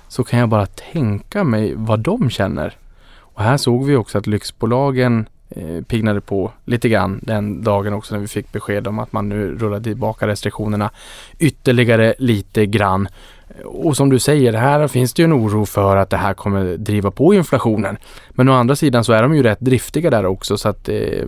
så 0.08 0.24
kan 0.24 0.40
jag 0.40 0.50
bara 0.50 0.66
tänka 0.66 1.44
mig 1.44 1.74
vad 1.76 2.00
de 2.00 2.30
känner. 2.30 2.78
Och 3.14 3.44
här 3.44 3.58
såg 3.58 3.86
vi 3.86 3.96
också 3.96 4.18
att 4.18 4.28
lyxbolagen 4.28 5.26
eh, 5.52 5.84
piggnade 5.84 6.22
på 6.22 6.52
lite 6.66 6.90
grann 6.90 7.20
den 7.24 7.64
dagen 7.64 7.94
också 7.94 8.16
när 8.16 8.22
vi 8.22 8.28
fick 8.28 8.52
besked 8.52 8.88
om 8.88 9.00
att 9.00 9.14
man 9.14 9.30
nu 9.30 9.58
rullade 9.58 9.84
tillbaka 9.84 10.28
restriktionerna 10.28 10.92
ytterligare 11.40 12.14
lite 12.18 12.66
grann. 12.66 13.08
Eh, 13.50 13.66
och 13.66 13.98
som 13.98 14.10
du 14.10 14.20
säger, 14.20 14.54
här 14.54 14.88
finns 14.88 15.14
det 15.14 15.22
ju 15.22 15.24
en 15.24 15.34
oro 15.34 15.66
för 15.66 15.98
att 15.98 16.10
det 16.10 16.18
här 16.18 16.34
kommer 16.34 16.78
driva 16.78 17.12
på 17.12 17.34
inflationen. 17.34 17.98
Men 18.30 18.50
å 18.50 18.54
andra 18.54 18.76
sidan 18.76 19.04
så 19.04 19.14
är 19.14 19.22
de 19.22 19.36
ju 19.36 19.44
rätt 19.44 19.60
driftiga 19.60 20.10
där 20.10 20.26
också 20.26 20.58
så 20.58 20.70
att 20.70 20.90
eh, 20.90 21.26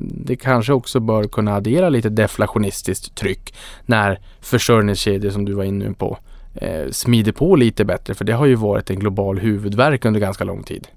det 0.00 0.36
kanske 0.36 0.72
också 0.72 1.00
bör 1.00 1.24
kunna 1.24 1.54
addera 1.54 1.88
lite 1.88 2.08
deflationistiskt 2.08 3.14
tryck 3.14 3.54
när 3.86 4.18
försörjningskedjor 4.40 5.30
som 5.30 5.44
du 5.44 5.52
var 5.52 5.64
inne 5.64 5.92
på 5.92 6.18
eh, 6.54 6.90
smider 6.90 7.32
på 7.32 7.56
lite 7.56 7.84
bättre 7.84 8.14
för 8.14 8.24
det 8.24 8.32
har 8.32 8.46
ju 8.46 8.54
varit 8.54 8.90
en 8.90 8.98
global 8.98 9.38
huvudvärk 9.38 10.04
under 10.04 10.20
ganska 10.20 10.44
lång 10.44 10.62
tid. 10.62 10.88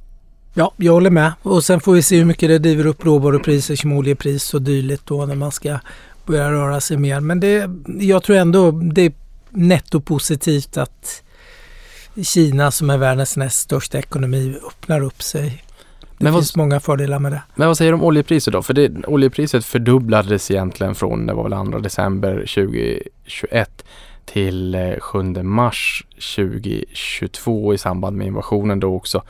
Ja, 0.60 0.72
jag 0.78 0.94
håller 0.94 1.10
med. 1.10 1.34
Och 1.42 1.64
sen 1.64 1.80
får 1.80 1.94
vi 1.94 2.02
se 2.02 2.18
hur 2.18 2.26
mycket 2.26 2.50
det 2.50 2.60
driver 2.60 2.86
upp 2.86 3.06
råvarupriser 3.06 3.76
som 3.76 3.92
oljepris 3.92 4.54
och 4.54 4.62
dylikt 4.62 5.06
då 5.06 5.26
när 5.26 5.36
man 5.36 5.52
ska 5.52 5.80
börja 6.26 6.52
röra 6.52 6.82
sig 6.82 6.98
mer. 6.98 7.20
Men 7.20 7.40
det, 7.40 7.70
jag 8.00 8.24
tror 8.24 8.38
ändå 8.38 8.72
det 8.72 9.02
är 9.02 9.12
nettopositivt 9.50 10.78
att 10.78 11.24
Kina 12.24 12.72
som 12.72 12.90
är 12.90 12.98
världens 12.98 13.38
näst 13.38 13.60
största 13.60 13.98
ekonomi 13.98 14.58
öppnar 14.68 15.02
upp 15.02 15.22
sig. 15.22 15.64
Det 16.00 16.24
men 16.24 16.34
finns 16.34 16.56
vad, 16.56 16.66
många 16.66 16.80
fördelar 16.80 17.20
med 17.20 17.32
det. 17.32 17.42
Men 17.56 17.68
vad 17.68 17.78
säger 17.78 17.92
du 17.92 17.96
om 17.96 18.04
oljepriset 18.04 18.54
då? 18.54 18.62
För 18.62 18.74
det, 18.74 19.06
oljepriset 19.08 19.66
fördubblades 19.66 20.52
egentligen 20.52 20.96
från, 20.96 21.26
det 21.26 21.34
var 21.34 21.50
väl 21.50 21.72
2 21.72 21.80
december 21.80 22.34
2021 22.34 23.86
till 24.26 24.96
7 25.00 25.20
eh, 25.20 25.44
mars 25.44 26.06
2022 26.36 27.74
i 27.74 27.78
samband 27.78 28.18
med 28.18 28.28
invasionen 28.28 28.80
då 28.80 28.96
också 28.96 29.24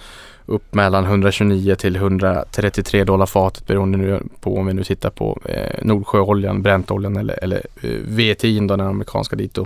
upp 0.48 0.74
mellan 0.74 1.06
129 1.06 1.76
till 1.76 1.96
133 1.96 3.04
dollar 3.04 3.26
fatet 3.26 3.68
beroende 3.68 3.98
nu 3.98 4.24
på 4.42 4.58
om 4.58 4.66
vi 4.66 4.74
nu 4.74 4.84
tittar 4.84 5.10
på 5.10 5.40
eh, 5.46 5.84
Nordsjöoljan, 5.84 6.62
Bräntoljan 6.62 7.18
eller, 7.18 7.44
eller 7.44 7.62
eh, 7.82 7.90
VTI, 7.90 8.60
den 8.60 8.82
amerikanska 8.82 9.36
dito. 9.36 9.66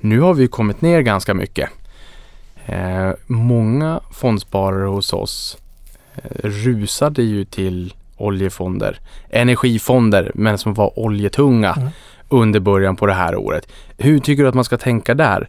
Nu 0.00 0.20
har 0.20 0.34
vi 0.34 0.48
kommit 0.48 0.80
ner 0.80 1.00
ganska 1.00 1.34
mycket. 1.34 1.70
Eh, 2.66 3.10
många 3.26 4.00
fondsparare 4.12 4.86
hos 4.86 5.12
oss 5.12 5.58
eh, 6.14 6.30
rusade 6.42 7.22
ju 7.22 7.44
till 7.44 7.94
oljefonder, 8.16 8.98
energifonder 9.30 10.32
men 10.34 10.58
som 10.58 10.74
var 10.74 10.98
oljetunga 10.98 11.72
mm. 11.72 11.88
under 12.28 12.60
början 12.60 12.96
på 12.96 13.06
det 13.06 13.14
här 13.14 13.36
året. 13.36 13.68
Hur 13.98 14.18
tycker 14.18 14.42
du 14.42 14.48
att 14.48 14.54
man 14.54 14.64
ska 14.64 14.78
tänka 14.78 15.14
där? 15.14 15.48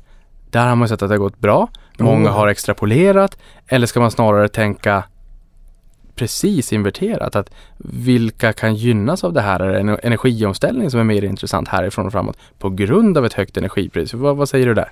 Där 0.49 0.67
har 0.67 0.75
man 0.75 0.87
sett 0.87 1.01
att 1.01 1.09
det 1.09 1.13
har 1.13 1.19
gått 1.19 1.39
bra. 1.39 1.67
Många 1.99 2.29
har 2.29 2.47
extrapolerat 2.47 3.37
eller 3.67 3.87
ska 3.87 3.99
man 3.99 4.11
snarare 4.11 4.47
tänka 4.47 5.03
precis 6.15 6.73
inverterat? 6.73 7.35
Att 7.35 7.49
vilka 7.77 8.53
kan 8.53 8.75
gynnas 8.75 9.23
av 9.23 9.33
det 9.33 9.41
här? 9.41 9.59
Är 9.59 9.73
det 9.73 9.79
en 9.79 9.89
energiomställning 10.03 10.91
som 10.91 10.99
är 10.99 11.03
mer 11.03 11.23
intressant 11.23 11.67
härifrån 11.67 12.05
och 12.05 12.11
framåt 12.11 12.37
på 12.59 12.69
grund 12.69 13.17
av 13.17 13.25
ett 13.25 13.33
högt 13.33 13.57
energipris? 13.57 14.13
Vad, 14.13 14.37
vad 14.37 14.49
säger 14.49 14.67
du 14.67 14.73
där? 14.73 14.89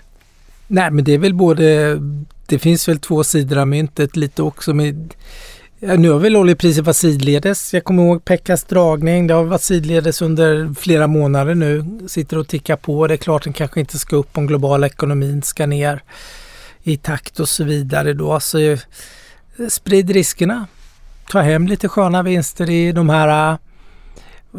Nej, 0.68 0.92
men 0.92 1.04
det 1.04 1.14
är 1.14 1.18
väl 1.18 1.34
både, 1.34 1.98
det 2.46 2.60
finns 2.60 2.88
väl 2.88 3.00
två 3.00 3.24
sidor 3.24 3.58
av 3.58 3.68
myntet 3.68 4.16
lite 4.16 4.42
också 4.42 4.74
med 4.74 5.14
nu 5.98 6.10
har 6.10 6.20
väl 6.20 6.36
oljepriset 6.36 6.86
varit 6.86 6.96
sidledes. 6.96 7.74
Jag 7.74 7.84
kommer 7.84 8.04
ihåg 8.04 8.26
Pekkas 8.26 8.64
dragning. 8.64 9.28
Det 9.28 9.34
har 9.34 9.44
varit 9.44 9.62
sidledes 9.62 10.22
under 10.22 10.74
flera 10.74 11.08
månader 11.08 11.56
nu. 11.56 11.86
Sitter 12.08 12.38
och 12.38 12.48
tickar 12.48 12.76
på. 12.76 13.08
Det 13.08 13.14
är 13.14 13.18
klart 13.18 13.44
den 13.44 13.54
kanske 13.54 13.80
inte 13.80 14.00
ska 14.00 14.16
upp 14.16 14.38
om 14.38 14.48
globala 14.48 14.88
ekonomin 14.88 15.42
ska 15.42 15.66
ner 15.66 16.04
i 16.84 16.98
takt 16.98 17.40
och 17.40 17.50
så 17.50 17.64
vidare 17.64 18.14
då. 18.14 18.40
Så 18.40 18.78
sprid 19.70 20.10
riskerna. 20.10 20.68
Ta 21.30 21.42
hem 21.42 21.68
lite 21.68 21.90
sköna 21.90 22.24
vinster 22.24 22.70
i 22.70 22.92
de 22.92 23.10
här 23.10 23.52
äh, 23.52 23.58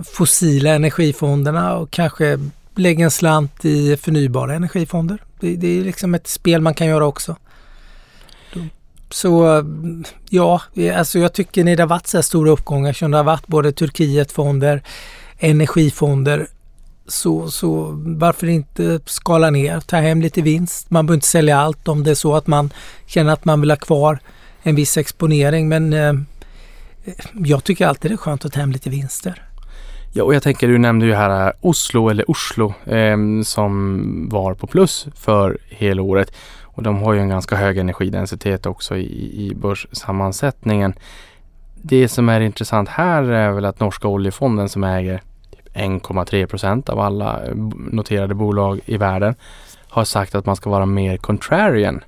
fossila 0.05 0.75
energifonderna 0.75 1.77
och 1.77 1.91
kanske 1.91 2.39
lägg 2.75 3.01
en 3.01 3.11
slant 3.11 3.65
i 3.65 3.97
förnybara 3.97 4.55
energifonder. 4.55 5.19
Det, 5.41 5.57
det 5.57 5.69
är 5.69 5.85
liksom 5.85 6.15
ett 6.15 6.27
spel 6.27 6.61
man 6.61 6.75
kan 6.75 6.87
göra 6.87 7.07
också. 7.07 7.37
Så 9.11 9.65
ja, 10.31 10.63
alltså 10.95 11.19
jag 11.19 11.33
tycker 11.33 11.65
när 11.65 11.77
det 11.77 11.83
har 11.83 11.89
varit 11.89 12.07
så 12.07 12.17
här 12.17 12.23
stora 12.23 12.51
uppgångar 12.51 12.93
som 12.93 13.11
det 13.11 13.17
har 13.17 13.25
varit 13.25 13.47
både 13.47 13.73
Turkietfonder, 13.73 14.83
energifonder 15.39 16.49
så, 17.07 17.51
så 17.51 17.89
varför 18.19 18.47
inte 18.47 19.01
skala 19.07 19.51
ner, 19.51 19.81
ta 19.81 19.97
hem 19.97 20.23
lite 20.23 20.43
vinst. 20.43 20.91
Man 20.91 21.07
behöver 21.07 21.17
inte 21.17 21.27
sälja 21.27 21.59
allt 21.59 21.89
om 21.89 22.05
det 22.05 22.11
är 22.11 22.15
så 22.15 22.35
att 22.35 22.47
man 22.47 22.71
känner 23.07 23.33
att 23.33 23.45
man 23.45 23.61
vill 23.61 23.71
ha 23.71 23.77
kvar 23.77 24.19
en 24.63 24.75
viss 24.75 24.97
exponering 24.97 25.69
men 25.69 25.93
eh, 25.93 26.09
eh 26.09 27.15
jag 27.35 27.65
tycker 27.65 27.87
alltid 27.87 28.11
det 28.11 28.15
är 28.15 28.17
skönt 28.17 28.45
att 28.45 28.53
ta 28.53 28.61
hem 28.61 28.73
lite 28.73 28.91
vinster. 28.91 29.43
Ja, 30.13 30.25
och 30.25 30.35
jag 30.35 30.43
tänker, 30.43 30.69
du 30.69 30.79
nämnde 30.79 31.07
ju 31.07 31.15
här 31.15 31.47
eh, 31.47 31.53
Oslo 31.61 32.09
eller 32.09 32.31
Oslo 32.31 32.75
eh, 32.85 33.17
som 33.45 34.29
var 34.29 34.55
på 34.55 34.67
plus 34.67 35.07
för 35.15 35.59
hela 35.69 36.03
året. 36.03 36.33
Och 36.63 36.83
de 36.83 36.99
har 36.99 37.13
ju 37.13 37.21
en 37.21 37.29
ganska 37.29 37.57
hög 37.57 37.79
energidensitet 37.79 38.67
också 38.67 38.97
i, 38.97 39.47
i 39.47 39.55
börssammansättningen. 39.55 40.95
Det 41.83 42.09
som 42.09 42.29
är 42.29 42.41
intressant 42.41 42.89
här 42.89 43.23
är 43.23 43.51
väl 43.51 43.65
att 43.65 43.81
Norska 43.81 44.09
oljefonden 44.09 44.69
som 44.69 44.85
äger 44.85 45.23
1,3 45.75 46.47
procent 46.47 46.89
av 46.89 47.01
alla 47.01 47.41
noterade 47.91 48.35
bolag 48.35 48.81
i 48.87 48.97
världen 48.97 49.35
har 49.89 50.05
sagt 50.05 50.35
att 50.35 50.47
man 50.47 50.57
ska 50.57 50.71
vara 50.71 50.87
mer 50.87 51.17
contrarian. 51.17 52.01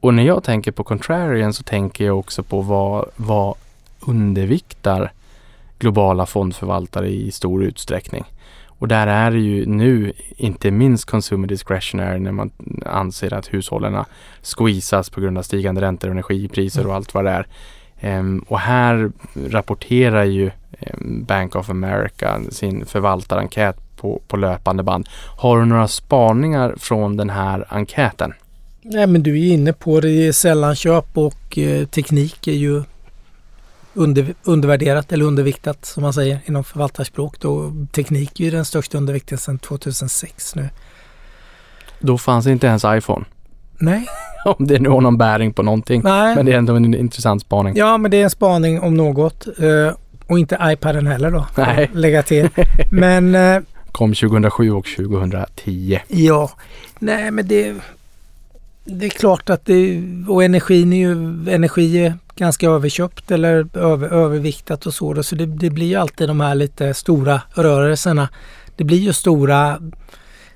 Och 0.00 0.14
när 0.14 0.22
jag 0.22 0.44
tänker 0.44 0.72
på 0.72 0.84
contrarian 0.84 1.52
så 1.52 1.62
tänker 1.62 2.04
jag 2.04 2.18
också 2.18 2.42
på 2.42 2.60
vad, 2.60 3.08
vad 3.16 3.54
underviktar 4.00 5.12
globala 5.78 6.26
fondförvaltare 6.26 7.08
i 7.08 7.30
stor 7.30 7.64
utsträckning. 7.64 8.24
Och 8.78 8.88
där 8.88 9.06
är 9.06 9.30
det 9.30 9.38
ju 9.38 9.66
nu 9.66 10.12
inte 10.36 10.70
minst 10.70 11.04
consumer 11.04 11.48
discretionary 11.48 12.18
när 12.18 12.32
man 12.32 12.50
anser 12.86 13.34
att 13.34 13.54
hushållen 13.54 14.04
squeezas 14.42 15.10
på 15.10 15.20
grund 15.20 15.38
av 15.38 15.42
stigande 15.42 15.80
räntor 15.80 16.10
energipriser 16.10 16.86
och 16.86 16.94
allt 16.94 17.14
vad 17.14 17.24
det 17.24 17.30
är. 17.30 17.46
Um, 18.04 18.44
och 18.48 18.60
här 18.60 19.12
rapporterar 19.34 20.24
ju 20.24 20.50
um, 20.80 21.24
Bank 21.24 21.56
of 21.56 21.70
America 21.70 22.40
sin 22.50 22.86
förvaltarenkät 22.86 23.76
på, 23.96 24.22
på 24.28 24.36
löpande 24.36 24.82
band. 24.82 25.08
Har 25.36 25.58
du 25.58 25.64
några 25.64 25.88
spaningar 25.88 26.74
från 26.78 27.16
den 27.16 27.30
här 27.30 27.66
enkäten? 27.68 28.32
Nej 28.82 29.06
men 29.06 29.22
du 29.22 29.40
är 29.40 29.52
inne 29.52 29.72
på 29.72 30.00
det. 30.00 30.32
Sällanköp 30.32 31.18
och 31.18 31.58
eh, 31.58 31.86
teknik 31.86 32.48
är 32.48 32.52
ju 32.52 32.82
under, 33.94 34.34
undervärderat 34.42 35.12
eller 35.12 35.24
underviktat 35.24 35.84
som 35.84 36.02
man 36.02 36.12
säger 36.12 36.40
inom 36.44 36.64
förvaltarspråk. 36.64 37.40
Då 37.40 37.72
teknik 37.92 38.40
är 38.40 38.44
ju 38.44 38.50
den 38.50 38.64
största 38.64 38.98
undervikten 38.98 39.38
sedan 39.38 39.58
2006 39.58 40.54
nu. 40.54 40.68
Då 42.00 42.18
fanns 42.18 42.46
inte 42.46 42.66
ens 42.66 42.84
iPhone? 42.84 43.24
Nej. 43.78 44.06
om 44.58 44.66
det 44.66 44.78
nu 44.78 44.88
har 44.88 45.00
någon 45.00 45.18
bäring 45.18 45.52
på 45.52 45.62
någonting. 45.62 46.00
Nej. 46.04 46.36
Men 46.36 46.46
det 46.46 46.52
är 46.52 46.58
ändå 46.58 46.74
en 46.74 46.94
intressant 46.94 47.42
spaning. 47.42 47.76
Ja, 47.76 47.98
men 47.98 48.10
det 48.10 48.16
är 48.16 48.24
en 48.24 48.30
spaning 48.30 48.80
om 48.80 48.94
något. 48.94 49.46
Uh, 49.62 49.92
och 50.26 50.38
inte 50.38 50.58
iPaden 50.62 51.06
heller 51.06 51.30
då. 51.30 51.46
Nej. 51.56 51.90
Lägga 51.94 52.22
till. 52.22 52.48
Men... 52.90 53.34
Uh, 53.34 53.62
Kom 53.92 54.14
2007 54.14 54.70
och 54.70 54.86
2010. 54.96 55.98
Ja. 56.08 56.50
Nej, 56.98 57.30
men 57.30 57.48
det... 57.48 57.74
Det 58.84 59.06
är 59.06 59.10
klart 59.10 59.50
att 59.50 59.66
det... 59.66 60.02
Och 60.28 60.44
energin 60.44 60.92
är 60.92 60.96
ju... 60.96 61.12
Energi 61.54 61.98
är 61.98 62.14
ganska 62.36 62.68
överköpt 62.68 63.30
eller 63.30 63.78
över, 63.78 64.08
överviktat 64.08 64.86
och 64.86 64.94
så. 64.94 65.14
Då. 65.14 65.22
Så 65.22 65.34
det, 65.34 65.46
det 65.46 65.70
blir 65.70 65.86
ju 65.86 65.94
alltid 65.94 66.28
de 66.28 66.40
här 66.40 66.54
lite 66.54 66.94
stora 66.94 67.40
rörelserna. 67.52 68.28
Det 68.76 68.84
blir 68.84 68.98
ju 68.98 69.12
stora 69.12 69.78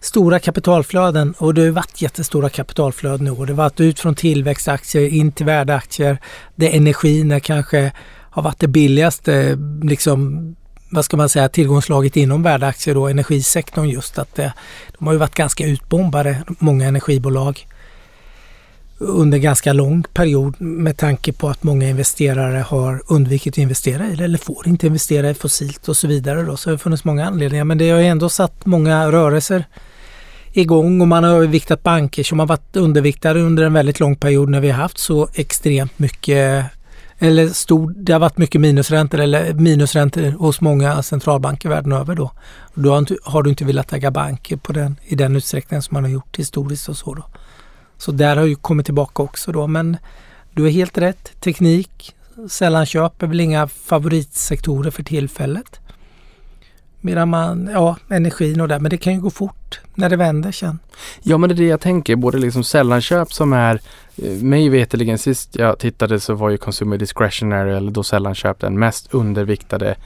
stora 0.01 0.39
kapitalflöden 0.39 1.35
och 1.39 1.55
det 1.55 1.63
har 1.63 1.71
varit 1.71 2.03
jättestora 2.03 2.49
kapitalflöden 2.49 3.25
nu. 3.25 3.31
Det 3.31 3.53
har 3.53 3.57
varit 3.57 3.81
ut 3.81 4.01
från 4.01 4.15
tillväxtaktier 4.15 5.09
in 5.09 5.33
till 5.33 5.47
värdeaktier. 5.47 6.19
Det 6.55 6.77
energin 6.77 7.31
är 7.31 7.41
kanske 7.41 7.93
har 8.31 8.43
varit 8.43 8.61
det 8.61 8.69
billigaste, 8.69 9.59
liksom, 9.83 10.57
vad 10.91 11.05
ska 11.05 11.17
man 11.17 11.29
säga, 11.29 11.49
tillgångslaget 11.49 12.17
inom 12.17 12.43
värdeaktier 12.43 12.95
då, 12.95 13.09
energisektorn 13.09 13.89
just 13.89 14.19
att 14.19 14.35
det, 14.35 14.53
de 14.99 15.07
har 15.07 15.13
ju 15.13 15.19
varit 15.19 15.35
ganska 15.35 15.67
utbombade, 15.67 16.43
många 16.59 16.87
energibolag 16.87 17.67
under 18.99 19.39
ganska 19.39 19.73
lång 19.73 20.03
period 20.03 20.61
med 20.61 20.97
tanke 20.97 21.33
på 21.33 21.49
att 21.49 21.63
många 21.63 21.89
investerare 21.89 22.59
har 22.59 23.03
undvikit 23.07 23.55
att 23.55 23.59
investera 23.59 24.07
i 24.07 24.17
det 24.17 24.25
eller 24.25 24.39
får 24.39 24.69
inte 24.69 24.87
investera 24.87 25.31
i 25.31 25.35
fossilt 25.35 25.89
och 25.89 25.97
så 25.97 26.07
vidare. 26.07 26.43
Då. 26.43 26.57
Så 26.57 26.71
det 26.71 26.73
har 26.73 26.79
funnits 26.79 27.05
många 27.05 27.27
anledningar 27.27 27.65
men 27.65 27.79
det 27.79 27.91
har 27.91 28.01
ändå 28.01 28.29
satt 28.29 28.67
många 28.67 29.13
rörelser 29.13 29.65
igång 30.59 31.01
och 31.01 31.09
man 31.09 31.25
har 31.25 31.31
överviktat 31.31 31.83
banker 31.83 32.23
som 32.23 32.39
har 32.39 32.47
varit 32.47 32.77
underviktade 32.77 33.41
under 33.41 33.65
en 33.65 33.73
väldigt 33.73 34.01
lång 34.01 34.17
period 34.17 34.49
när 34.49 34.61
vi 34.61 34.71
har 34.71 34.83
haft 34.83 34.99
så 34.99 35.29
extremt 35.35 35.99
mycket 35.99 36.65
eller 37.19 37.49
stor, 37.49 37.95
det 37.97 38.13
har 38.13 38.21
varit 38.21 38.39
mycket 38.39 38.61
minusräntor 38.61 39.21
eller 39.21 39.55
minusräntor 39.55 40.31
hos 40.31 40.61
många 40.61 41.03
centralbanker 41.03 41.69
världen 41.69 41.93
över 41.93 42.15
då. 42.15 42.31
Då 42.75 42.95
har, 42.95 43.31
har 43.31 43.43
du 43.43 43.51
inte 43.51 43.65
velat 43.65 43.93
äga 43.93 44.11
banker 44.11 44.57
på 44.57 44.73
den, 44.73 44.97
i 45.05 45.15
den 45.15 45.37
utsträckning 45.37 45.83
som 45.83 45.95
man 45.95 46.05
har 46.05 46.11
gjort 46.11 46.37
historiskt 46.37 46.89
och 46.89 46.97
så 46.97 47.15
då. 47.15 47.23
Så 47.97 48.13
där 48.13 48.37
har 48.37 48.45
ju 48.45 48.55
kommit 48.55 48.87
tillbaka 48.87 49.23
också 49.23 49.53
då. 49.53 49.67
Men 49.67 49.97
du 50.53 50.67
är 50.67 50.71
helt 50.71 50.99
rätt. 50.99 51.41
Teknik, 51.41 52.15
sällanköp 52.49 53.23
är 53.23 53.27
väl 53.27 53.41
inga 53.41 53.69
favoritsektorer 53.69 54.91
för 54.91 55.03
tillfället. 55.03 55.81
Medan 57.01 57.29
man, 57.29 57.71
ja, 57.73 57.97
energin 58.09 58.61
och 58.61 58.69
det, 58.69 58.81
men 58.81 58.91
det 58.91 58.97
kan 58.97 59.15
ju 59.15 59.21
gå 59.21 59.31
fort 59.31 59.81
när 59.95 60.11
det 60.11 60.17
vänder 60.17 60.53
sen. 60.53 60.79
Ja, 61.23 61.39
men 61.39 61.49
det 61.49 61.55
är 61.55 61.57
det 61.57 61.67
jag 61.67 61.81
tänker, 61.81 62.17
både 62.17 62.39
liksom 62.39 62.65
sällanköp 62.65 63.33
som 63.33 63.53
är, 63.53 63.81
eh, 64.17 64.33
mig 64.33 64.69
veterligen 64.69 65.19
sist 65.19 65.57
jag 65.57 65.79
tittade 65.79 66.21
så 66.21 66.35
var 66.35 66.51
ju 66.51 66.57
Consumer 66.57 66.99
Discretionary 66.99 67.73
eller 67.73 67.91
då 67.91 68.03
sällanköp 68.03 68.61
den 68.61 68.79
mest 68.79 69.15
underviktade 69.15 69.97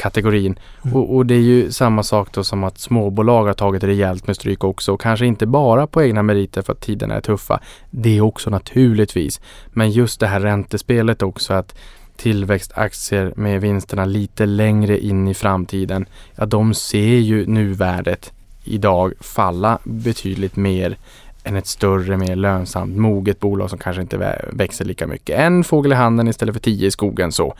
kategorin. 0.00 0.58
Mm. 0.84 0.96
Och, 0.96 1.16
och, 1.16 1.26
det 1.26 1.34
är 1.34 1.40
ju 1.40 1.72
samma 1.72 2.02
sak 2.02 2.32
då 2.32 2.44
som 2.44 2.64
att 2.64 2.78
småbolag 2.78 3.44
har 3.44 3.54
tagit 3.54 3.84
rejält 3.84 4.26
med 4.26 4.36
stryk 4.36 4.64
också. 4.64 4.92
Och 4.92 5.00
kanske 5.00 5.26
inte 5.26 5.46
bara 5.46 5.86
på 5.86 6.02
egna 6.02 6.22
meriter 6.22 6.62
för 6.62 6.72
att 6.72 6.80
tiderna 6.80 7.14
är 7.14 7.20
tuffa. 7.20 7.60
Det 7.90 8.16
är 8.16 8.20
också 8.20 8.50
naturligtvis. 8.50 9.40
Men 9.66 9.90
just 9.90 10.20
det 10.20 10.26
här 10.26 10.40
räntespelet 10.40 11.22
också 11.22 11.54
att 11.54 11.74
tillväxtaktier 12.20 13.32
med 13.36 13.60
vinsterna 13.60 14.04
lite 14.04 14.46
längre 14.46 14.98
in 14.98 15.28
i 15.28 15.34
framtiden. 15.34 16.06
Ja, 16.36 16.46
de 16.46 16.74
ser 16.74 17.18
ju 17.18 17.46
nuvärdet 17.46 18.32
idag 18.64 19.12
falla 19.20 19.78
betydligt 19.84 20.56
mer 20.56 20.96
än 21.44 21.56
ett 21.56 21.66
större, 21.66 22.16
mer 22.16 22.36
lönsamt, 22.36 22.96
moget 22.96 23.40
bolag 23.40 23.70
som 23.70 23.78
kanske 23.78 24.02
inte 24.02 24.38
växer 24.52 24.84
lika 24.84 25.06
mycket. 25.06 25.38
En 25.38 25.64
fågel 25.64 25.92
i 25.92 25.94
handen 25.94 26.28
istället 26.28 26.54
för 26.54 26.60
tio 26.60 26.86
i 26.86 26.90
skogen 26.90 27.32
så. 27.32 27.54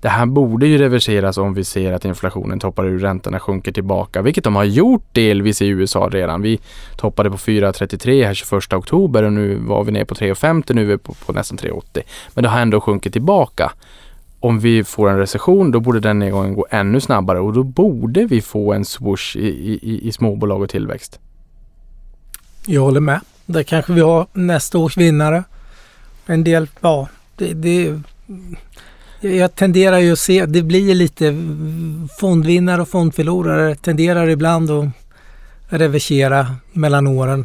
Det 0.00 0.08
här 0.08 0.26
borde 0.26 0.66
ju 0.66 0.78
reverseras 0.78 1.38
om 1.38 1.54
vi 1.54 1.64
ser 1.64 1.92
att 1.92 2.04
inflationen 2.04 2.60
toppar 2.60 2.84
ur, 2.84 2.98
räntorna 2.98 3.40
sjunker 3.40 3.72
tillbaka, 3.72 4.22
vilket 4.22 4.44
de 4.44 4.56
har 4.56 4.64
gjort 4.64 5.04
delvis 5.12 5.62
i 5.62 5.66
USA 5.66 6.08
redan. 6.12 6.42
Vi 6.42 6.60
toppade 6.96 7.30
på 7.30 7.36
4,33 7.36 8.26
här 8.26 8.34
21 8.34 8.72
oktober 8.72 9.22
och 9.22 9.32
nu 9.32 9.54
var 9.54 9.84
vi 9.84 9.92
ner 9.92 10.04
på 10.04 10.14
3,50, 10.14 10.74
nu 10.74 10.82
är 10.82 10.86
vi 10.86 10.98
på, 10.98 11.14
på 11.14 11.32
nästan 11.32 11.58
3,80. 11.58 12.02
Men 12.34 12.42
det 12.42 12.48
har 12.48 12.60
ändå 12.60 12.80
sjunkit 12.80 13.12
tillbaka. 13.12 13.72
Om 14.40 14.60
vi 14.60 14.84
får 14.84 15.10
en 15.10 15.18
recession 15.18 15.70
då 15.70 15.80
borde 15.80 16.00
den 16.00 16.18
nedgången 16.18 16.54
gå 16.54 16.66
ännu 16.70 17.00
snabbare 17.00 17.40
och 17.40 17.52
då 17.52 17.62
borde 17.62 18.24
vi 18.24 18.40
få 18.40 18.72
en 18.72 18.84
swoosh 18.84 19.36
i, 19.36 19.48
i, 19.82 20.08
i 20.08 20.12
småbolag 20.12 20.62
och 20.62 20.70
tillväxt. 20.70 21.20
Jag 22.66 22.82
håller 22.82 23.00
med. 23.00 23.20
Där 23.46 23.62
kanske 23.62 23.92
vi 23.92 24.00
har 24.00 24.26
nästa 24.32 24.78
års 24.78 24.96
vinnare. 24.96 25.44
En 26.26 26.44
del, 26.44 26.68
ja, 26.80 27.08
det, 27.36 27.54
det 27.54 28.00
jag 29.20 29.54
tenderar 29.54 29.98
ju 29.98 30.12
att 30.12 30.18
se, 30.18 30.46
det 30.46 30.62
blir 30.62 30.94
lite 30.94 31.36
fondvinnare 32.20 32.82
och 32.82 32.88
fondförlorare 32.88 33.74
tenderar 33.74 34.28
ibland 34.28 34.70
att 34.70 34.86
reversera 35.68 36.46
mellan 36.72 37.06
åren 37.06 37.44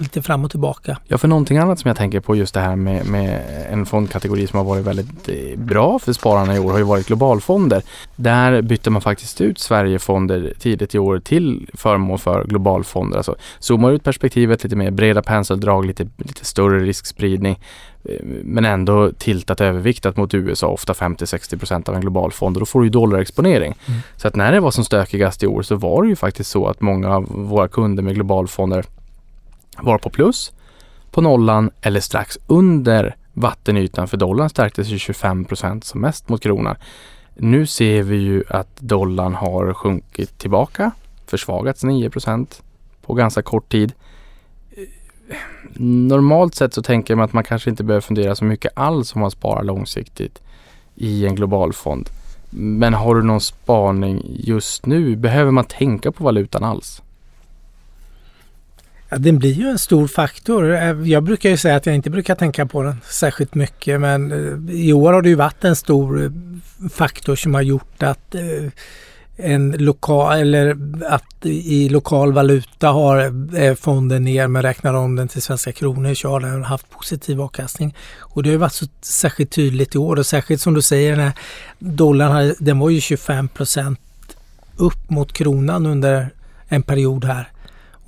lite 0.00 0.22
fram 0.22 0.44
och 0.44 0.50
tillbaka. 0.50 0.98
Ja, 1.06 1.18
för 1.18 1.28
någonting 1.28 1.58
annat 1.58 1.78
som 1.78 1.88
jag 1.88 1.96
tänker 1.96 2.20
på 2.20 2.36
just 2.36 2.54
det 2.54 2.60
här 2.60 2.76
med, 2.76 3.06
med 3.06 3.42
en 3.70 3.86
fondkategori 3.86 4.46
som 4.46 4.56
har 4.56 4.64
varit 4.64 4.84
väldigt 4.84 5.28
eh, 5.28 5.58
bra 5.58 5.98
för 5.98 6.12
spararna 6.12 6.56
i 6.56 6.58
år 6.58 6.70
har 6.70 6.78
ju 6.78 6.84
varit 6.84 7.06
globalfonder. 7.06 7.82
Där 8.16 8.62
bytte 8.62 8.90
man 8.90 9.02
faktiskt 9.02 9.40
ut 9.40 9.58
Sverigefonder 9.58 10.52
tidigt 10.58 10.94
i 10.94 10.98
år 10.98 11.18
till 11.18 11.70
förmån 11.74 12.18
för 12.18 12.44
globalfonder. 12.44 13.16
Alltså 13.16 13.36
zoomar 13.58 13.92
ut 13.92 14.04
perspektivet 14.04 14.64
lite 14.64 14.76
mer 14.76 14.90
breda 14.90 15.22
penseldrag, 15.22 15.86
lite, 15.86 16.08
lite 16.16 16.44
större 16.44 16.78
riskspridning 16.78 17.60
eh, 18.04 18.20
men 18.44 18.64
ändå 18.64 19.12
tiltat 19.12 19.60
överviktat 19.60 20.16
mot 20.16 20.34
USA, 20.34 20.66
ofta 20.66 20.92
50-60% 20.92 21.88
av 21.88 21.94
en 21.94 22.00
global 22.00 22.32
fond 22.32 22.56
och 22.56 22.60
då 22.60 22.66
får 22.66 22.80
du 22.80 22.86
ju 22.86 22.90
dollarexponering. 22.90 23.74
Mm. 23.86 24.00
Så 24.16 24.28
att 24.28 24.36
när 24.36 24.52
det 24.52 24.60
var 24.60 24.70
som 24.70 24.84
stökigast 24.84 25.42
i 25.42 25.46
år 25.46 25.62
så 25.62 25.76
var 25.76 26.02
det 26.02 26.08
ju 26.08 26.16
faktiskt 26.16 26.50
så 26.50 26.66
att 26.66 26.80
många 26.80 27.16
av 27.16 27.26
våra 27.28 27.68
kunder 27.68 28.02
med 28.02 28.14
globalfonder 28.14 28.84
var 29.82 29.98
på 29.98 30.10
plus, 30.10 30.52
på 31.10 31.20
nollan 31.20 31.70
eller 31.80 32.00
strax 32.00 32.38
under 32.46 33.16
vattenytan 33.32 34.08
för 34.08 34.16
dollarn 34.16 34.50
stärktes 34.50 34.88
ju 34.88 34.98
25 34.98 35.46
som 35.82 36.00
mest 36.00 36.28
mot 36.28 36.42
kronan. 36.42 36.76
Nu 37.34 37.66
ser 37.66 38.02
vi 38.02 38.16
ju 38.16 38.44
att 38.48 38.80
dollarn 38.80 39.34
har 39.34 39.74
sjunkit 39.74 40.38
tillbaka, 40.38 40.90
försvagats 41.26 41.82
9 41.82 42.10
procent 42.10 42.62
på 43.02 43.14
ganska 43.14 43.42
kort 43.42 43.68
tid. 43.68 43.92
Normalt 45.80 46.54
sett 46.54 46.74
så 46.74 46.82
tänker 46.82 47.14
man 47.14 47.24
att 47.24 47.32
man 47.32 47.44
kanske 47.44 47.70
inte 47.70 47.84
behöver 47.84 48.00
fundera 48.00 48.34
så 48.34 48.44
mycket 48.44 48.72
alls 48.74 49.14
om 49.14 49.20
man 49.20 49.30
sparar 49.30 49.62
långsiktigt 49.62 50.42
i 50.94 51.26
en 51.26 51.34
global 51.34 51.72
fond. 51.72 52.08
Men 52.50 52.94
har 52.94 53.14
du 53.14 53.22
någon 53.22 53.40
spaning 53.40 54.22
just 54.28 54.86
nu? 54.86 55.16
Behöver 55.16 55.50
man 55.50 55.64
tänka 55.64 56.12
på 56.12 56.24
valutan 56.24 56.64
alls? 56.64 57.02
Ja, 59.10 59.18
den 59.18 59.38
blir 59.38 59.52
ju 59.52 59.68
en 59.68 59.78
stor 59.78 60.06
faktor. 60.06 60.74
Eh, 60.74 61.02
jag 61.02 61.22
brukar 61.22 61.50
ju 61.50 61.56
säga 61.56 61.76
att 61.76 61.86
jag 61.86 61.94
inte 61.94 62.10
brukar 62.10 62.34
tänka 62.34 62.66
på 62.66 62.82
den 62.82 62.96
särskilt 63.04 63.54
mycket 63.54 64.00
men 64.00 64.32
eh, 64.32 64.74
i 64.74 64.92
år 64.92 65.12
har 65.12 65.22
det 65.22 65.28
ju 65.28 65.34
varit 65.34 65.64
en 65.64 65.76
stor 65.76 66.24
eh, 66.24 66.30
faktor 66.90 67.36
som 67.36 67.54
har 67.54 67.62
gjort 67.62 68.02
att 68.02 68.34
en 69.36 69.72
lokal 69.72 70.38
eller 70.38 70.76
att 71.06 71.46
i 71.46 71.88
lokal 71.88 72.32
valuta 72.32 72.88
har 72.88 73.74
fonden 73.74 74.24
ner 74.24 74.46
men 74.46 74.62
räknar 74.62 74.94
om 74.94 75.16
den 75.16 75.28
till 75.28 75.42
svenska 75.42 75.72
kronor 75.72 76.14
så 76.14 76.28
har 76.28 76.40
den 76.40 76.64
haft 76.64 76.90
positiv 76.90 77.40
avkastning. 77.40 77.94
Och 78.18 78.42
det 78.42 78.50
har 78.50 78.56
varit 78.56 78.72
så 78.72 78.86
särskilt 79.00 79.50
tydligt 79.50 79.94
i 79.94 79.98
år 79.98 80.18
och 80.18 80.26
särskilt 80.26 80.60
som 80.60 80.74
du 80.74 80.82
säger 80.82 81.10
den 81.10 81.20
här 81.20 81.32
dollarn 81.78 82.54
den 82.58 82.78
var 82.78 82.90
ju 82.90 83.00
25 83.00 83.48
procent 83.48 84.00
upp 84.76 85.10
mot 85.10 85.32
kronan 85.32 85.86
under 85.86 86.30
en 86.68 86.82
period 86.82 87.24
här. 87.24 87.52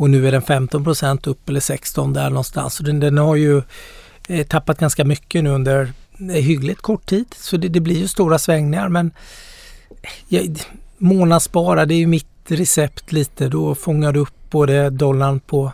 Och 0.00 0.10
nu 0.10 0.28
är 0.28 0.32
den 0.32 0.42
15% 0.42 1.28
upp 1.28 1.48
eller 1.48 1.60
16 1.60 2.12
där 2.12 2.30
någonstans. 2.30 2.74
Så 2.74 2.82
den, 2.82 3.00
den 3.00 3.18
har 3.18 3.36
ju 3.36 3.62
eh, 4.28 4.46
tappat 4.46 4.78
ganska 4.78 5.04
mycket 5.04 5.44
nu 5.44 5.50
under 5.50 5.92
eh, 6.20 6.26
hyggligt 6.26 6.80
kort 6.80 7.06
tid. 7.06 7.26
Så 7.36 7.56
det, 7.56 7.68
det 7.68 7.80
blir 7.80 7.98
ju 7.98 8.08
stora 8.08 8.38
svängningar 8.38 8.88
men 8.88 9.10
eh, 10.02 10.10
ja, 10.28 10.42
månadsspara 10.98 11.86
det 11.86 11.94
är 11.94 11.98
ju 11.98 12.06
mitt 12.06 12.26
recept 12.48 13.12
lite. 13.12 13.48
Då 13.48 13.74
fångar 13.74 14.12
du 14.12 14.20
upp 14.20 14.50
både 14.50 14.90
dollarn 14.90 15.40
på 15.40 15.72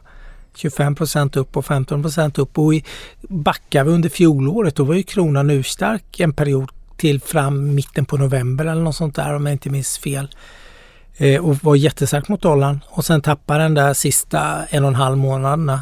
25% 0.57 1.39
upp 1.39 1.57
och 1.57 1.64
15% 1.64 2.41
upp. 2.41 2.59
Och 2.59 2.74
i, 2.74 2.85
backar 3.20 3.85
vi 3.85 3.91
under 3.91 4.09
fjolåret 4.09 4.77
då 4.77 4.85
var 4.85 4.95
ju 4.95 5.03
kronan 5.03 5.51
urstark 5.51 6.20
en 6.20 6.33
period 6.33 6.70
till 6.97 7.20
fram 7.20 7.74
mitten 7.74 8.05
på 8.05 8.16
november 8.16 8.64
eller 8.64 8.83
något 8.83 8.97
sånt 8.97 9.16
där 9.16 9.35
om 9.35 9.47
jag 9.47 9.55
inte 9.55 9.70
minns 9.70 9.99
fel 9.99 10.29
eh, 11.17 11.45
och 11.45 11.64
var 11.64 11.77
jättestark 11.77 12.29
mot 12.29 12.43
dollarn 12.43 12.81
och 12.87 13.05
sen 13.05 13.21
tappade 13.21 13.62
den 13.62 13.75
där 13.75 13.95
sista 13.95 14.64
en 14.69 14.85
och 14.85 14.89
en 14.89 14.95
halv 14.95 15.17
månaderna 15.17 15.81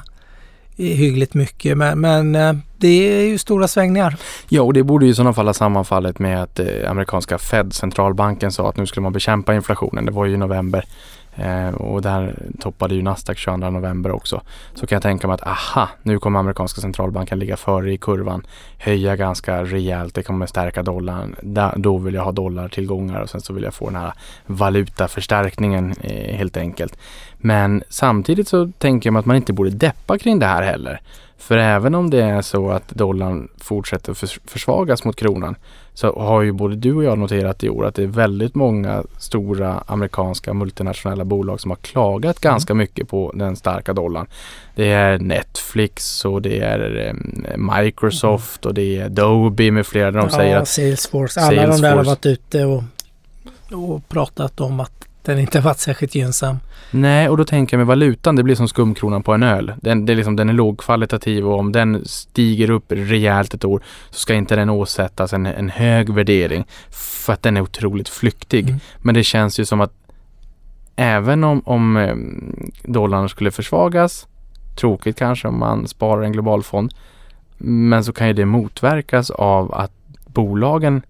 eh, 0.76 0.86
hyggligt 0.86 1.34
mycket. 1.34 1.78
Men, 1.78 2.00
men 2.00 2.34
eh, 2.34 2.54
det 2.78 2.88
är 2.88 3.26
ju 3.26 3.38
stora 3.38 3.68
svängningar. 3.68 4.16
Ja, 4.48 4.62
och 4.62 4.72
det 4.72 4.82
borde 4.82 5.06
ju 5.06 5.12
i 5.12 5.14
sådana 5.14 5.32
fall 5.32 5.46
ha 5.46 5.54
sammanfallit 5.54 6.18
med 6.18 6.42
att 6.42 6.58
eh, 6.58 6.90
amerikanska 6.90 7.38
Fed, 7.38 7.72
centralbanken, 7.72 8.52
sa 8.52 8.68
att 8.68 8.76
nu 8.76 8.86
skulle 8.86 9.02
man 9.02 9.12
bekämpa 9.12 9.54
inflationen. 9.54 10.04
Det 10.04 10.12
var 10.12 10.24
ju 10.24 10.34
i 10.34 10.36
november. 10.36 10.84
Eh, 11.36 11.68
och 11.68 12.02
där 12.02 12.34
toppade 12.60 12.94
ju 12.94 13.02
Nasdaq 13.02 13.38
22 13.38 13.70
november 13.70 14.10
också. 14.10 14.40
Så 14.74 14.86
kan 14.86 14.96
jag 14.96 15.02
tänka 15.02 15.26
mig 15.26 15.34
att 15.34 15.46
aha, 15.46 15.88
nu 16.02 16.18
kommer 16.18 16.38
amerikanska 16.38 16.80
centralbanken 16.80 17.38
ligga 17.38 17.56
före 17.56 17.92
i 17.92 17.96
kurvan, 17.96 18.46
höja 18.78 19.16
ganska 19.16 19.64
rejält, 19.64 20.14
det 20.14 20.22
kommer 20.22 20.46
stärka 20.46 20.82
dollarn. 20.82 21.36
Da, 21.42 21.74
då 21.76 21.98
vill 21.98 22.14
jag 22.14 22.24
ha 22.24 22.32
dollartillgångar 22.32 23.20
och 23.20 23.30
sen 23.30 23.40
så 23.40 23.52
vill 23.52 23.64
jag 23.64 23.74
få 23.74 23.86
den 23.86 23.96
här 23.96 24.12
valutaförstärkningen 24.46 25.94
eh, 26.00 26.36
helt 26.36 26.56
enkelt. 26.56 26.98
Men 27.36 27.82
samtidigt 27.88 28.48
så 28.48 28.72
tänker 28.78 29.06
jag 29.06 29.12
mig 29.12 29.20
att 29.20 29.26
man 29.26 29.36
inte 29.36 29.52
borde 29.52 29.70
deppa 29.70 30.18
kring 30.18 30.38
det 30.38 30.46
här 30.46 30.62
heller. 30.62 31.00
För 31.44 31.58
även 31.58 31.94
om 31.94 32.10
det 32.10 32.22
är 32.22 32.42
så 32.42 32.70
att 32.70 32.88
dollarn 32.88 33.48
fortsätter 33.58 34.14
försvagas 34.48 35.04
mot 35.04 35.16
kronan 35.16 35.56
så 35.94 36.20
har 36.20 36.42
ju 36.42 36.52
både 36.52 36.76
du 36.76 36.94
och 36.94 37.04
jag 37.04 37.18
noterat 37.18 37.64
i 37.64 37.68
år 37.68 37.86
att 37.86 37.94
det 37.94 38.02
är 38.02 38.06
väldigt 38.06 38.54
många 38.54 39.04
stora 39.18 39.84
amerikanska 39.86 40.54
multinationella 40.54 41.24
bolag 41.24 41.60
som 41.60 41.70
har 41.70 41.76
klagat 41.76 42.44
mm. 42.44 42.52
ganska 42.52 42.74
mycket 42.74 43.08
på 43.08 43.32
den 43.34 43.56
starka 43.56 43.92
dollarn. 43.92 44.26
Det 44.74 44.92
är 44.92 45.18
Netflix 45.18 46.24
och 46.24 46.42
det 46.42 46.60
är 46.60 47.14
Microsoft 47.56 48.64
mm. 48.64 48.70
och 48.70 48.74
det 48.74 48.98
är 48.98 49.04
Adobe 49.04 49.70
med 49.70 49.86
flera. 49.86 50.10
De 50.10 50.16
ja, 50.16 50.30
säger 50.30 50.56
att 50.56 50.68
Salesforce. 50.68 51.40
Alla 51.40 51.56
Salesforce. 51.56 51.82
de 51.82 51.88
där 51.88 51.96
har 51.96 52.04
varit 52.04 52.26
ute 52.26 52.64
och, 52.64 52.82
och 53.72 54.08
pratat 54.08 54.60
om 54.60 54.80
att 54.80 55.04
den 55.24 55.38
inte 55.38 55.60
varit 55.60 55.78
särskilt 55.78 56.14
gynnsam. 56.14 56.58
Nej, 56.90 57.28
och 57.28 57.36
då 57.36 57.44
tänker 57.44 57.76
jag 57.76 57.78
med 57.78 57.86
valutan, 57.86 58.36
det 58.36 58.42
blir 58.42 58.54
som 58.54 58.68
skumkronan 58.68 59.22
på 59.22 59.32
en 59.32 59.42
öl. 59.42 59.72
Den, 59.80 60.06
det 60.06 60.12
är 60.12 60.16
liksom, 60.16 60.36
den 60.36 60.48
är 60.48 60.52
lågkvalitativ 60.52 61.46
och 61.46 61.58
om 61.58 61.72
den 61.72 62.04
stiger 62.04 62.70
upp 62.70 62.84
rejält 62.88 63.54
ett 63.54 63.64
år 63.64 63.82
så 64.10 64.18
ska 64.18 64.34
inte 64.34 64.56
den 64.56 64.70
åsättas 64.70 65.32
en, 65.32 65.46
en 65.46 65.68
hög 65.68 66.10
värdering 66.10 66.66
för 66.90 67.32
att 67.32 67.42
den 67.42 67.56
är 67.56 67.60
otroligt 67.60 68.08
flyktig. 68.08 68.68
Mm. 68.68 68.80
Men 68.98 69.14
det 69.14 69.24
känns 69.24 69.60
ju 69.60 69.64
som 69.64 69.80
att 69.80 69.92
även 70.96 71.44
om, 71.44 71.62
om 71.64 71.96
eh, 71.96 72.14
dollarn 72.90 73.28
skulle 73.28 73.50
försvagas, 73.50 74.26
tråkigt 74.76 75.18
kanske 75.18 75.48
om 75.48 75.58
man 75.58 75.88
sparar 75.88 76.22
en 76.22 76.32
global 76.32 76.62
fond, 76.62 76.94
men 77.58 78.04
så 78.04 78.12
kan 78.12 78.26
ju 78.26 78.32
det 78.32 78.44
motverkas 78.44 79.30
av 79.30 79.74
att 79.74 79.92
bolagen 80.26 81.02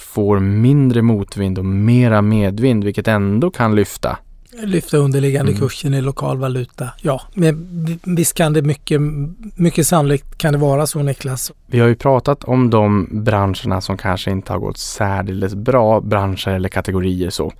får 0.00 0.38
mindre 0.38 1.02
motvind 1.02 1.58
och 1.58 1.64
mera 1.64 2.22
medvind 2.22 2.84
vilket 2.84 3.08
ändå 3.08 3.50
kan 3.50 3.74
lyfta. 3.74 4.18
Lyfta 4.62 4.96
underliggande 4.96 5.52
mm. 5.52 5.60
kursen 5.60 5.94
i 5.94 6.00
lokal 6.00 6.38
valuta. 6.38 6.88
Ja, 7.02 7.22
men 7.34 7.98
visst 8.02 8.34
kan 8.34 8.52
det 8.52 8.62
mycket, 8.62 9.00
mycket 9.54 9.86
sannolikt 9.86 10.38
kan 10.38 10.52
det 10.52 10.58
vara 10.58 10.86
så 10.86 11.02
Niklas. 11.02 11.52
Vi 11.66 11.80
har 11.80 11.88
ju 11.88 11.94
pratat 11.94 12.44
om 12.44 12.70
de 12.70 13.08
branscherna 13.10 13.80
som 13.80 13.96
kanske 13.96 14.30
inte 14.30 14.52
har 14.52 14.58
gått 14.58 14.78
särdeles 14.78 15.54
bra, 15.54 16.00
branscher 16.00 16.48
eller 16.48 16.68
kategorier 16.68 17.30
så. 17.30 17.52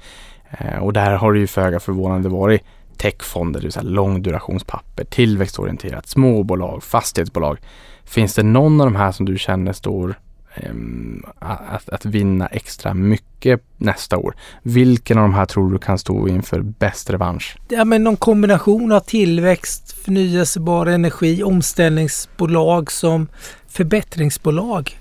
Eh, 0.51 0.79
och 0.83 0.93
där 0.93 1.11
har 1.11 1.33
det 1.33 1.39
ju 1.39 1.47
föga 1.47 1.81
förvånande 1.81 2.29
varit 2.29 2.63
techfonder, 2.97 3.61
det 3.61 3.65
vill 3.65 3.73
säga 3.73 3.83
långdurationspapper, 3.83 5.05
tillväxtorienterat, 5.05 6.09
småbolag, 6.09 6.83
fastighetsbolag. 6.83 7.59
Finns 8.05 8.35
det 8.35 8.43
någon 8.43 8.81
av 8.81 8.87
de 8.87 8.97
här 8.97 9.13
som 9.13 9.27
du 9.27 9.39
känner 9.39 9.73
står 9.73 10.15
Ehm, 10.55 11.25
att, 11.39 11.89
att 11.89 12.05
vinna 12.05 12.47
extra 12.47 12.95
mycket 12.95 13.63
nästa 13.77 14.17
år. 14.17 14.35
Vilken 14.63 15.19
av 15.19 15.23
de 15.23 15.35
här 15.35 15.47
tror 15.47 15.73
du 15.73 15.79
kan 15.79 15.99
stå 15.99 16.29
inför 16.29 16.61
bäst 16.61 17.11
revansch? 17.11 17.57
Ja, 17.69 17.85
men 17.85 18.05
någon 18.05 18.17
kombination 18.17 18.93
av 18.93 19.01
tillväxt, 19.01 19.93
förnyelsebar 19.93 20.87
energi, 20.87 21.43
omställningsbolag 21.43 22.93
som 22.93 23.29
förbättringsbolag. 23.69 24.99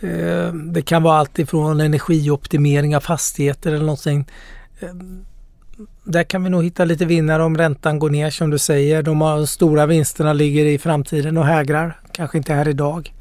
Ehm, 0.00 0.72
det 0.72 0.82
kan 0.82 1.02
vara 1.02 1.18
allt 1.18 1.38
ifrån 1.38 1.80
energioptimering 1.80 2.96
av 2.96 3.00
fastigheter 3.00 3.70
eller 3.72 3.84
någonting. 3.84 4.26
Ehm, 4.80 5.24
där 6.04 6.22
kan 6.22 6.44
vi 6.44 6.50
nog 6.50 6.64
hitta 6.64 6.84
lite 6.84 7.04
vinnare 7.04 7.42
om 7.42 7.58
räntan 7.58 7.98
går 7.98 8.10
ner 8.10 8.30
som 8.30 8.50
du 8.50 8.58
säger. 8.58 9.02
De 9.02 9.46
stora 9.46 9.86
vinsterna 9.86 10.32
ligger 10.32 10.64
i 10.64 10.78
framtiden 10.78 11.36
och 11.36 11.46
hägrar. 11.46 12.00
Kanske 12.12 12.38
inte 12.38 12.54
här 12.54 12.68
idag 12.68 13.12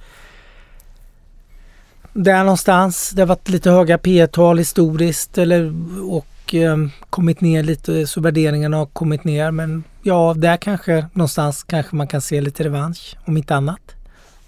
där 2.16 2.44
någonstans. 2.44 3.12
Det 3.16 3.22
har 3.22 3.28
varit 3.28 3.50
lite 3.50 3.72
höga 3.72 3.98
P 3.98 4.28
tal 4.28 4.58
historiskt 4.58 5.38
eller, 5.38 5.74
och 6.12 6.56
eh, 6.56 6.78
kommit 7.10 7.42
ner 7.42 7.64
lite 7.64 8.08
så 8.08 8.22
värderingarna 8.22 8.78
har 8.78 8.86
kommit 8.86 9.24
ner. 9.24 9.52
Men 9.52 9.84
ja, 10.02 10.34
där 10.38 10.58
kanske 10.58 11.06
någonstans 11.14 11.64
kanske 11.64 11.96
man 11.96 12.08
kan 12.08 12.22
se 12.22 12.42
lite 12.42 12.64
revansch 12.64 13.16
om 13.26 13.38
inte 13.38 13.56
annat. 13.56 13.96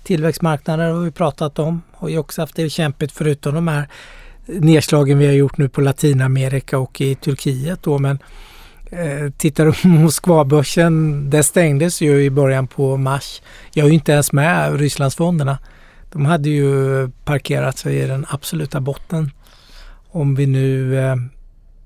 Tillväxtmarknader 0.04 0.92
har 0.92 1.00
vi 1.00 1.12
pratat 1.12 1.60
om. 1.60 1.82
Har 1.92 2.10
ju 2.10 2.18
också 2.18 2.42
haft 2.42 2.56
det 2.56 2.70
kämpigt 2.70 3.12
förutom 3.12 3.56
de 3.56 3.68
här 3.68 3.88
nedslagen 4.46 5.18
vi 5.18 5.26
har 5.26 5.34
gjort 5.34 5.58
nu 5.58 5.70
på 5.70 5.82
Latinamerika 5.82 6.78
och 6.78 7.02
i 7.02 7.16
Turkiet 7.16 7.84
då. 7.84 8.00
Men 8.00 8.20
eh, 8.92 9.32
tittar 9.38 9.66
du 9.66 9.74
på 9.74 9.88
Moskvabörsen, 9.88 11.30
det 11.30 11.44
stängdes 11.44 12.02
ju 12.02 12.24
i 12.24 12.30
början 12.30 12.68
på 12.68 12.98
mars. 12.98 13.42
Jag 13.74 13.84
är 13.84 13.88
ju 13.88 13.94
inte 13.94 14.12
ens 14.12 14.32
med 14.32 14.80
Rysslandsfonderna. 14.80 15.58
De 16.12 16.26
hade 16.26 16.50
ju 16.50 17.10
parkerat 17.26 17.78
sig 17.78 17.98
i 17.98 18.08
den 18.08 18.26
absoluta 18.30 18.80
botten. 18.80 19.32
Om 20.12 20.36
vi 20.36 20.46
nu... 20.46 20.98
Eh, 21.00 21.16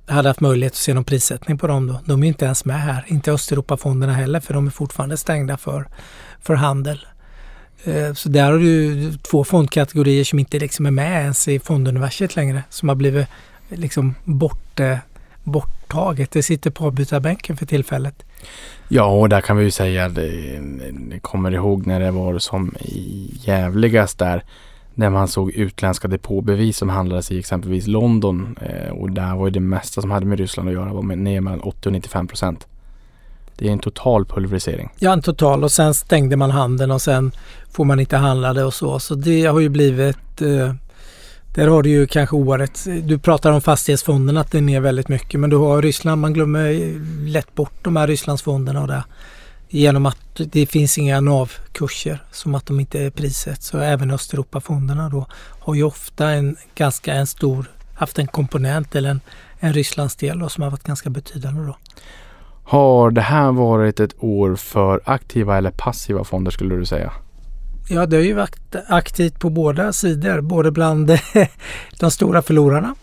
hade 0.08 0.30
haft 0.30 0.40
möjlighet 0.40 0.74
att 0.74 0.78
se 0.78 0.94
någon 0.94 1.04
prissättning 1.04 1.58
på 1.58 1.68
dem 1.68 1.88
då. 1.88 2.00
De 2.06 2.24
är 2.24 2.28
inte 2.28 2.46
ens 2.46 2.66
med 2.66 2.82
här, 2.82 3.06
inte 3.08 3.32
Östeuropafonderna 3.32 4.14
heller 4.14 4.40
för 4.40 4.54
de 4.54 4.68
är 4.68 4.72
fortfarande 4.72 5.18
stängda 5.18 5.58
för, 5.58 5.88
för 6.42 6.54
handel. 6.54 7.06
Eh, 7.84 8.14
så 8.14 8.30
där 8.30 8.52
har 8.52 8.60
du 8.60 9.14
två 9.14 9.44
fondkategorier 9.44 10.24
som 10.24 10.40
inte 10.40 10.60
liksom 10.60 10.86
är 10.86 10.92
med 10.92 11.22
ens 11.22 11.48
i 11.48 11.60
fonduniverset 11.60 12.36
längre 12.36 12.64
som 12.70 12.90
har 12.90 12.96
blivit 12.96 13.28
liksom 13.70 14.16
bort, 14.24 14.80
borttaget. 15.92 16.32
Det 16.32 16.44
sitter 16.44 16.72
på 16.72 16.86
avbytarbänken 16.86 17.58
för 17.58 17.66
tillfället. 17.66 18.24
Ja, 18.88 19.06
och 19.06 19.30
där 19.30 19.42
kan 19.42 19.58
vi 19.58 19.64
ju 19.64 19.72
säga, 19.72 20.10
det, 20.10 20.60
det 21.10 21.20
kommer 21.20 21.52
ihåg 21.52 21.88
när 21.88 22.00
det 22.00 22.12
var 22.12 22.40
som 22.40 22.76
jävligast 23.46 24.20
där 24.20 24.44
när 24.96 25.10
man 25.10 25.28
såg 25.28 25.52
utländska 25.52 26.08
depåbevis 26.08 26.78
som 26.78 26.90
handlades 26.90 27.32
i 27.32 27.40
exempelvis 27.40 27.88
London 27.88 28.58
eh, 28.62 28.92
och 28.92 29.12
där 29.12 29.36
var 29.36 29.48
ju 29.48 29.52
det 29.52 29.60
mesta 29.60 30.02
som 30.02 30.12
hade 30.12 30.26
med 30.26 30.40
Ryssland 30.40 30.70
att 30.70 30.76
göra 30.76 30.94
var 30.94 31.02
med 31.02 31.18
ner 31.18 31.42
mellan 31.42 31.62
80 31.62 31.90
och 31.90 31.94
95 31.94 32.28
procent. 32.28 32.68
Det 33.58 33.68
är 33.68 33.72
en 33.72 33.80
total 33.80 34.26
pulverisering. 34.26 34.90
Ja, 35.00 35.14
en 35.14 35.22
total 35.22 35.64
och 35.64 35.72
sen 35.72 35.94
stängde 35.94 36.38
man 36.38 36.52
handeln 36.52 36.92
och 36.92 37.02
sen 37.02 37.32
får 37.72 37.86
man 37.86 38.00
inte 38.00 38.18
handla 38.18 38.54
det 38.54 38.64
och 38.64 38.74
så. 38.74 39.00
Så 39.00 39.16
det 39.16 39.46
har 39.46 39.60
ju 39.60 39.70
blivit 39.70 40.42
eh, 40.42 40.74
där 41.54 41.68
har 41.68 41.84
du 41.84 41.90
ju 41.90 42.08
kanske 42.08 42.36
året, 42.36 42.88
du 43.04 43.20
pratar 43.20 43.52
om 43.52 43.62
fastighetsfonderna 43.62 44.42
att 44.42 44.52
det 44.52 44.58
är 44.58 44.62
ner 44.62 44.80
väldigt 44.80 45.08
mycket 45.08 45.40
men 45.40 45.50
du 45.50 45.56
har 45.56 45.82
Ryssland, 45.82 46.22
man 46.22 46.34
glömmer 46.34 46.94
lätt 47.30 47.56
bort 47.56 47.74
de 47.82 47.96
här 47.96 48.08
Rysslandsfonderna 48.08 48.82
och 48.82 48.88
det. 48.88 49.04
Genom 49.70 50.06
att 50.06 50.18
det 50.36 50.66
finns 50.66 50.98
inga 50.98 51.22
NAV-kurser 51.22 52.24
som 52.32 52.56
att 52.56 52.66
de 52.66 52.80
inte 52.80 53.00
är 53.00 53.10
priset. 53.10 53.64
Så 53.64 53.78
även 53.78 54.12
Östeuropafonderna 54.12 55.10
då 55.10 55.26
har 55.60 55.76
ju 55.76 55.84
ofta 55.84 56.30
en 56.30 56.56
ganska 56.76 57.14
en 57.14 57.28
stor, 57.28 57.66
haft 57.96 58.20
en 58.20 58.28
komponent 58.28 58.96
eller 58.96 59.10
en, 59.10 59.22
en 59.60 59.74
Rysslandsdel 59.74 60.40
då, 60.40 60.50
som 60.50 60.64
har 60.64 60.72
varit 60.72 60.84
ganska 60.84 61.10
betydande 61.10 61.62
då. 61.62 61.78
Har 62.64 63.12
det 63.12 63.22
här 63.22 63.52
varit 63.52 64.00
ett 64.00 64.24
år 64.24 64.56
för 64.56 65.02
aktiva 65.06 65.58
eller 65.58 65.72
passiva 65.72 66.24
fonder 66.24 66.52
skulle 66.52 66.76
du 66.76 66.86
säga? 66.86 67.14
Ja, 67.90 68.06
det 68.06 68.16
har 68.16 68.24
ju 68.24 68.34
varit 68.34 68.76
aktivt 68.88 69.40
på 69.40 69.50
båda 69.50 69.94
sidor, 69.94 70.42
både 70.42 70.72
bland 70.72 71.20
de 72.00 72.12
stora 72.12 72.42
förlorarna 72.42 72.96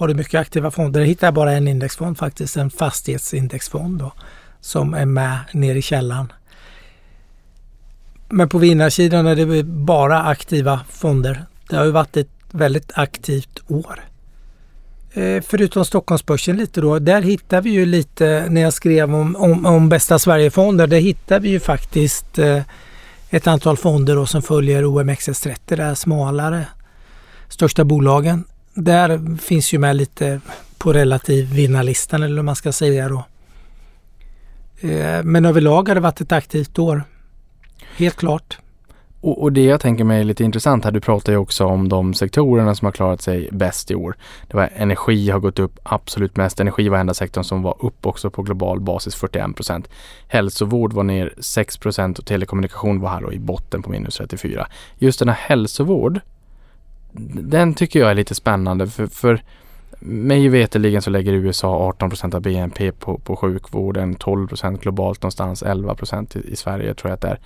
har 0.00 0.08
du 0.08 0.14
mycket 0.14 0.40
aktiva 0.40 0.70
fonder. 0.70 1.00
Jag 1.00 1.06
hittar 1.06 1.32
bara 1.32 1.52
en 1.52 1.68
indexfond 1.68 2.18
faktiskt, 2.18 2.56
en 2.56 2.70
fastighetsindexfond 2.70 3.98
då, 3.98 4.12
som 4.60 4.94
är 4.94 5.06
med 5.06 5.38
ner 5.52 5.74
i 5.74 5.82
källan. 5.82 6.32
Men 8.28 8.48
på 8.48 8.58
vinnarsidan 8.58 9.26
är 9.26 9.36
det 9.36 9.62
bara 9.62 10.22
aktiva 10.22 10.80
fonder. 10.88 11.44
Det 11.68 11.76
har 11.76 11.84
ju 11.84 11.90
varit 11.90 12.16
ett 12.16 12.28
väldigt 12.50 12.90
aktivt 12.94 13.60
år. 13.68 14.04
Eh, 15.12 15.42
förutom 15.42 15.84
Stockholmsbörsen 15.84 16.56
lite 16.56 16.80
då, 16.80 16.98
där 16.98 17.22
hittar 17.22 17.60
vi 17.60 17.70
ju 17.70 17.86
lite, 17.86 18.46
när 18.48 18.60
jag 18.60 18.72
skrev 18.72 19.14
om, 19.14 19.36
om, 19.36 19.66
om 19.66 19.88
bästa 19.88 20.18
Sverigefonder, 20.18 20.86
där 20.86 21.00
hittar 21.00 21.40
vi 21.40 21.48
ju 21.48 21.60
faktiskt 21.60 22.38
eh, 22.38 22.62
ett 23.30 23.46
antal 23.46 23.76
fonder 23.76 24.16
då 24.16 24.26
som 24.26 24.42
följer 24.42 24.82
OMXS30, 24.82 25.56
det 25.64 25.82
här 25.82 25.94
smalare, 25.94 26.66
största 27.48 27.84
bolagen. 27.84 28.44
Där 28.74 29.36
finns 29.36 29.74
ju 29.74 29.78
med 29.78 29.96
lite 29.96 30.40
på 30.78 30.92
relativ 30.92 31.54
vinnarlistan 31.54 32.22
eller 32.22 32.36
vad 32.36 32.44
man 32.44 32.56
ska 32.56 32.72
säga 32.72 33.08
då. 33.08 33.24
Eh, 34.80 35.22
men 35.22 35.44
överlag 35.44 35.88
har 35.88 35.94
det 35.94 36.00
varit 36.00 36.20
ett 36.20 36.32
aktivt 36.32 36.78
år. 36.78 37.04
Helt 37.96 38.16
klart. 38.16 38.58
Och, 39.22 39.42
och, 39.42 39.52
det 39.52 39.64
jag 39.64 39.80
tänker 39.80 40.04
mig 40.04 40.20
är 40.20 40.24
lite 40.24 40.44
intressant 40.44 40.84
här, 40.84 40.92
du 40.92 41.00
pratar 41.00 41.32
ju 41.32 41.38
också 41.38 41.64
om 41.64 41.88
de 41.88 42.14
sektorerna 42.14 42.74
som 42.74 42.86
har 42.86 42.92
klarat 42.92 43.22
sig 43.22 43.48
bäst 43.52 43.90
i 43.90 43.94
år. 43.94 44.16
Det 44.48 44.56
var 44.56 44.70
energi 44.74 45.30
har 45.30 45.40
gått 45.40 45.58
upp 45.58 45.78
absolut 45.82 46.36
mest. 46.36 46.60
Energi 46.60 46.88
var 46.88 46.98
enda 46.98 47.14
sektorn 47.14 47.44
som 47.44 47.62
var 47.62 47.76
upp 47.80 48.06
också 48.06 48.30
på 48.30 48.42
global 48.42 48.80
basis 48.80 49.14
41 49.14 49.56
procent. 49.56 49.88
Hälsovård 50.28 50.92
var 50.92 51.02
ner 51.02 51.34
6 51.38 51.76
procent 51.76 52.18
och 52.18 52.26
telekommunikation 52.26 53.00
var 53.00 53.08
här 53.08 53.20
då 53.20 53.32
i 53.32 53.38
botten 53.38 53.82
på 53.82 53.90
minus 53.90 54.16
34. 54.16 54.66
Just 54.98 55.18
den 55.18 55.28
här 55.28 55.36
hälsovård, 55.36 56.20
den 57.42 57.74
tycker 57.74 58.00
jag 58.00 58.10
är 58.10 58.14
lite 58.14 58.34
spännande 58.34 58.86
för, 58.86 59.06
för 59.06 59.42
mig 60.02 60.48
veterligen 60.48 61.02
så 61.02 61.10
lägger 61.10 61.32
USA 61.32 61.88
18 61.88 62.08
procent 62.08 62.34
av 62.34 62.40
BNP 62.40 62.92
på, 62.92 63.18
på 63.18 63.36
sjukvården, 63.36 64.14
12 64.14 64.48
procent 64.48 64.82
globalt 64.82 65.22
någonstans, 65.22 65.62
11 65.62 65.94
procent 65.94 66.36
i, 66.36 66.52
i 66.52 66.56
Sverige 66.56 66.94
tror 66.94 67.10
jag 67.10 67.14
att 67.14 67.20
det 67.20 67.28
är 67.28 67.38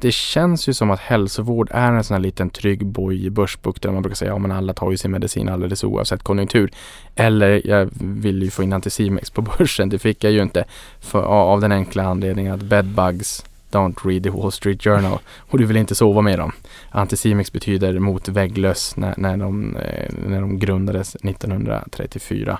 det 0.00 0.12
känns 0.12 0.68
ju 0.68 0.74
som 0.74 0.90
att 0.90 1.00
hälsovård 1.00 1.68
är 1.72 1.92
en 1.92 2.04
sån 2.04 2.14
här 2.14 2.22
liten 2.22 2.50
trygg 2.50 2.86
boj 2.86 3.26
i 3.26 3.30
börsbukten. 3.30 3.94
Man 3.94 4.02
brukar 4.02 4.16
säga 4.16 4.34
att 4.34 4.42
ja, 4.48 4.54
alla 4.54 4.74
tar 4.74 4.90
ju 4.90 4.96
sin 4.96 5.10
medicin 5.10 5.48
alldeles 5.48 5.84
oavsett 5.84 6.22
konjunktur. 6.22 6.70
Eller 7.14 7.66
jag 7.66 7.88
vill 8.00 8.42
ju 8.42 8.50
få 8.50 8.62
in 8.62 8.72
Anticimex 8.72 9.30
på 9.30 9.42
börsen. 9.58 9.88
Det 9.88 9.98
fick 9.98 10.24
jag 10.24 10.32
ju 10.32 10.42
inte 10.42 10.64
för, 11.00 11.22
av 11.22 11.60
den 11.60 11.72
enkla 11.72 12.04
anledningen 12.04 12.54
att 12.54 12.62
bedbugs 12.62 13.44
don't 13.70 14.06
read 14.08 14.22
the 14.22 14.30
Wall 14.30 14.52
Street 14.52 14.82
Journal 14.82 15.18
och 15.38 15.58
du 15.58 15.64
vill 15.64 15.76
inte 15.76 15.94
sova 15.94 16.20
med 16.20 16.38
dem. 16.38 16.52
Anticimex 16.90 17.52
betyder 17.52 17.98
mot 17.98 18.28
vägglöss 18.28 18.96
när, 18.96 19.14
när, 19.16 19.36
de, 19.36 19.76
eh, 19.76 20.12
när 20.26 20.40
de 20.40 20.58
grundades 20.58 21.14
1934. 21.14 22.58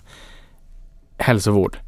Hälsovård 1.16 1.78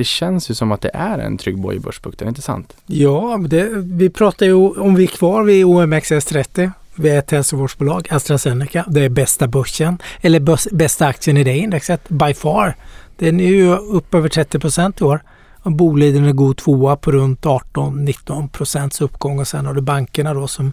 det 0.00 0.04
känns 0.04 0.50
ju 0.50 0.54
som 0.54 0.72
att 0.72 0.80
det 0.80 0.90
är 0.94 1.18
en 1.18 1.38
trygg 1.38 1.58
boj 1.58 1.76
i 1.76 1.78
börsbukten, 1.78 2.28
inte 2.28 2.42
sant? 2.42 2.76
Ja, 2.86 3.40
det, 3.48 3.68
vi 3.74 4.10
pratar 4.10 4.46
ju 4.46 4.54
om 4.54 4.94
vi 4.94 5.02
är 5.02 5.06
kvar 5.06 5.42
vid 5.42 5.64
OMXS30. 5.64 6.70
Vi 6.94 7.10
är 7.10 7.18
ett 7.18 7.30
hälsovårdsbolag, 7.30 8.08
AstraZeneca. 8.10 8.84
Det 8.88 9.00
är 9.00 9.08
bästa 9.08 9.48
börsen, 9.48 9.98
eller 10.20 10.74
bästa 10.74 11.06
aktien 11.06 11.36
i 11.36 11.44
det 11.44 11.56
indexet, 11.56 12.08
by 12.08 12.34
far. 12.34 12.76
Den 13.16 13.40
är 13.40 13.46
ju 13.46 13.76
upp 13.76 14.14
över 14.14 14.28
30 14.28 14.58
procent 14.58 15.00
i 15.00 15.04
år. 15.04 15.20
Boliden 15.62 16.24
är 16.24 16.32
god 16.32 16.56
tvåa 16.56 16.96
på 16.96 17.12
runt 17.12 17.44
18-19 17.44 18.48
procents 18.48 19.00
uppgång 19.00 19.38
och 19.38 19.48
sen 19.48 19.66
har 19.66 19.74
du 19.74 19.80
bankerna 19.80 20.34
då 20.34 20.48
som 20.48 20.72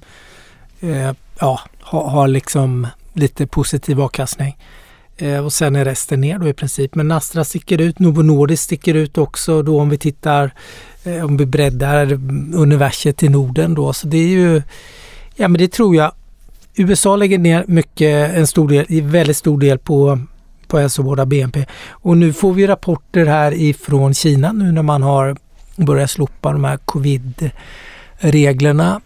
eh, 0.79 1.11
ja, 1.39 1.59
har, 1.81 2.09
har 2.09 2.27
liksom 2.27 2.87
lite 3.13 3.47
positiv 3.47 4.01
avkastning. 4.01 4.57
Eh, 5.17 5.45
och 5.45 5.53
sen 5.53 5.75
är 5.75 5.85
resten 5.85 6.21
ner 6.21 6.39
då 6.39 6.47
i 6.47 6.53
princip. 6.53 6.95
Men 6.95 7.11
Astra 7.11 7.43
sticker 7.43 7.81
ut, 7.81 7.99
Novo 7.99 8.21
Nordisk 8.21 8.63
sticker 8.63 8.93
ut 8.93 9.17
också 9.17 9.61
då 9.61 9.81
om 9.81 9.89
vi 9.89 9.97
tittar, 9.97 10.51
eh, 11.03 11.25
om 11.25 11.37
vi 11.37 11.45
breddar 11.45 12.13
universet 12.53 13.17
till 13.17 13.31
Norden 13.31 13.73
då. 13.73 13.93
Så 13.93 14.07
det 14.07 14.17
är 14.17 14.27
ju, 14.27 14.61
ja 15.35 15.47
men 15.47 15.59
det 15.59 15.71
tror 15.71 15.95
jag. 15.95 16.11
USA 16.75 17.15
lägger 17.15 17.37
ner 17.37 17.65
mycket, 17.67 18.35
en 18.35 18.47
stor 18.47 18.69
del, 18.69 19.01
väldigt 19.01 19.37
stor 19.37 19.59
del 19.59 19.77
på 19.77 20.19
på 20.67 20.77
hälsovård 20.77 21.19
av 21.19 21.27
BNP. 21.27 21.65
Och 21.89 22.17
nu 22.17 22.33
får 22.33 22.53
vi 22.53 22.67
rapporter 22.67 23.25
här 23.25 23.53
ifrån 23.53 24.13
Kina 24.13 24.51
nu 24.51 24.71
när 24.71 24.83
man 24.83 25.03
har 25.03 25.37
börjat 25.75 26.11
slopa 26.11 26.51
de 26.51 26.63
här 26.63 26.77
covid-reglerna 26.77 29.01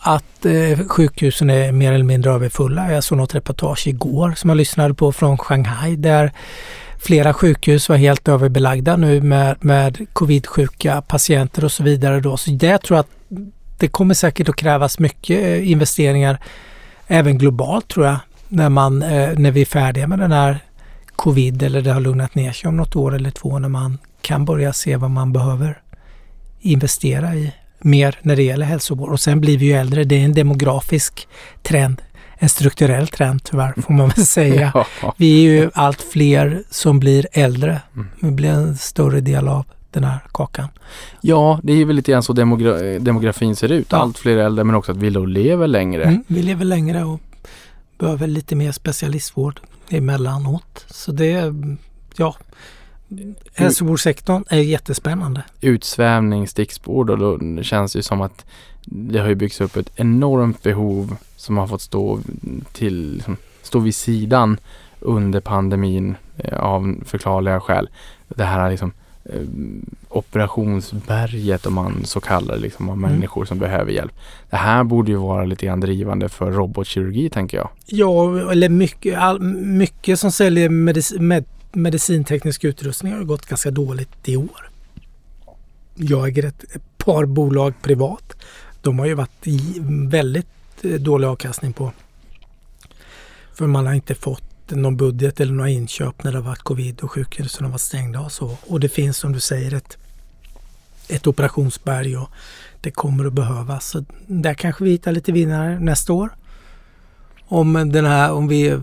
att 0.00 0.46
eh, 0.46 0.88
sjukhusen 0.88 1.50
är 1.50 1.72
mer 1.72 1.92
eller 1.92 2.04
mindre 2.04 2.32
överfulla. 2.32 2.92
Jag 2.92 3.04
såg 3.04 3.18
något 3.18 3.34
reportage 3.34 3.86
igår 3.86 4.32
som 4.36 4.50
jag 4.50 4.56
lyssnade 4.56 4.94
på 4.94 5.12
från 5.12 5.38
Shanghai 5.38 5.96
där 5.96 6.32
flera 6.98 7.34
sjukhus 7.34 7.88
var 7.88 7.96
helt 7.96 8.28
överbelagda 8.28 8.96
nu 8.96 9.20
med, 9.20 9.64
med 9.64 10.06
covid-sjuka 10.12 11.02
patienter 11.02 11.64
och 11.64 11.72
så 11.72 11.82
vidare. 11.82 12.20
Då. 12.20 12.36
Så 12.36 12.50
det 12.50 12.78
tror 12.78 12.96
jag 12.96 13.00
att 13.04 13.40
det 13.78 13.88
kommer 13.88 14.14
säkert 14.14 14.48
att 14.48 14.56
krävas 14.56 14.98
mycket 14.98 15.42
eh, 15.42 15.70
investeringar 15.70 16.38
även 17.06 17.38
globalt 17.38 17.88
tror 17.88 18.06
jag 18.06 18.16
när, 18.48 18.68
man, 18.68 19.02
eh, 19.02 19.38
när 19.38 19.50
vi 19.50 19.60
är 19.60 19.66
färdiga 19.66 20.06
med 20.06 20.18
den 20.18 20.32
här 20.32 20.58
covid 21.16 21.62
eller 21.62 21.82
det 21.82 21.92
har 21.92 22.00
lugnat 22.00 22.34
ner 22.34 22.52
sig 22.52 22.68
om 22.68 22.76
något 22.76 22.96
år 22.96 23.14
eller 23.14 23.30
två 23.30 23.58
när 23.58 23.68
man 23.68 23.98
kan 24.22 24.44
börja 24.44 24.72
se 24.72 24.96
vad 24.96 25.10
man 25.10 25.32
behöver 25.32 25.82
investera 26.60 27.34
i 27.34 27.52
mer 27.80 28.18
när 28.22 28.36
det 28.36 28.42
gäller 28.42 28.66
hälsovård. 28.66 29.10
Och 29.10 29.20
sen 29.20 29.40
blir 29.40 29.58
vi 29.58 29.66
ju 29.66 29.72
äldre. 29.72 30.04
Det 30.04 30.20
är 30.20 30.24
en 30.24 30.34
demografisk 30.34 31.28
trend. 31.62 32.02
En 32.34 32.48
strukturell 32.48 33.08
trend 33.08 33.44
tyvärr 33.44 33.74
får 33.82 33.94
man 33.94 34.08
väl 34.08 34.26
säga. 34.26 34.72
Ja. 35.02 35.14
Vi 35.16 35.46
är 35.46 35.52
ju 35.52 35.70
allt 35.74 36.02
fler 36.02 36.62
som 36.70 37.00
blir 37.00 37.26
äldre. 37.32 37.80
Mm. 37.94 38.08
Vi 38.20 38.30
blir 38.30 38.50
en 38.50 38.76
större 38.76 39.20
del 39.20 39.48
av 39.48 39.66
den 39.90 40.04
här 40.04 40.18
kakan. 40.32 40.68
Ja, 41.20 41.60
det 41.62 41.72
är 41.72 41.84
väl 41.84 41.96
lite 41.96 42.12
grann 42.12 42.22
så 42.22 42.32
demogra 42.32 42.74
demografin 42.98 43.56
ser 43.56 43.72
ut. 43.72 43.86
Ja. 43.90 43.98
Allt 43.98 44.18
fler 44.18 44.36
äldre 44.36 44.64
men 44.64 44.74
också 44.74 44.92
att 44.92 44.98
vi 44.98 45.10
då 45.10 45.26
lever 45.26 45.66
längre. 45.66 46.04
Mm, 46.04 46.24
vi 46.26 46.42
lever 46.42 46.64
längre 46.64 47.04
och 47.04 47.20
behöver 47.98 48.26
lite 48.26 48.56
mer 48.56 48.72
specialistvård 48.72 49.60
emellanåt. 49.90 50.84
Så 50.86 51.12
det, 51.12 51.54
ja, 52.16 52.36
Hälsovårdssektorn 53.54 54.44
är 54.48 54.60
jättespännande. 54.60 55.42
Utsvävning, 55.60 56.48
stickspår 56.48 57.10
och 57.10 57.18
då 57.18 57.62
känns 57.62 57.92
det 57.92 58.02
som 58.02 58.20
att 58.20 58.44
det 58.84 59.18
har 59.18 59.28
ju 59.28 59.34
byggts 59.34 59.60
upp 59.60 59.76
ett 59.76 59.90
enormt 59.96 60.62
behov 60.62 61.16
som 61.36 61.58
har 61.58 61.66
fått 61.66 61.82
stå 61.82 62.20
till, 62.72 63.14
liksom, 63.14 63.36
stå 63.62 63.78
vid 63.78 63.94
sidan 63.94 64.56
under 65.00 65.40
pandemin 65.40 66.14
eh, 66.38 66.60
av 66.60 66.96
förklarliga 67.04 67.60
skäl. 67.60 67.88
Det 68.28 68.44
här 68.44 68.70
liksom 68.70 68.92
eh, 69.24 69.42
operationsberget 70.08 71.66
om 71.66 71.74
man 71.74 72.04
så 72.04 72.20
kallar 72.20 72.54
det, 72.54 72.60
liksom, 72.60 72.88
av 72.88 72.96
mm. 72.96 73.10
människor 73.10 73.44
som 73.44 73.58
behöver 73.58 73.92
hjälp. 73.92 74.12
Det 74.50 74.56
här 74.56 74.84
borde 74.84 75.10
ju 75.10 75.16
vara 75.16 75.44
lite 75.44 75.66
grann 75.66 75.80
drivande 75.80 76.28
för 76.28 76.50
robotkirurgi 76.50 77.30
tänker 77.30 77.56
jag. 77.56 77.68
Ja, 77.86 78.50
eller 78.50 78.68
mycket, 78.68 79.18
all, 79.18 79.40
mycket 79.64 80.20
som 80.20 80.32
säljer 80.32 80.68
medicin, 80.68 81.28
med 81.28 81.44
medicinteknisk 81.72 82.64
utrustning 82.64 83.12
har 83.12 83.24
gått 83.24 83.46
ganska 83.46 83.70
dåligt 83.70 84.28
i 84.28 84.36
år. 84.36 84.70
Jag 85.94 86.28
äger 86.28 86.44
ett 86.44 86.64
par 86.98 87.24
bolag 87.24 87.74
privat. 87.82 88.36
De 88.82 88.98
har 88.98 89.06
ju 89.06 89.14
varit 89.14 89.46
i 89.46 89.80
väldigt 90.08 90.46
eh, 90.82 90.90
dålig 90.90 91.26
avkastning 91.26 91.72
på. 91.72 91.92
För 93.54 93.66
man 93.66 93.86
har 93.86 93.94
inte 93.94 94.14
fått 94.14 94.42
någon 94.68 94.96
budget 94.96 95.40
eller 95.40 95.52
några 95.52 95.70
inköp 95.70 96.24
när 96.24 96.32
det 96.32 96.38
har 96.38 96.44
varit 96.44 96.62
covid 96.62 97.00
och 97.00 97.12
sjukhusen 97.12 97.64
har 97.64 97.70
varit 97.70 97.80
stängda 97.80 98.20
och 98.20 98.32
så. 98.32 98.56
Och 98.66 98.80
det 98.80 98.88
finns 98.88 99.16
som 99.16 99.32
du 99.32 99.40
säger 99.40 99.74
ett, 99.74 99.98
ett 101.08 101.26
operationsberg 101.26 102.16
och 102.16 102.30
det 102.80 102.90
kommer 102.90 103.24
att 103.24 103.32
behövas. 103.32 103.86
Så 103.90 104.04
där 104.26 104.54
kanske 104.54 104.84
vi 104.84 104.90
hittar 104.90 105.12
lite 105.12 105.32
vinnare 105.32 105.80
nästa 105.80 106.12
år. 106.12 106.30
Om 107.46 107.72
den 107.92 108.04
här, 108.04 108.32
om 108.32 108.48
vi 108.48 108.78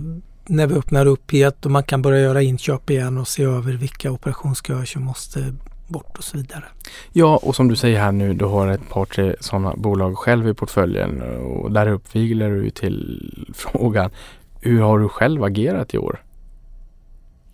när 0.48 0.68
vi 0.68 0.76
öppnar 0.76 1.06
upp 1.06 1.32
helt 1.32 1.66
och 1.66 1.72
man 1.72 1.84
kan 1.84 2.02
börja 2.02 2.20
göra 2.20 2.42
inköp 2.42 2.90
igen 2.90 3.18
och 3.18 3.28
se 3.28 3.44
över 3.44 3.74
vilka 3.74 4.12
operationsköer 4.12 4.86
som 4.86 5.04
måste 5.04 5.54
bort 5.88 6.18
och 6.18 6.24
så 6.24 6.38
vidare. 6.38 6.64
Ja, 7.14 7.38
och 7.38 7.56
som 7.56 7.68
du 7.68 7.76
säger 7.76 8.00
här 8.00 8.12
nu, 8.12 8.34
du 8.34 8.46
har 8.46 8.68
ett 8.68 8.90
par 8.90 9.06
tre 9.06 9.36
sådana 9.40 9.74
bolag 9.76 10.18
själv 10.18 10.48
i 10.48 10.54
portföljen 10.54 11.22
och 11.22 11.72
där 11.72 11.88
uppviglar 11.88 12.50
du 12.50 12.70
till 12.70 13.34
frågan 13.56 14.12
hur 14.62 14.82
har 14.82 15.00
du 15.00 15.10
själv 15.10 15.44
agerat 15.44 15.94
i 15.94 15.98
år? 15.98 16.24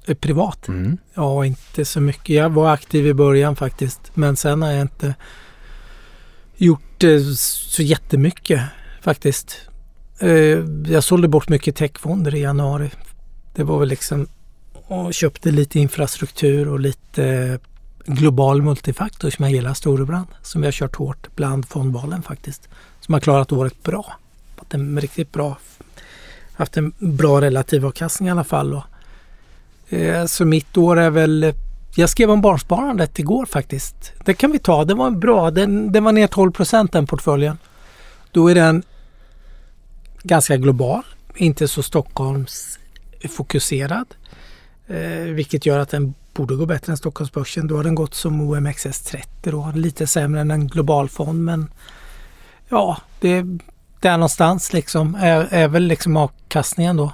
Eh, 0.06 0.16
privat? 0.16 0.68
Mm. 0.68 0.98
Ja, 1.14 1.46
inte 1.46 1.86
så 1.86 2.02
mycket. 2.02 2.30
Jag 2.30 2.50
var 2.50 2.74
aktiv 2.74 3.08
i 3.08 3.14
början 3.14 3.56
faktiskt, 3.56 4.12
men 4.14 4.36
sen 4.36 4.62
har 4.62 4.72
jag 4.72 4.82
inte 4.82 5.16
gjort 6.56 7.04
så 7.36 7.84
jättemycket 7.84 8.62
faktiskt. 9.02 9.70
Eh, 10.24 10.63
jag 10.88 11.03
sålde 11.03 11.28
bort 11.28 11.49
mycket 11.49 11.76
techfonder 11.76 12.36
i 12.36 12.41
januari. 12.41 12.91
Det 13.55 13.63
var 13.63 13.80
väl 13.80 13.89
liksom 13.89 14.28
och 14.74 15.13
köpte 15.13 15.51
lite 15.51 15.80
infrastruktur 15.80 16.67
och 16.67 16.80
lite 16.80 17.59
global 18.05 18.61
multifaktor 18.61 19.30
som 19.30 19.43
jag 19.43 19.51
gillar, 19.51 19.74
Storebrand, 19.74 20.28
som 20.41 20.61
vi 20.61 20.67
har 20.67 20.71
kört 20.71 20.95
hårt 20.95 21.36
bland 21.36 21.67
fondvalen 21.67 22.21
faktiskt. 22.21 22.69
Som 23.01 23.13
har 23.13 23.21
klarat 23.21 23.51
året 23.51 23.84
bra. 23.84 24.13
Haft 24.57 24.74
en 24.74 25.01
riktigt 25.01 25.32
bra, 25.32 25.57
haft 26.53 26.78
en 26.78 26.93
bra 26.99 27.41
relativ 27.41 27.86
avkastning 27.86 28.28
i 28.28 28.32
alla 28.32 28.43
fall. 28.43 28.74
Och, 28.74 29.93
eh, 29.93 30.26
så 30.26 30.45
mitt 30.45 30.78
år 30.78 30.99
är 30.99 31.09
väl 31.09 31.53
jag 31.95 32.09
skrev 32.09 32.32
om 32.32 32.41
barnsparandet 32.41 33.19
igår 33.19 33.45
faktiskt. 33.45 34.11
Det 34.26 34.34
kan 34.34 34.51
vi 34.51 34.59
ta. 34.59 34.86
Det 34.86 34.93
var 34.93 35.11
bra. 35.11 35.51
Den, 35.51 35.91
den 35.91 36.03
var 36.03 36.11
ner 36.11 36.28
12 36.28 36.51
procent 36.51 36.91
den 36.91 37.07
portföljen. 37.07 37.57
Då 38.32 38.47
är 38.47 38.55
den 38.55 38.84
ganska 40.24 40.57
global, 40.57 41.03
inte 41.36 41.67
så 41.67 41.84
Stockholmsfokuserad. 41.84 44.07
Eh, 44.88 45.19
vilket 45.19 45.65
gör 45.65 45.80
att 45.80 45.89
den 45.89 46.13
borde 46.34 46.55
gå 46.55 46.65
bättre 46.65 46.91
än 46.91 46.97
Stockholmsbörsen. 46.97 47.67
Då 47.67 47.76
har 47.76 47.84
den 47.84 47.95
gått 47.95 48.13
som 48.13 48.41
OMXS30 48.41 49.26
då, 49.43 49.71
lite 49.76 50.07
sämre 50.07 50.41
än 50.41 50.51
en 50.51 50.67
global 50.67 51.09
fond 51.09 51.43
men 51.43 51.71
ja, 52.69 52.97
det 53.19 53.30
är 53.30 53.59
där 53.99 54.17
någonstans 54.17 54.74
liksom 54.74 55.15
är, 55.15 55.53
är 55.53 55.67
väl 55.67 55.84
liksom 55.84 56.17
avkastningen 56.17 56.97
då. 56.97 57.11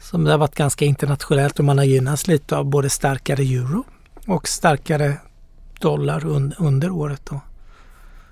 Som 0.00 0.24
det 0.24 0.30
har 0.30 0.38
varit 0.38 0.54
ganska 0.54 0.84
internationellt 0.84 1.58
och 1.58 1.64
man 1.64 1.78
har 1.78 1.84
gynnats 1.84 2.26
lite 2.26 2.56
av 2.56 2.64
både 2.64 2.90
starkare 2.90 3.42
euro 3.42 3.84
och 4.26 4.48
starkare 4.48 5.16
dollar 5.80 6.26
un, 6.26 6.54
under 6.58 6.90
året 6.90 7.22
då. 7.30 7.40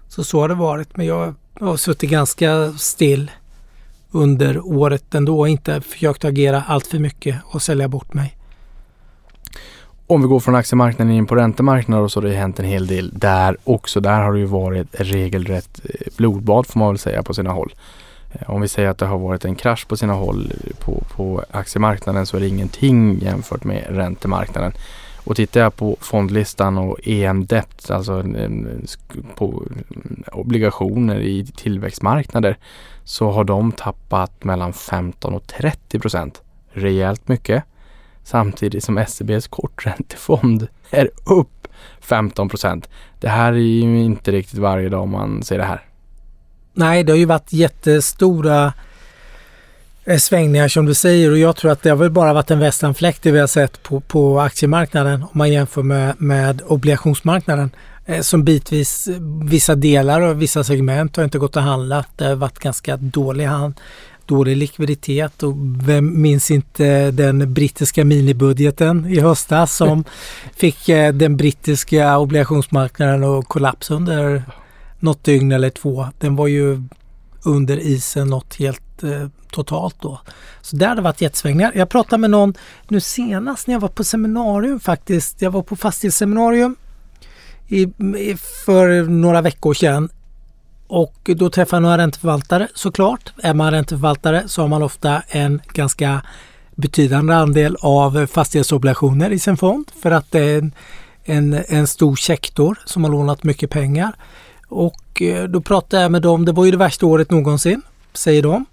Så 0.08 0.24
så 0.24 0.40
har 0.40 0.48
det 0.48 0.54
varit 0.54 0.96
men 0.96 1.06
jag 1.06 1.34
har 1.60 1.76
suttit 1.76 2.10
ganska 2.10 2.72
still 2.72 3.30
under 4.10 4.66
året 4.66 5.14
ändå 5.14 5.40
och 5.40 5.48
inte 5.48 5.80
försökt 5.80 6.24
agera 6.24 6.62
allt 6.66 6.86
för 6.86 6.98
mycket 6.98 7.36
och 7.44 7.62
sälja 7.62 7.88
bort 7.88 8.14
mig. 8.14 8.36
Om 10.08 10.22
vi 10.22 10.28
går 10.28 10.40
från 10.40 10.54
aktiemarknaden 10.54 11.14
in 11.14 11.26
på 11.26 11.34
räntemarknaden 11.34 12.10
så 12.10 12.20
har 12.20 12.28
det 12.28 12.34
hänt 12.34 12.58
en 12.58 12.64
hel 12.64 12.86
del 12.86 13.10
där 13.14 13.56
också. 13.64 14.00
Där 14.00 14.20
har 14.20 14.32
det 14.32 14.38
ju 14.38 14.44
varit 14.44 14.86
regelrätt 14.92 15.80
eh, 15.84 16.06
blodbad 16.16 16.66
får 16.66 16.80
man 16.80 16.88
väl 16.88 16.98
säga 16.98 17.22
på 17.22 17.34
sina 17.34 17.50
håll. 17.50 17.74
Eh, 18.32 18.50
om 18.50 18.60
vi 18.60 18.68
säger 18.68 18.88
att 18.88 18.98
det 18.98 19.06
har 19.06 19.18
varit 19.18 19.44
en 19.44 19.54
krasch 19.54 19.88
på 19.88 19.96
sina 19.96 20.12
håll 20.12 20.52
eh, 20.64 20.76
på, 20.76 21.02
på 21.16 21.44
aktiemarknaden 21.50 22.26
så 22.26 22.36
är 22.36 22.40
det 22.40 22.48
ingenting 22.48 23.18
jämfört 23.18 23.64
med 23.64 23.84
räntemarknaden. 23.88 24.72
Och 25.26 25.36
tittar 25.36 25.60
jag 25.60 25.76
på 25.76 25.96
fondlistan 26.00 26.78
och 26.78 26.98
EM-debt, 27.02 27.90
alltså 27.90 28.24
på 29.34 29.62
obligationer 30.32 31.20
i 31.20 31.46
tillväxtmarknader, 31.46 32.56
så 33.04 33.30
har 33.30 33.44
de 33.44 33.72
tappat 33.72 34.44
mellan 34.44 34.72
15 34.72 35.34
och 35.34 35.46
30 35.46 35.98
procent. 35.98 36.42
Rejält 36.72 37.28
mycket. 37.28 37.64
Samtidigt 38.24 38.84
som 38.84 39.04
SEBs 39.08 39.48
korträntefond 39.48 40.68
är 40.90 41.10
upp 41.24 41.68
15 42.00 42.48
procent. 42.48 42.88
Det 43.20 43.28
här 43.28 43.52
är 43.52 43.56
ju 43.56 44.02
inte 44.02 44.32
riktigt 44.32 44.58
varje 44.58 44.88
dag 44.88 45.08
man 45.08 45.42
ser 45.42 45.58
det 45.58 45.64
här. 45.64 45.84
Nej, 46.72 47.04
det 47.04 47.12
har 47.12 47.18
ju 47.18 47.24
varit 47.24 47.52
jättestora 47.52 48.72
svängningar 50.18 50.68
som 50.68 50.86
du 50.86 50.94
säger 50.94 51.30
och 51.30 51.38
jag 51.38 51.56
tror 51.56 51.70
att 51.70 51.82
det 51.82 51.90
har 51.90 51.96
väl 51.96 52.10
bara 52.10 52.32
varit 52.32 52.50
en 52.50 52.58
västanfläkt 52.58 53.22
det 53.22 53.30
vi 53.30 53.38
har 53.38 53.46
sett 53.46 53.82
på, 53.82 54.00
på 54.00 54.40
aktiemarknaden 54.40 55.22
om 55.22 55.28
man 55.32 55.52
jämför 55.52 55.82
med, 55.82 56.14
med 56.18 56.62
obligationsmarknaden 56.66 57.70
eh, 58.06 58.20
som 58.20 58.44
bitvis 58.44 59.08
vissa 59.42 59.74
delar 59.74 60.20
och 60.20 60.42
vissa 60.42 60.64
segment 60.64 61.16
har 61.16 61.24
inte 61.24 61.38
gått 61.38 61.56
att 61.56 61.62
handla. 61.62 62.04
Det 62.16 62.24
har 62.24 62.34
varit 62.34 62.58
ganska 62.58 62.96
dålig 62.96 63.44
hand, 63.44 63.74
dålig 64.26 64.56
likviditet 64.56 65.42
och 65.42 65.54
vem 65.88 66.22
minns 66.22 66.50
inte 66.50 67.10
den 67.10 67.54
brittiska 67.54 68.04
minibudgeten 68.04 69.06
i 69.06 69.20
höstas 69.20 69.76
som 69.76 70.04
fick 70.56 70.88
eh, 70.88 71.12
den 71.12 71.36
brittiska 71.36 72.18
obligationsmarknaden 72.18 73.24
att 73.24 73.48
kollapsa 73.48 73.94
under 73.94 74.42
något 74.98 75.24
dygn 75.24 75.52
eller 75.52 75.70
två. 75.70 76.06
Den 76.18 76.36
var 76.36 76.46
ju 76.46 76.82
under 77.42 77.76
isen 77.76 78.28
något 78.28 78.54
helt 78.54 78.85
eh, 79.02 79.28
totalt 79.50 79.96
då. 80.00 80.20
Så 80.62 80.76
där 80.76 80.88
har 80.88 80.96
det 80.96 81.02
varit 81.02 81.20
jättesvängningar. 81.20 81.72
Jag 81.74 81.88
pratade 81.88 82.20
med 82.20 82.30
någon 82.30 82.54
nu 82.88 83.00
senast 83.00 83.66
när 83.66 83.74
jag 83.74 83.80
var 83.80 83.88
på 83.88 84.04
seminarium 84.04 84.80
faktiskt. 84.80 85.42
Jag 85.42 85.50
var 85.50 85.62
på 85.62 85.76
fastighetsseminarium 85.76 86.76
i, 87.68 87.86
för 88.66 89.02
några 89.02 89.42
veckor 89.42 89.74
sedan 89.74 90.08
och 90.86 91.30
då 91.36 91.50
träffade 91.50 91.76
jag 91.76 91.82
några 91.82 91.98
ränteförvaltare 91.98 92.68
såklart. 92.74 93.32
Är 93.42 93.54
man 93.54 93.70
ränteförvaltare 93.70 94.42
så 94.46 94.62
har 94.62 94.68
man 94.68 94.82
ofta 94.82 95.22
en 95.28 95.60
ganska 95.72 96.22
betydande 96.74 97.34
andel 97.34 97.76
av 97.80 98.26
fastighetsobligationer 98.26 99.30
i 99.30 99.38
sin 99.38 99.56
fond 99.56 99.90
för 100.02 100.10
att 100.10 100.30
det 100.30 100.40
är 100.40 100.58
en, 100.58 100.72
en, 101.24 101.64
en 101.68 101.86
stor 101.86 102.16
sektor 102.16 102.78
som 102.84 103.04
har 103.04 103.10
lånat 103.10 103.44
mycket 103.44 103.70
pengar. 103.70 104.12
Och 104.68 105.22
eh, 105.22 105.44
då 105.44 105.60
pratade 105.60 106.02
jag 106.02 106.12
med 106.12 106.22
dem, 106.22 106.44
det 106.44 106.52
var 106.52 106.64
ju 106.64 106.70
det 106.70 106.76
värsta 106.76 107.06
året 107.06 107.30
någonsin, 107.30 107.82
säger 108.12 108.42
de. 108.42 108.64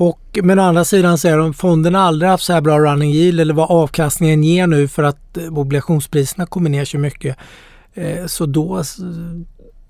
Och 0.00 0.38
men 0.42 0.58
å 0.58 0.62
andra 0.62 0.84
sidan 0.84 1.18
säger 1.18 1.38
de 1.38 1.54
fonden 1.54 1.94
aldrig 1.94 2.30
haft 2.30 2.44
så 2.44 2.52
här 2.52 2.60
bra 2.60 2.78
running 2.78 3.10
yield 3.10 3.40
eller 3.40 3.54
vad 3.54 3.70
avkastningen 3.70 4.44
ger 4.44 4.66
nu 4.66 4.88
för 4.88 5.02
att 5.02 5.36
eh, 5.36 5.58
obligationspriserna 5.58 6.46
kommer 6.46 6.70
ner 6.70 6.84
så 6.84 6.98
mycket. 6.98 7.36
Eh, 7.94 8.26
så 8.26 8.46
då 8.46 8.82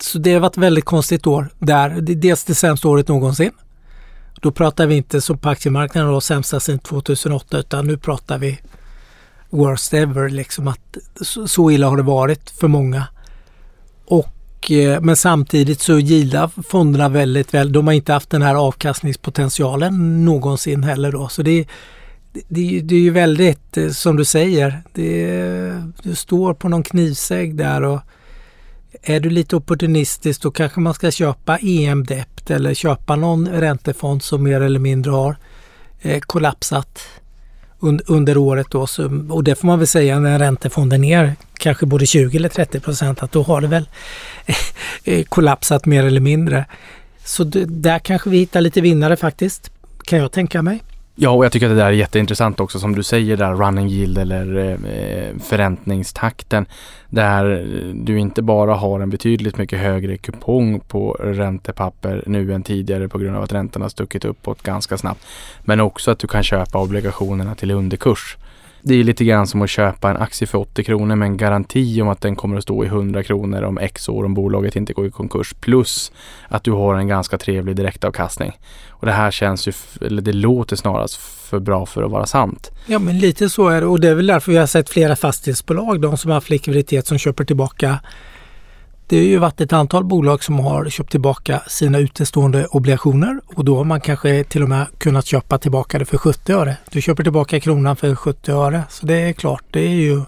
så 0.01 0.19
det 0.19 0.33
har 0.33 0.41
varit 0.41 0.53
ett 0.53 0.63
väldigt 0.63 0.85
konstigt 0.85 1.27
år 1.27 1.49
där. 1.59 1.91
Det 2.01 2.13
är 2.13 2.17
dels 2.17 2.45
det 2.45 2.55
sämsta 2.55 2.89
året 2.89 3.09
någonsin. 3.09 3.51
Då 4.41 4.51
pratar 4.51 4.87
vi 4.87 4.97
inte 4.97 5.21
som 5.21 5.39
på 5.39 5.49
aktiemarknaden 5.49 6.13
då 6.13 6.21
sämsta 6.21 6.61
sedan 6.61 6.79
2008 6.79 7.59
utan 7.59 7.87
nu 7.87 7.99
pratar 7.99 8.39
vi 8.39 8.59
worst 9.51 9.95
ever. 9.95 10.29
Liksom 10.29 10.69
att 10.69 10.97
så, 11.21 11.49
så 11.49 11.71
illa 11.71 11.89
har 11.89 11.97
det 11.97 12.03
varit 12.03 12.51
för 12.51 12.69
många. 12.69 13.07
Och, 14.59 14.71
eh, 14.71 15.01
men 15.01 15.17
samtidigt 15.17 15.81
så 15.81 15.99
gillar 15.99 16.51
fonderna 16.63 17.09
väldigt 17.09 17.55
väl. 17.55 17.73
De 17.73 17.87
har 17.87 17.95
inte 17.95 18.13
haft 18.13 18.31
den 18.31 18.43
här 18.43 18.55
avkastningspotentialen 18.55 20.25
någonsin 20.25 20.83
heller 20.83 21.13
då. 21.13 21.29
Så 21.29 21.43
det, 21.43 21.67
det, 22.33 22.81
det 22.81 22.95
är 22.95 23.01
ju 23.01 23.11
väldigt, 23.11 23.77
eh, 23.77 23.89
som 23.89 24.17
du 24.17 24.25
säger, 24.25 24.83
det, 24.93 25.83
du 26.03 26.15
står 26.15 26.55
på 26.55 26.69
någon 26.69 26.83
knivsägg 26.83 27.57
där 27.57 27.83
och 27.83 28.01
är 29.03 29.21
du 29.21 29.31
lite 29.31 29.57
opportunistisk 29.57 30.43
då 30.43 30.51
kanske 30.51 30.81
man 30.81 30.95
ska 30.95 31.11
köpa 31.11 31.59
EM-dept 31.59 32.51
eller 32.51 32.75
köpa 32.75 33.17
någon 33.17 33.49
räntefond 33.49 34.23
som 34.23 34.43
mer 34.43 34.61
eller 34.61 34.81
mindre 34.81 35.11
har 35.11 35.37
eh, 36.01 36.21
kollapsat 36.21 37.01
un 37.81 38.01
under 38.07 38.37
året. 38.37 38.67
Då. 38.71 38.87
Så, 38.87 39.23
och 39.31 39.45
det 39.45 39.55
får 39.55 39.67
man 39.67 39.79
väl 39.79 39.89
säga 39.89 40.19
när 40.19 40.39
räntefonden 40.39 41.01
ner 41.01 41.35
kanske 41.59 41.87
både 41.87 42.07
20 42.07 42.37
eller 42.37 42.49
30 42.49 42.81
procent 42.81 43.23
att 43.23 43.33
då 43.33 43.43
har 43.43 43.61
det 43.61 43.67
väl 43.67 43.89
eh, 45.05 45.25
kollapsat 45.25 45.87
mer 45.87 46.05
eller 46.05 46.21
mindre. 46.21 46.65
Så 47.25 47.45
där 47.45 47.99
kanske 47.99 48.31
vi 48.31 48.39
hittar 48.39 48.61
lite 48.61 48.81
vinnare 48.81 49.17
faktiskt, 49.17 49.71
kan 50.05 50.19
jag 50.19 50.33
tänka 50.33 50.63
mig. 50.63 50.83
Ja, 51.21 51.31
och 51.31 51.45
jag 51.45 51.53
tycker 51.53 51.67
att 51.67 51.77
det 51.77 51.83
där 51.83 51.87
är 51.87 51.91
jätteintressant 51.93 52.61
också 52.61 52.79
som 52.79 52.95
du 52.95 53.03
säger 53.03 53.37
där, 53.37 53.55
running 53.55 53.89
yield 53.89 54.19
eller 54.19 54.59
eh, 54.59 55.39
förräntningstakten. 55.43 56.67
Där 57.09 57.67
du 57.95 58.19
inte 58.19 58.43
bara 58.43 58.75
har 58.75 59.01
en 59.01 59.11
betydligt 59.11 59.59
mycket 59.59 59.79
högre 59.79 60.17
kupong 60.17 60.81
på 60.81 61.13
räntepapper 61.13 62.23
nu 62.27 62.53
än 62.53 62.63
tidigare 62.63 63.09
på 63.09 63.19
grund 63.19 63.37
av 63.37 63.43
att 63.43 63.53
räntorna 63.53 63.89
stuckit 63.89 64.25
uppåt 64.25 64.63
ganska 64.63 64.99
snabbt. 64.99 65.27
Men 65.65 65.81
också 65.81 66.11
att 66.11 66.19
du 66.19 66.27
kan 66.27 66.43
köpa 66.43 66.79
obligationerna 66.79 67.55
till 67.55 67.71
underkurs. 67.71 68.37
Det 68.83 68.95
är 68.95 69.05
lite 69.05 69.25
grann 69.25 69.47
som 69.47 69.63
att 69.63 69.71
köpa 69.71 70.11
en 70.11 70.17
aktie 70.17 70.49
för 70.49 70.59
80 70.59 70.85
kronor 70.85 71.17
med 71.17 71.27
en 71.27 71.37
garanti 71.37 72.03
om 72.03 72.09
att 72.09 72.21
den 72.21 72.37
kommer 72.37 72.57
att 72.57 72.63
stå 72.63 72.85
i 72.85 72.87
100 72.87 73.23
kronor 73.23 73.63
om 73.63 73.79
x 73.79 74.09
år 74.09 74.25
om 74.25 74.35
bolaget 74.35 74.77
inte 74.77 74.93
går 74.93 75.07
i 75.07 75.11
konkurs. 75.11 75.55
Plus 75.61 76.13
att 76.49 76.65
du 76.65 76.71
har 76.71 76.95
en 76.95 77.09
ganska 77.09 77.39
trevlig 77.39 77.77
direktavkastning. 77.77 78.59
Och 78.89 79.07
det 79.07 79.13
här 79.13 79.31
känns 79.31 79.69
ju, 79.69 79.73
eller 80.01 80.23
det 80.23 80.33
låter 80.33 80.77
snarast 80.77 81.17
för 81.17 81.59
bra 81.59 81.87
för 81.87 82.03
att 82.03 82.11
vara 82.11 82.27
sant. 82.27 82.71
Ja 82.87 82.99
men 82.99 83.19
lite 83.19 83.49
så 83.49 83.69
är 83.69 83.81
det 83.81 83.87
och 83.87 84.01
det 84.01 84.09
är 84.09 84.15
väl 84.15 84.27
därför 84.27 84.53
vi 84.53 84.59
har 84.59 84.67
sett 84.67 84.91
flera 84.91 85.17
fastighetsbolag, 85.17 86.01
de 86.01 86.17
som 86.17 86.31
har 86.31 86.35
haft 86.37 86.51
likviditet 86.51 87.07
som 87.07 87.19
köper 87.19 87.45
tillbaka 87.45 87.99
det 89.09 89.17
har 89.17 89.25
ju 89.25 89.39
varit 89.39 89.61
ett 89.61 89.73
antal 89.73 90.05
bolag 90.05 90.45
som 90.45 90.59
har 90.59 90.89
köpt 90.89 91.11
tillbaka 91.11 91.63
sina 91.67 91.99
utestående 91.99 92.67
obligationer 92.67 93.41
och 93.47 93.65
då 93.65 93.77
har 93.77 93.85
man 93.85 94.01
kanske 94.01 94.45
till 94.45 94.63
och 94.63 94.69
med 94.69 94.87
kunnat 94.99 95.27
köpa 95.27 95.59
tillbaka 95.59 95.99
det 95.99 96.05
för 96.05 96.19
70 96.19 96.53
öre. 96.53 96.77
Du 96.91 97.03
köper 97.03 97.23
tillbaka 97.23 97.61
kronan 97.61 97.97
för 97.97 98.15
70 98.15 98.53
öre 98.53 98.83
så 98.89 99.07
det 99.07 99.15
är 99.15 99.33
klart, 99.33 99.65
det 99.71 99.81
är 99.81 99.95
ju 99.95 100.23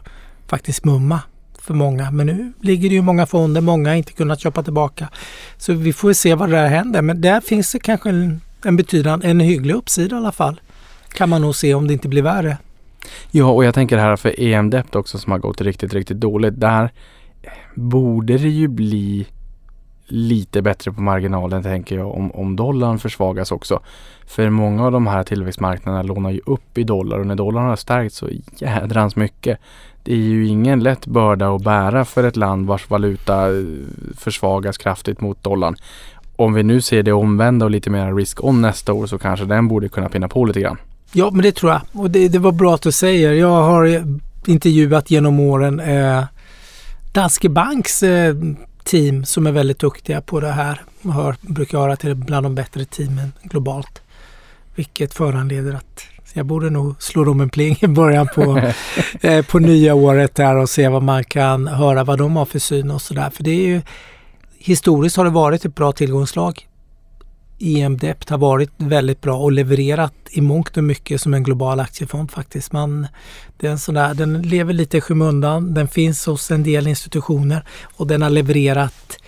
faktiskt 0.46 0.84
mumma 0.84 1.20
för 1.58 1.74
många. 1.74 2.10
Men 2.10 2.26
nu 2.26 2.52
ligger 2.60 2.88
det 2.88 2.94
ju 2.94 3.02
många 3.02 3.26
fonder, 3.26 3.60
många 3.60 3.88
har 3.88 3.96
inte 3.96 4.12
kunnat 4.12 4.40
köpa 4.40 4.62
tillbaka. 4.62 5.08
Så 5.56 5.72
vi 5.72 5.92
får 5.92 6.12
se 6.12 6.34
vad 6.34 6.48
det 6.48 6.56
där 6.56 6.68
händer. 6.68 7.02
Men 7.02 7.20
där 7.20 7.40
finns 7.40 7.72
det 7.72 7.78
kanske 7.78 8.08
en, 8.08 8.40
en 8.64 8.76
betydande, 8.76 9.28
en 9.28 9.40
hygglig 9.40 9.74
uppsida 9.74 10.16
i 10.16 10.18
alla 10.18 10.32
fall. 10.32 10.60
Kan 11.08 11.28
man 11.28 11.42
nog 11.42 11.56
se 11.56 11.74
om 11.74 11.86
det 11.86 11.92
inte 11.92 12.08
blir 12.08 12.22
värre. 12.22 12.56
Ja, 13.30 13.44
och 13.44 13.64
jag 13.64 13.74
tänker 13.74 13.98
här 13.98 14.16
för 14.16 14.40
EM-debt 14.40 14.94
också 14.96 15.18
som 15.18 15.32
har 15.32 15.38
gått 15.38 15.60
riktigt, 15.60 15.94
riktigt 15.94 16.20
dåligt. 16.20 16.60
Där 16.60 16.90
borde 17.74 18.38
det 18.38 18.48
ju 18.48 18.68
bli 18.68 19.26
lite 20.06 20.62
bättre 20.62 20.92
på 20.92 21.00
marginalen 21.00 21.62
tänker 21.62 21.96
jag 21.96 22.14
om, 22.14 22.30
om 22.30 22.56
dollarn 22.56 22.98
försvagas 22.98 23.52
också. 23.52 23.80
För 24.26 24.50
många 24.50 24.86
av 24.86 24.92
de 24.92 25.06
här 25.06 25.22
tillväxtmarknaderna 25.22 26.02
lånar 26.02 26.30
ju 26.30 26.40
upp 26.46 26.78
i 26.78 26.84
dollar 26.84 27.18
och 27.18 27.26
när 27.26 27.34
dollarn 27.34 27.68
har 27.68 27.76
stärkt 27.76 28.14
så 28.14 28.28
jädrans 28.56 29.16
mycket. 29.16 29.58
Det 30.02 30.12
är 30.12 30.16
ju 30.16 30.46
ingen 30.46 30.80
lätt 30.80 31.06
börda 31.06 31.54
att 31.54 31.62
bära 31.62 32.04
för 32.04 32.24
ett 32.24 32.36
land 32.36 32.66
vars 32.66 32.90
valuta 32.90 33.48
eh, 33.48 33.64
försvagas 34.16 34.78
kraftigt 34.78 35.20
mot 35.20 35.42
dollarn. 35.42 35.76
Om 36.36 36.54
vi 36.54 36.62
nu 36.62 36.80
ser 36.80 37.02
det 37.02 37.12
omvända 37.12 37.64
och 37.64 37.70
lite 37.70 37.90
mer 37.90 38.14
risk-on 38.14 38.62
nästa 38.62 38.92
år 38.92 39.06
så 39.06 39.18
kanske 39.18 39.46
den 39.46 39.68
borde 39.68 39.88
kunna 39.88 40.08
pinna 40.08 40.28
på 40.28 40.44
lite 40.44 40.60
grann. 40.60 40.78
Ja, 41.12 41.30
men 41.30 41.42
det 41.42 41.52
tror 41.52 41.72
jag. 41.72 41.80
Och 41.92 42.10
det, 42.10 42.28
det 42.28 42.38
var 42.38 42.52
bra 42.52 42.74
att 42.74 42.82
du 42.82 42.92
säger. 42.92 43.32
Jag 43.32 43.62
har 43.62 44.04
intervjuat 44.46 45.10
genom 45.10 45.40
åren 45.40 45.80
eh, 45.80 46.24
Danske 47.12 47.48
Banks 47.48 48.02
eh, 48.02 48.34
team 48.84 49.24
som 49.24 49.46
är 49.46 49.52
väldigt 49.52 49.78
duktiga 49.78 50.20
på 50.20 50.40
det 50.40 50.52
här. 50.52 50.82
Hör, 51.02 51.36
brukar 51.40 51.78
höra 51.78 51.96
till 51.96 52.14
bland 52.14 52.46
de 52.46 52.54
bättre 52.54 52.84
teamen 52.84 53.32
globalt. 53.42 54.02
Vilket 54.74 55.14
föranleder 55.14 55.74
att 55.74 56.02
jag 56.32 56.46
borde 56.46 56.70
nog 56.70 57.02
slå 57.02 57.24
dem 57.24 57.40
en 57.40 57.50
pling 57.50 57.76
i 57.80 57.86
början 57.86 58.28
på, 58.34 58.70
eh, 59.20 59.44
på 59.44 59.58
nya 59.58 59.94
året 59.94 60.34
där 60.34 60.56
och 60.56 60.70
se 60.70 60.88
vad 60.88 61.02
man 61.02 61.24
kan 61.24 61.66
höra 61.66 62.04
vad 62.04 62.18
de 62.18 62.36
har 62.36 62.44
för 62.44 62.58
syn 62.58 62.90
och 62.90 63.02
sådär. 63.02 63.30
För 63.30 63.42
det 63.42 63.50
är 63.50 63.66
ju 63.66 63.82
historiskt 64.58 65.16
har 65.16 65.24
det 65.24 65.30
varit 65.30 65.64
ett 65.64 65.74
bra 65.74 65.92
tillgångslag 65.92 66.66
EM 67.60 67.96
Dept 67.96 68.30
har 68.30 68.38
varit 68.38 68.70
väldigt 68.76 69.20
bra 69.20 69.38
och 69.38 69.52
levererat 69.52 70.14
i 70.30 70.40
mångt 70.40 70.76
och 70.76 70.84
mycket 70.84 71.20
som 71.20 71.34
en 71.34 71.42
global 71.42 71.80
aktiefond 71.80 72.30
faktiskt. 72.30 72.72
Man, 72.72 73.06
det 73.56 73.66
är 73.66 73.70
en 73.70 73.78
sån 73.78 73.94
där, 73.94 74.14
den 74.14 74.42
lever 74.42 74.72
lite 74.72 74.96
i 74.96 75.00
skymundan. 75.00 75.74
Den 75.74 75.88
finns 75.88 76.26
hos 76.26 76.50
en 76.50 76.62
del 76.62 76.86
institutioner 76.86 77.64
och 77.82 78.06
den 78.06 78.22
har 78.22 78.30
levererat 78.30 79.18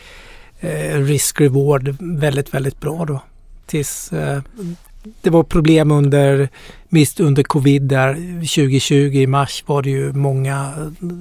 eh, 0.61 0.99
risk-reward 0.99 1.97
väldigt, 2.01 2.55
väldigt 2.55 2.81
bra 2.81 3.05
då. 3.05 3.21
Tills 3.67 4.13
eh, 4.13 4.43
det 5.23 5.31
var 5.31 5.43
problem 5.43 5.91
under, 5.91 6.49
mist 6.89 7.21
under 7.21 7.43
covid 7.43 7.83
där 7.83 8.15
2020 8.15 8.95
i 8.95 9.27
mars 9.27 9.65
var 9.67 9.83
det 9.83 9.91
ju 9.91 10.13
många, 10.13 10.73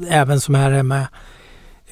även 0.10 0.42
som 0.42 0.56
här 0.56 0.72
hemma 0.72 1.08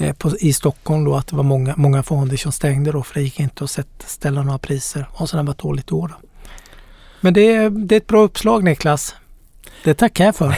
Eh, 0.01 0.13
på, 0.13 0.37
i 0.39 0.53
Stockholm 0.53 1.03
då 1.03 1.15
att 1.15 1.27
det 1.27 1.35
var 1.35 1.43
många, 1.43 1.73
många 1.77 2.03
fonder 2.03 2.37
som 2.37 2.51
stängde 2.51 2.91
då 2.91 3.03
för 3.03 3.13
det 3.13 3.21
gick 3.21 3.39
inte 3.39 3.63
att 3.63 3.69
sätt, 3.69 3.87
ställa 3.97 4.43
några 4.43 4.59
priser 4.59 5.05
och 5.13 5.29
sen 5.29 5.37
var 5.37 5.43
varit 5.43 5.57
dåligt 5.57 5.91
år. 5.91 6.07
Då. 6.07 6.27
Men 7.21 7.33
det 7.33 7.55
är, 7.55 7.69
det 7.69 7.95
är 7.95 7.97
ett 7.97 8.07
bra 8.07 8.21
uppslag 8.21 8.63
Niklas. 8.63 9.15
Det 9.83 9.93
tackar 9.93 10.25
jag 10.25 10.35
för. 10.35 10.57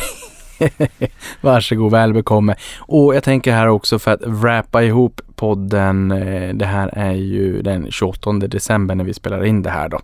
Varsågod, 1.42 1.92
väl 1.92 2.14
bekomme. 2.14 2.56
Och 2.80 3.16
jag 3.16 3.24
tänker 3.24 3.54
här 3.54 3.68
också 3.68 4.00
för 4.00 4.12
att 4.12 4.22
wrappa 4.26 4.84
ihop 4.84 5.22
podden. 5.36 6.12
Eh, 6.12 6.54
det 6.54 6.66
här 6.66 6.88
är 6.88 7.14
ju 7.14 7.62
den 7.62 7.92
28 7.92 8.32
december 8.34 8.96
när 8.96 9.04
vi 9.04 9.14
spelar 9.14 9.46
in 9.46 9.62
det 9.62 9.70
här 9.70 9.90
då. 9.90 10.02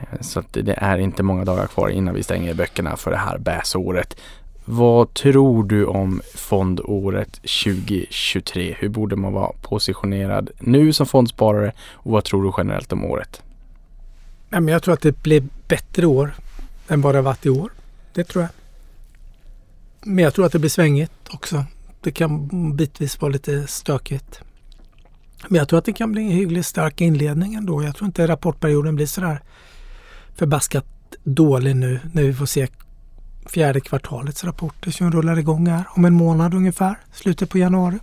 Eh, 0.00 0.20
så 0.20 0.40
att 0.40 0.52
det 0.52 0.74
är 0.78 0.98
inte 0.98 1.22
många 1.22 1.44
dagar 1.44 1.66
kvar 1.66 1.88
innan 1.88 2.14
vi 2.14 2.22
stänger 2.22 2.54
böckerna 2.54 2.96
för 2.96 3.10
det 3.10 3.16
här 3.16 3.38
bäsåret. 3.38 4.16
Vad 4.70 5.14
tror 5.14 5.64
du 5.64 5.84
om 5.84 6.22
fondåret 6.34 7.32
2023? 7.32 8.76
Hur 8.78 8.88
borde 8.88 9.16
man 9.16 9.32
vara 9.32 9.52
positionerad 9.62 10.50
nu 10.58 10.92
som 10.92 11.06
fondsparare 11.06 11.72
och 11.92 12.12
vad 12.12 12.24
tror 12.24 12.44
du 12.44 12.52
generellt 12.56 12.92
om 12.92 13.04
året? 13.04 13.42
jag 14.50 14.82
tror 14.82 14.94
att 14.94 15.00
det 15.00 15.22
blir 15.22 15.44
bättre 15.68 16.06
år 16.06 16.34
än 16.88 17.00
vad 17.00 17.14
det 17.14 17.18
har 17.18 17.22
varit 17.22 17.46
i 17.46 17.50
år. 17.50 17.72
Det 18.12 18.24
tror 18.24 18.42
jag. 18.42 18.50
Men 20.02 20.24
jag 20.24 20.34
tror 20.34 20.46
att 20.46 20.52
det 20.52 20.58
blir 20.58 20.70
svängigt 20.70 21.12
också. 21.30 21.64
Det 22.00 22.10
kan 22.10 22.76
bitvis 22.76 23.20
vara 23.20 23.32
lite 23.32 23.66
stökigt. 23.66 24.40
Men 25.48 25.58
jag 25.58 25.68
tror 25.68 25.78
att 25.78 25.84
det 25.84 25.92
kan 25.92 26.12
bli 26.12 26.22
en 26.22 26.30
hyggligt 26.30 26.66
stark 26.66 27.00
inledning 27.00 27.54
ändå. 27.54 27.82
Jag 27.82 27.96
tror 27.96 28.06
inte 28.06 28.28
rapportperioden 28.28 28.96
blir 28.96 29.06
sådär 29.06 29.40
förbaskat 30.36 30.86
dålig 31.24 31.76
nu 31.76 32.00
när 32.12 32.22
vi 32.22 32.34
får 32.34 32.46
se 32.46 32.68
fjärde 33.48 33.80
kvartalets 33.80 34.44
rapporter 34.44 34.90
som 34.90 35.10
rullar 35.10 35.38
igång 35.38 35.66
här 35.66 35.84
om 35.90 36.04
en 36.04 36.14
månad 36.14 36.54
ungefär, 36.54 36.96
slutet 37.12 37.50
på 37.50 37.58
januari. 37.58 37.98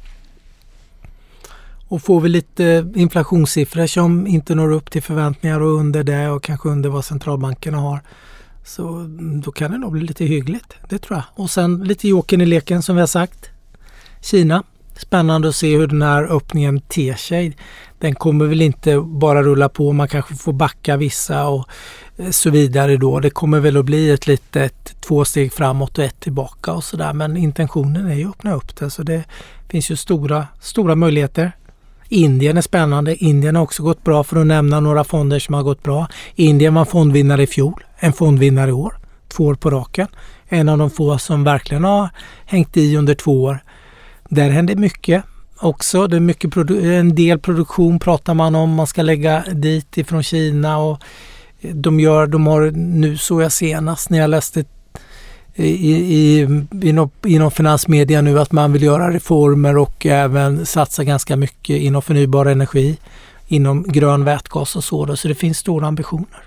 Och 1.88 2.02
får 2.02 2.22
vi 2.22 2.30
lite 2.30 2.92
inflationssiffror 2.96 3.88
som 3.88 4.28
inte 4.28 4.56
når 4.56 4.72
upp 4.72 4.92
till 4.92 5.04
förväntningar 5.04 5.60
och 5.60 5.80
under 5.80 6.04
det 6.04 6.30
och 6.30 6.44
kanske 6.44 6.70
under 6.70 6.90
vad 6.90 7.06
centralbankerna 7.06 7.78
har. 7.78 8.00
Så 8.66 9.06
då 9.44 9.52
kan 9.52 9.72
det 9.72 9.78
nog 9.78 9.92
bli 9.92 10.02
lite 10.02 10.26
hyggligt, 10.26 10.74
det 10.90 10.98
tror 10.98 11.18
jag. 11.18 11.44
Och 11.44 11.52
sen 11.52 11.84
lite 11.84 12.08
joken 12.08 12.42
i 12.42 12.46
leken 12.46 12.84
som 12.84 12.96
vi 12.96 13.00
har 13.00 13.08
sagt. 13.08 13.50
Kina, 14.22 14.64
spännande 14.98 15.48
att 15.48 15.56
se 15.56 15.78
hur 15.78 15.88
den 15.88 16.02
här 16.02 16.24
öppningen 16.24 16.82
ter 16.82 17.14
sig. 17.14 17.58
Den 18.00 18.16
kommer 18.16 18.46
väl 18.46 18.62
inte 18.62 19.00
bara 19.00 19.44
rulla 19.44 19.70
på, 19.70 19.94
man 19.94 20.08
kanske 20.08 20.36
får 20.36 20.54
backa 20.54 20.98
vissa 20.98 21.48
och 21.48 21.66
Eh, 22.18 22.30
så 22.30 22.50
vidare 22.50 22.98
då. 22.98 23.20
Det 23.20 23.30
kommer 23.30 23.60
väl 23.60 23.78
att 23.78 23.86
bli 23.86 24.12
ett 24.12 24.28
litet 24.28 25.02
två 25.02 25.26
steg 25.26 25.54
framåt 25.54 25.98
och 25.98 26.04
ett 26.04 26.20
tillbaka 26.20 26.74
och 26.74 26.84
sådär. 26.84 27.14
Men 27.14 27.38
intentionen 27.38 28.12
är 28.12 28.16
ju 28.16 28.30
att 28.30 28.36
öppna 28.36 28.54
upp 28.54 28.76
det 28.76 28.90
så 28.90 29.04
det 29.04 29.24
finns 29.70 29.92
ju 29.92 29.96
stora, 29.96 30.48
stora 30.62 30.96
möjligheter. 30.96 31.52
Indien 32.10 32.58
är 32.58 32.62
spännande. 32.62 33.16
Indien 33.16 33.56
har 33.56 33.64
också 33.64 33.84
gått 33.84 34.04
bra 34.04 34.24
för 34.24 34.38
att 34.38 34.48
nämna 34.48 34.80
några 34.80 35.04
fonder 35.04 35.40
som 35.40 35.54
har 35.54 35.64
gått 35.64 35.84
bra. 35.84 36.08
Indien 36.36 36.74
var 36.74 36.86
fondvinnare 36.86 37.44
i 37.44 37.48
fjol, 37.48 37.84
en 38.00 38.14
fondvinnare 38.14 38.70
i 38.70 38.74
år, 38.74 38.98
två 39.28 39.46
år 39.46 39.56
på 39.56 39.70
raken. 39.70 40.08
En 40.48 40.70
av 40.70 40.78
de 40.78 40.90
få 40.90 41.18
som 41.18 41.44
verkligen 41.44 41.84
har 41.84 42.10
hängt 42.46 42.78
i 42.78 42.98
under 42.98 43.16
två 43.16 43.44
år. 43.44 43.60
Där 44.30 44.50
händer 44.50 44.76
mycket 44.76 45.24
också. 45.58 46.08
Det 46.08 46.16
är 46.16 46.20
mycket 46.20 46.58
en 46.70 47.16
del 47.16 47.40
produktion 47.40 48.00
pratar 48.00 48.34
man 48.34 48.56
om. 48.56 48.70
Man 48.70 48.88
ska 48.88 49.02
lägga 49.02 49.44
dit 49.52 49.98
ifrån 49.98 50.24
Kina 50.24 50.78
och 50.78 51.04
de 51.74 52.00
gör, 52.00 52.28
de 52.28 52.48
har 52.48 52.72
nu 52.72 53.18
såg 53.18 53.42
jag 53.42 53.52
senast 53.52 54.10
när 54.10 54.18
jag 54.18 54.30
läste 54.30 54.60
eh, 55.56 55.66
i, 55.66 55.92
i, 55.92 56.42
inom, 56.82 57.10
inom 57.26 57.52
finansmedia 57.52 58.22
nu 58.22 58.40
att 58.40 58.52
man 58.52 58.74
vill 58.74 58.84
göra 58.84 59.12
reformer 59.12 59.78
och 59.78 60.06
även 60.06 60.66
satsa 60.66 61.04
ganska 61.04 61.36
mycket 61.36 61.82
inom 61.82 62.02
förnybar 62.02 62.46
energi, 62.46 62.98
inom 63.48 63.84
grön 63.84 64.24
vätgas 64.24 64.76
och 64.76 64.84
så. 64.84 65.16
Så 65.16 65.28
det 65.28 65.36
finns 65.36 65.58
stora 65.58 65.88
ambitioner. 65.88 66.44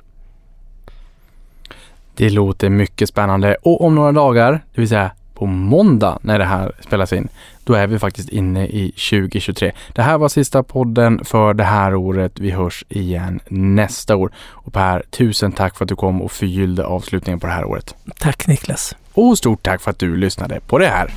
Det 2.14 2.30
låter 2.30 2.68
mycket 2.68 3.08
spännande 3.08 3.56
och 3.62 3.84
om 3.84 3.94
några 3.94 4.12
dagar, 4.12 4.52
det 4.74 4.80
vill 4.80 4.88
säga 4.88 5.10
på 5.34 5.46
måndag 5.46 6.18
när 6.22 6.38
det 6.38 6.44
här 6.44 6.72
spelas 6.86 7.12
in, 7.12 7.28
då 7.68 7.74
är 7.74 7.86
vi 7.86 7.98
faktiskt 7.98 8.28
inne 8.28 8.66
i 8.66 8.90
2023. 8.90 9.72
Det 9.92 10.02
här 10.02 10.18
var 10.18 10.28
sista 10.28 10.62
podden 10.62 11.24
för 11.24 11.54
det 11.54 11.64
här 11.64 11.94
året. 11.94 12.32
Vi 12.40 12.50
hörs 12.50 12.84
igen 12.88 13.40
nästa 13.48 14.16
år. 14.16 14.32
Och 14.38 14.72
Per, 14.72 15.02
tusen 15.10 15.52
tack 15.52 15.76
för 15.76 15.84
att 15.84 15.88
du 15.88 15.96
kom 15.96 16.22
och 16.22 16.32
förgyllde 16.32 16.84
avslutningen 16.84 17.40
på 17.40 17.46
det 17.46 17.52
här 17.52 17.64
året. 17.64 17.94
Tack 18.18 18.46
Niklas. 18.46 18.96
Och 19.12 19.38
stort 19.38 19.62
tack 19.62 19.80
för 19.80 19.90
att 19.90 19.98
du 19.98 20.16
lyssnade 20.16 20.60
på 20.60 20.78
det 20.78 20.86
här. 20.86 21.10